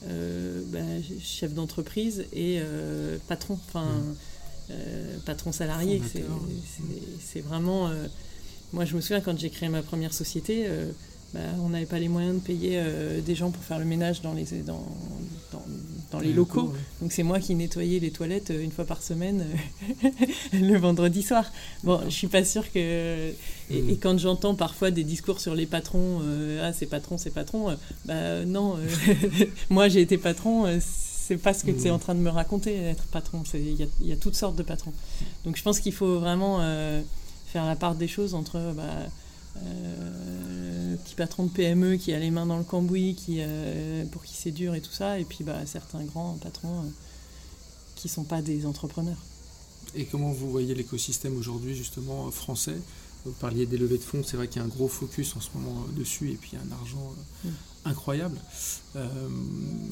euh, 0.09 0.63
bah, 0.67 0.81
chef 1.23 1.55
d'entreprise 1.55 2.27
et 2.33 2.59
euh, 2.61 3.19
patron, 3.29 3.59
enfin 3.69 3.85
mmh. 3.85 5.21
patron 5.25 5.53
salarié. 5.53 6.03
C'est 7.21 7.41
vraiment. 7.41 7.91
moi, 8.73 8.85
je 8.85 8.97
me 8.97 9.01
souviens 9.01 9.21
quand 9.21 9.39
j'ai 9.39 9.51
créé 9.51 9.69
ma 9.69 9.83
première 9.83 10.13
société, 10.13 10.67
bah, 11.35 11.41
on 11.65 11.71
n'avait 11.71 11.87
pas 11.87 11.99
les 11.99 12.09
moyens 12.09 12.35
de 12.35 12.41
payer 12.41 12.73
euh, 12.75 13.23
des 13.23 13.35
gens 13.35 13.51
pour 13.51 13.63
faire 13.63 13.79
le 13.79 13.87
ménage 13.87 14.21
dans 14.21 14.35
les, 14.35 14.45
dans, 14.67 14.85
dans, 16.11 16.21
les, 16.21 16.33
locaux. 16.33 16.75
Donc 17.01 17.11
c'est 17.11 17.23
moi 17.23 17.41
qui 17.41 17.55
nettoyais 17.55 18.01
les 18.01 18.11
toilettes 18.11 18.51
euh, 18.51 18.63
une 18.63 18.71
fois 18.71 18.85
par 18.85 19.03
semaine 19.03 19.47
euh, 20.05 20.11
le 20.53 20.77
vendredi 20.77 21.23
soir. 21.23 21.51
Bon, 21.85 22.01
je 22.05 22.11
suis 22.11 22.27
pas 22.27 22.45
sûre 22.45 22.71
que... 22.71 23.31
Et, 23.71 23.83
mm. 23.83 23.99
quand 23.99 24.19
j'entends 24.19 24.55
parfois 24.55 24.91
des 24.91 25.05
discours 25.05 25.41
sur 25.41 25.55
les 25.55 25.65
patrons, 25.65 26.21
ah 26.61 26.75
c'est 26.75 26.87
patron, 26.87 27.17
c'est 27.17 27.31
patron, 27.31 27.75
bah 28.05 28.45
non, 28.45 28.77
moi 29.71 29.89
j'ai 29.89 30.03
été 30.03 30.19
patron 30.19 30.67
c'est 30.81 31.37
pas 31.39 31.55
ce 31.55 31.65
que 31.65 31.71
tu 31.71 31.87
es 31.87 31.91
mm. 31.91 31.95
en 31.95 31.99
train 31.99 32.15
de 32.15 32.21
me 32.21 32.29
raconter, 32.29 32.77
être 32.77 33.05
patron. 33.05 33.43
Il 33.55 33.81
y, 33.81 33.89
y, 34.03 34.13
a 34.13 34.17
toutes 34.17 34.37
sortes 34.37 34.57
de 34.57 34.63
patrons. 34.63 34.93
Donc 35.47 35.57
je 35.57 35.63
pense 35.63 35.81
qu'il 35.81 35.93
faut 35.95 36.19
vraiment 36.19 36.59
faire 37.47 37.65
la 37.65 37.77
part 37.77 37.95
des 37.95 38.09
choses 38.09 38.35
entre 38.35 38.59
bah, 38.77 38.83
euh, 39.57 40.72
petit 41.03 41.15
patron 41.15 41.45
de 41.45 41.51
PME 41.51 41.97
qui 41.97 42.13
a 42.13 42.19
les 42.19 42.31
mains 42.31 42.47
dans 42.47 42.59
le 42.59 42.65
cambouis, 42.65 43.15
qui, 43.15 43.39
euh, 43.41 44.05
pour 44.07 44.23
qui 44.23 44.35
c'est 44.35 44.51
dur 44.51 44.75
et 44.75 44.81
tout 44.81 44.93
ça, 44.93 45.19
et 45.19 45.25
puis 45.25 45.45
bah, 45.45 45.65
certains 45.67 46.03
grands 46.05 46.39
patrons 46.41 46.81
euh, 46.81 46.89
qui 47.97 48.09
ne 48.09 48.13
sont 48.13 48.25
pas 48.25 48.43
des 48.43 48.67
entrepreneurs. 48.67 49.19
Et 49.95 50.05
comment 50.05 50.31
vous 50.31 50.51
voyez 50.51 50.75
l'écosystème 50.75 51.37
aujourd'hui 51.37 51.75
justement 51.75 52.31
français? 52.31 52.77
Vous 53.25 53.33
parliez 53.33 53.67
des 53.67 53.77
levées 53.77 53.99
de 53.99 54.03
fonds, 54.03 54.23
c'est 54.25 54.37
vrai 54.37 54.49
qu'il 54.49 54.61
y 54.61 54.63
a 54.63 54.65
un 54.65 54.69
gros 54.69 54.89
focus 54.89 55.37
en 55.37 55.41
ce 55.41 55.51
moment 55.55 55.87
dessus, 55.97 56.31
et 56.31 56.35
puis 56.35 56.51
il 56.53 56.59
y 56.59 56.63
a 56.63 56.65
un 56.65 56.79
argent 56.79 57.15
mm. 57.45 57.49
incroyable. 57.85 58.39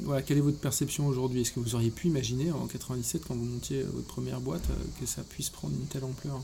voilà, 0.02 0.22
quelle 0.22 0.38
est 0.38 0.42
votre 0.42 0.58
perception 0.58 1.06
aujourd'hui? 1.06 1.42
Est-ce 1.42 1.52
que 1.52 1.60
vous 1.60 1.74
auriez 1.74 1.90
pu 1.90 2.08
imaginer 2.08 2.50
en 2.50 2.66
97, 2.66 3.22
quand 3.26 3.34
vous 3.34 3.44
montiez 3.44 3.82
votre 3.82 4.06
première 4.06 4.40
boîte, 4.40 4.66
que 4.98 5.06
ça 5.06 5.22
puisse 5.22 5.50
prendre 5.50 5.74
une 5.74 5.86
telle 5.86 6.04
ampleur? 6.04 6.40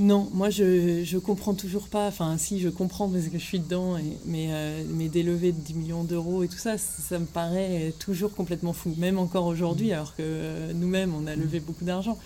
Non, 0.00 0.30
moi 0.32 0.48
je, 0.48 1.04
je 1.04 1.18
comprends 1.18 1.52
toujours 1.52 1.88
pas. 1.88 2.08
Enfin, 2.08 2.38
si 2.38 2.58
je 2.58 2.70
comprends 2.70 3.06
parce 3.06 3.26
que 3.26 3.38
je 3.38 3.44
suis 3.44 3.58
dedans, 3.58 3.98
mais, 4.24 4.46
euh, 4.50 4.82
mais 4.88 5.10
des 5.10 5.22
levées 5.22 5.52
de 5.52 5.60
10 5.60 5.74
millions 5.74 6.04
d'euros 6.04 6.42
et 6.42 6.48
tout 6.48 6.56
ça, 6.56 6.78
ça 6.78 7.18
me 7.18 7.26
paraît 7.26 7.92
toujours 7.98 8.34
complètement 8.34 8.72
fou. 8.72 8.94
Même 8.96 9.18
encore 9.18 9.44
aujourd'hui, 9.44 9.90
mm. 9.90 9.92
alors 9.92 10.16
que 10.16 10.22
euh, 10.22 10.72
nous-mêmes 10.72 11.14
on 11.14 11.26
a 11.26 11.36
levé 11.36 11.60
mm. 11.60 11.64
beaucoup 11.64 11.84
d'argent, 11.84 12.16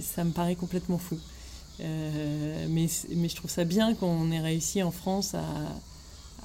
ça 0.00 0.22
me 0.22 0.30
paraît 0.30 0.54
complètement 0.54 0.98
fou. 0.98 1.18
Euh, 1.80 2.66
mais, 2.70 2.86
mais 3.16 3.28
je 3.28 3.34
trouve 3.34 3.50
ça 3.50 3.64
bien 3.64 3.94
qu'on 3.94 4.30
ait 4.30 4.40
réussi 4.40 4.84
en 4.84 4.92
France 4.92 5.34
à, 5.34 5.42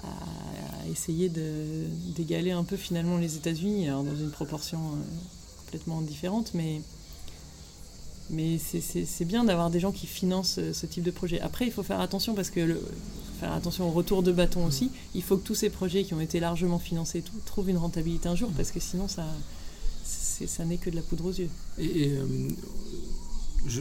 à 0.03 0.87
essayer 0.91 1.29
d'égaler 1.29 2.51
un 2.51 2.63
peu 2.63 2.75
finalement 2.75 3.17
les 3.19 3.35
États-Unis, 3.35 3.87
alors 3.87 4.03
dans 4.03 4.15
une 4.15 4.31
proportion 4.31 4.79
complètement 5.63 6.01
différente, 6.01 6.55
mais 6.55 6.81
mais 8.31 8.57
c'est 8.57 9.25
bien 9.25 9.43
d'avoir 9.43 9.69
des 9.69 9.79
gens 9.79 9.91
qui 9.91 10.07
financent 10.07 10.57
euh, 10.57 10.73
ce 10.73 10.85
type 10.85 11.03
de 11.03 11.11
projet. 11.11 11.39
Après, 11.41 11.65
il 11.65 11.71
faut 11.71 11.83
faire 11.83 11.99
attention 11.99 12.33
parce 12.33 12.49
que 12.49 12.61
le, 12.61 12.81
faire 13.41 13.53
attention 13.53 13.87
au 13.87 13.91
retour 13.91 14.23
de 14.23 14.31
bâton 14.31 14.65
aussi. 14.65 14.91
Il 15.15 15.23
faut 15.23 15.37
que 15.37 15.45
tous 15.45 15.55
ces 15.55 15.69
projets 15.69 16.03
qui 16.03 16.13
ont 16.13 16.21
été 16.21 16.39
largement 16.39 16.79
financés 16.79 17.21
tout, 17.21 17.33
trouvent 17.45 17.69
une 17.69 17.77
rentabilité 17.77 18.29
un 18.29 18.35
jour 18.35 18.51
parce 18.55 18.71
que 18.71 18.79
sinon 18.79 19.07
ça, 19.07 19.25
ça 20.03 20.63
n'est 20.63 20.77
que 20.77 20.89
de 20.89 20.95
la 20.95 21.01
poudre 21.01 21.25
aux 21.25 21.33
yeux. 21.33 21.49
Et, 21.79 22.09
euh, 22.09 22.25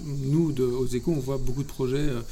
nous, 0.04 0.52
de, 0.52 0.64
aux 0.64 0.86
échos, 0.86 1.12
on 1.12 1.20
voit 1.20 1.38
beaucoup 1.38 1.62
de 1.62 1.68
projets. 1.68 1.96
Euh, 1.96 2.22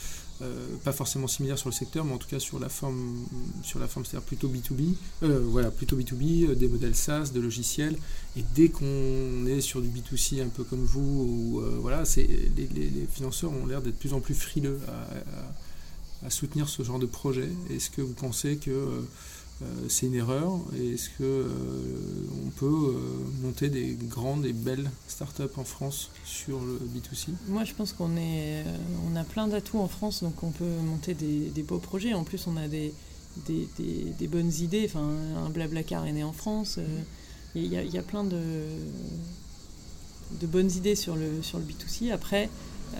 euh, 0.41 0.77
pas 0.85 0.93
forcément 0.93 1.27
similaire 1.27 1.59
sur 1.59 1.69
le 1.69 1.75
secteur, 1.75 2.05
mais 2.05 2.13
en 2.13 2.19
tout 2.19 2.29
cas 2.29 2.39
sur 2.39 2.61
la 2.61 2.69
forme, 2.69 3.27
sur 3.63 3.81
la 3.81 3.89
forme 3.89 4.07
c'est-à-dire 4.07 4.27
plutôt 4.27 4.49
B2B, 4.49 4.95
euh, 5.25 5.41
voilà, 5.45 5.73
plutôt 5.73 5.97
B2B, 5.97 6.51
euh, 6.51 6.55
des 6.55 6.69
modèles 6.69 6.95
SaaS, 6.95 7.31
de 7.35 7.41
logiciels. 7.41 7.97
Et 8.37 8.45
dès 8.55 8.69
qu'on 8.69 9.47
est 9.47 9.61
sur 9.61 9.83
du 9.83 9.89
B2C 9.89 10.41
un 10.41 10.49
peu 10.49 10.63
comme 10.63 10.85
vous, 10.85 11.01
ou, 11.01 11.63
voilà, 11.81 12.05
c'est, 12.05 12.29
les, 12.57 13.07
financeurs 13.13 13.51
ont 13.51 13.67
l'air 13.67 13.83
d'être 13.83 13.99
plus 13.99 14.13
en 14.13 14.21
plus 14.21 14.35
frileux 14.35 14.79
à, 16.25 16.31
soutenir 16.31 16.69
ce 16.69 16.83
genre 16.83 16.99
de 16.99 17.07
projet. 17.07 17.49
Est-ce 17.71 17.91
que 17.91 18.01
vous 18.01 18.15
pensez 18.15 18.59
que 18.59 19.03
c'est 19.89 20.07
une 20.07 20.15
erreur 20.15 20.61
Est-ce 20.75 21.09
que 21.11 21.23
euh, 21.23 21.49
peut 22.57 22.67
euh, 22.67 23.43
monter 23.43 23.69
des 23.69 23.95
grandes 23.95 24.47
et 24.47 24.53
belles 24.53 24.91
startups 25.07 25.43
en 25.57 25.65
France 25.65 26.11
sur 26.25 26.61
le 26.61 26.79
B2C 26.79 27.31
Moi, 27.49 27.65
je 27.65 27.75
pense 27.75 27.93
qu'on 27.93 28.17
est, 28.17 28.65
on 29.11 29.17
a 29.17 29.25
plein 29.25 29.49
d'atouts 29.49 29.79
en 29.79 29.89
France, 29.89 30.23
donc 30.23 30.43
on 30.43 30.51
peut 30.51 30.65
monter 30.65 31.15
des, 31.15 31.63
beaux 31.63 31.79
projets. 31.79 32.15
En 32.15 32.25
plus, 32.25 32.47
on 32.47 32.57
a 32.57 32.69
des, 32.69 32.93
bonnes 34.29 34.53
idées. 34.61 34.85
Enfin, 34.87 35.09
un 35.37 35.51
Blablacar 35.51 36.07
est 36.07 36.13
né 36.13 36.25
en 36.25 36.33
France. 36.33 36.79
Il 37.55 37.67
y, 37.67 37.99
a 37.99 38.03
plein 38.03 38.25
de, 38.25 38.37
bonnes 40.43 40.71
idées 40.71 40.95
sur 40.95 41.17
le, 41.17 41.43
sur 41.43 41.59
le 41.59 41.65
B2C. 41.65 42.13
Après, 42.13 42.49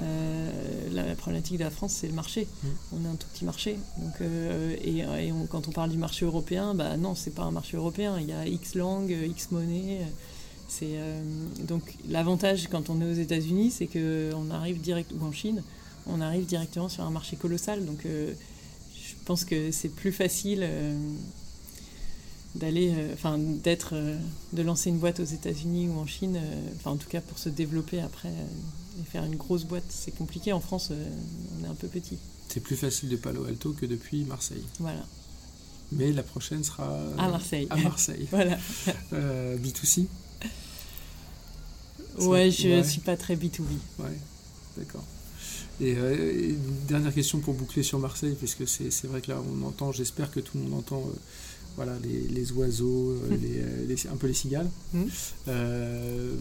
euh, 0.03 0.51
la, 0.93 1.15
problématique 1.15 1.59
de 1.59 1.65
la 1.65 1.71
France, 1.71 1.93
c'est 1.93 2.09
le 2.09 2.15
marché. 2.15 2.47
Mm. 2.63 2.69
On 2.93 3.05
est 3.05 3.09
un 3.09 3.17
tout 3.17 3.27
petit 3.33 3.45
marché. 3.45 3.79
Donc, 3.99 4.21
euh, 4.21 4.77
et, 4.83 5.05
quand 5.51 5.69
on 5.69 5.73
parle 5.73 5.91
du 5.91 5.99
marché 5.99 6.25
européen, 6.25 6.75
bah 6.75 6.97
non, 6.97 7.15
c'est 7.15 7.35
pas 7.35 7.43
un 7.43 7.51
marché 7.51 7.77
européen. 7.77 8.19
Il 8.21 8.29
y 8.29 8.33
a 8.33 8.47
X 8.47 8.75
langues, 8.75 9.17
X 9.29 9.51
monnaie. 9.51 10.01
C'est 10.69 10.97
euh, 10.97 11.23
donc 11.67 11.95
l'avantage 12.09 12.69
quand 12.71 12.91
on 12.91 13.01
est 13.01 13.11
aux 13.11 13.15
États-Unis, 13.15 13.71
c'est 13.71 13.87
que 13.87 14.33
on 14.37 14.51
arrive 14.51 14.81
direct 14.83 15.13
ou 15.19 15.25
en 15.25 15.33
Chine, 15.33 15.63
on 16.07 16.21
arrive 16.21 16.45
directement 16.45 16.91
sur 16.91 17.05
un 17.05 17.11
marché 17.11 17.37
colossal. 17.37 17.85
Donc, 17.85 18.01
je 18.05 19.15
pense 19.25 19.45
que 19.45 19.71
c'est 19.71 19.89
plus 19.89 20.13
facile 20.13 20.69
d'aller, 22.55 22.93
enfin, 23.13 23.39
d'être, 23.39 23.95
de 24.53 24.63
lancer 24.63 24.91
une 24.91 24.99
boîte 24.99 25.21
aux 25.21 25.25
États-Unis 25.25 25.89
ou 25.89 25.99
en 25.99 26.07
Chine. 26.07 26.39
Enfin, 26.77 26.93
en 26.93 26.97
tout 26.97 27.09
cas, 27.09 27.21
pour 27.21 27.39
se 27.39 27.49
développer 27.51 28.01
après 28.01 28.33
et 29.01 29.05
faire 29.05 29.25
une 29.25 29.37
grosse 29.37 29.65
boîte, 29.65 29.85
c'est 29.89 30.11
compliqué. 30.13 30.53
En 30.53 30.61
France, 30.61 30.89
euh, 30.91 31.09
on 31.59 31.65
est 31.65 31.69
un 31.69 31.75
peu 31.75 31.89
petit. 31.89 32.19
C'est 32.49 32.61
plus 32.61 32.77
facile 32.77 33.09
de 33.09 33.17
Palo 33.17 33.45
Alto 33.45 33.73
que 33.73 33.87
depuis 33.87 34.25
Marseille. 34.25 34.65
Voilà. 34.79 35.05
Mais 35.93 36.13
la 36.13 36.23
prochaine 36.23 36.65
sera 36.65 36.99
à 37.17 37.29
Marseille. 37.29 37.67
À 37.71 37.77
Marseille. 37.77 38.27
voilà. 38.31 38.59
Euh, 39.13 39.57
B2C 39.59 40.07
Ouais, 42.19 42.51
je 42.51 42.69
ne 42.69 42.83
suis 42.83 43.01
pas 43.01 43.17
très 43.17 43.37
B2B. 43.37 43.63
Ouais, 43.99 44.19
d'accord. 44.77 45.05
Et, 45.81 45.95
euh, 45.97 46.55
dernière 46.89 47.15
question 47.15 47.39
pour 47.39 47.55
boucler 47.55 47.83
sur 47.83 47.99
Marseille, 47.99 48.35
puisque 48.37 48.67
c'est 48.67 49.07
vrai 49.07 49.21
que 49.21 49.31
là 49.31 49.41
on 49.41 49.67
entend, 49.67 49.93
j'espère 49.93 50.31
que 50.31 50.41
tout 50.41 50.59
le 50.59 50.65
monde 50.65 50.81
entend 50.81 51.03
voilà, 51.79 51.93
les, 52.03 52.53
oiseaux, 52.53 53.13
euh, 53.13 53.31
euh, 53.31 53.97
un 54.13 54.17
peu 54.17 54.27
les 54.27 54.35
cigales. 54.35 54.69
Mmh. 54.93 55.05
Euh, 55.47 56.35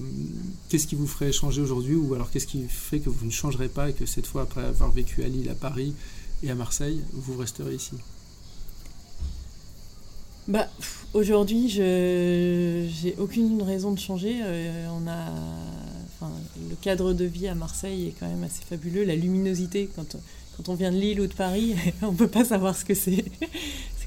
qu'est-ce 0.67 0.88
qui 0.88 0.95
vous 0.95 1.05
ferait 1.05 1.31
changer 1.31 1.61
aujourd'hui 1.61 1.93
ou 1.93 2.15
alors 2.15 2.31
qu'est-ce 2.31 2.47
qui 2.47 2.63
fait 2.67 2.99
que 2.99 3.11
vous 3.11 3.23
ne 3.23 3.31
changerez 3.31 3.69
pas 3.69 3.91
et 3.91 3.93
que 3.93 4.07
cette 4.07 4.25
fois, 4.25 4.41
après 4.41 4.65
avoir 4.65 4.91
vécu 4.91 5.23
à 5.23 5.27
Lille, 5.27 5.47
à 5.51 5.53
Paris 5.53 5.93
et 6.41 6.49
à 6.49 6.55
Marseille, 6.55 7.01
vous 7.13 7.38
resterez 7.38 7.75
ici? 7.75 7.93
Bah, 10.47 10.67
Aujourd'hui, 11.13 11.69
je 11.69 12.88
j'ai 12.89 13.15
aucune 13.19 13.61
raison 13.61 13.91
de 13.91 13.99
changer. 13.99 14.41
on 14.89 15.07
a, 15.07 15.31
le 16.67 16.75
cadre 16.81 17.13
de 17.13 17.25
vie 17.25 17.47
à 17.47 17.53
Marseille 17.53 18.07
est 18.07 18.15
quand 18.19 18.27
même 18.27 18.43
assez 18.43 18.63
fabuleux. 18.67 19.03
La 19.03 19.15
luminosité, 19.15 19.88
quand, 19.95 20.17
quand 20.55 20.69
on 20.69 20.73
vient 20.73 20.91
de 20.91 20.97
Lille 20.97 21.21
ou 21.21 21.27
de 21.27 21.33
Paris, 21.33 21.75
on 22.01 22.11
ne 22.11 22.17
peut 22.17 22.27
pas 22.27 22.43
savoir 22.43 22.75
ce 22.75 22.85
que 22.85 22.95
c'est 22.95 23.25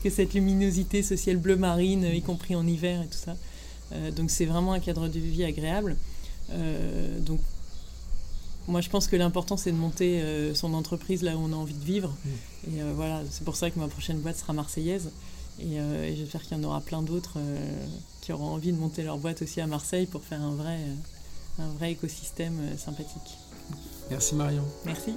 que 0.02 0.10
cette 0.10 0.34
luminosité 0.34 1.02
sociale 1.02 1.36
bleu 1.36 1.56
marine, 1.56 2.04
y 2.04 2.22
compris 2.22 2.54
en 2.54 2.66
hiver 2.66 3.02
et 3.02 3.06
tout 3.06 3.18
ça. 3.18 3.36
Euh, 3.92 4.10
donc 4.10 4.30
c'est 4.30 4.46
vraiment 4.46 4.72
un 4.72 4.80
cadre 4.80 5.08
de 5.08 5.18
vie 5.18 5.44
agréable. 5.44 5.96
Euh, 6.50 7.18
donc 7.20 7.40
moi 8.68 8.80
je 8.80 8.88
pense 8.88 9.08
que 9.08 9.16
l'important 9.16 9.56
c'est 9.56 9.72
de 9.72 9.76
monter 9.76 10.20
euh, 10.20 10.54
son 10.54 10.74
entreprise 10.74 11.22
là 11.22 11.36
où 11.36 11.40
on 11.40 11.52
a 11.52 11.56
envie 11.56 11.74
de 11.74 11.84
vivre. 11.84 12.14
Mm. 12.24 12.76
Et 12.76 12.82
voilà, 12.94 13.22
c'est 13.30 13.44
pour 13.44 13.56
ça 13.56 13.70
que 13.70 13.78
ma 13.78 13.88
prochaine 13.88 14.18
boîte 14.20 14.36
sera 14.36 14.52
marseillaise. 14.52 15.10
Et, 15.60 15.76
j'espère 16.16 16.42
qu'il 16.42 16.56
y 16.56 16.60
en 16.60 16.64
aura 16.64 16.80
plein 16.80 17.02
d'autres 17.02 17.38
qui 18.22 18.32
auront 18.32 18.48
envie 18.48 18.72
de 18.72 18.78
monter 18.78 19.02
leur 19.02 19.18
boîte 19.18 19.42
aussi 19.42 19.60
à 19.60 19.66
Marseille 19.66 20.06
pour 20.06 20.22
faire 20.22 20.40
un 20.40 20.54
vrai, 20.54 20.78
un 21.58 21.68
vrai 21.78 21.92
écosystème 21.92 22.58
sympathique. 22.78 23.36
Merci 24.10 24.34
Marion. 24.36 24.64
Merci. 24.86 25.12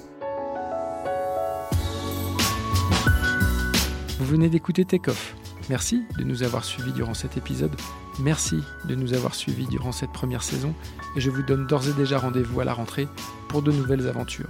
Vous 4.19 4.25
venez 4.25 4.47
d'écouter 4.47 4.85
Takeoff. 4.85 5.35
Merci 5.69 6.03
de 6.19 6.23
nous 6.23 6.43
avoir 6.43 6.63
suivis 6.63 6.91
durant 6.91 7.15
cet 7.15 7.35
épisode. 7.35 7.75
Merci 8.19 8.57
de 8.85 8.93
nous 8.93 9.13
avoir 9.13 9.33
suivis 9.33 9.65
durant 9.65 9.91
cette 9.91 10.11
première 10.11 10.43
saison. 10.43 10.75
Et 11.15 11.21
je 11.21 11.31
vous 11.31 11.41
donne 11.41 11.65
d'ores 11.65 11.87
et 11.87 11.93
déjà 11.93 12.19
rendez-vous 12.19 12.59
à 12.59 12.63
la 12.63 12.73
rentrée 12.73 13.07
pour 13.47 13.63
de 13.63 13.71
nouvelles 13.71 14.07
aventures. 14.07 14.49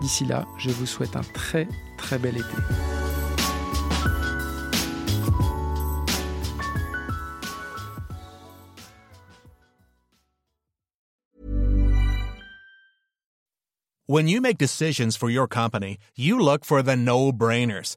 D'ici 0.00 0.24
là, 0.24 0.46
je 0.58 0.70
vous 0.70 0.86
souhaite 0.86 1.16
un 1.16 1.22
très 1.22 1.66
très 1.98 2.18
bel 2.18 2.36
été. 2.36 2.46
When 14.06 14.28
you 14.28 14.40
make 14.40 14.58
decisions 14.58 15.16
for 15.16 15.30
your 15.30 15.48
company, 15.48 15.96
you 16.14 16.38
look 16.38 16.64
for 16.64 16.82
the 16.82 16.94
no-brainers. 16.94 17.96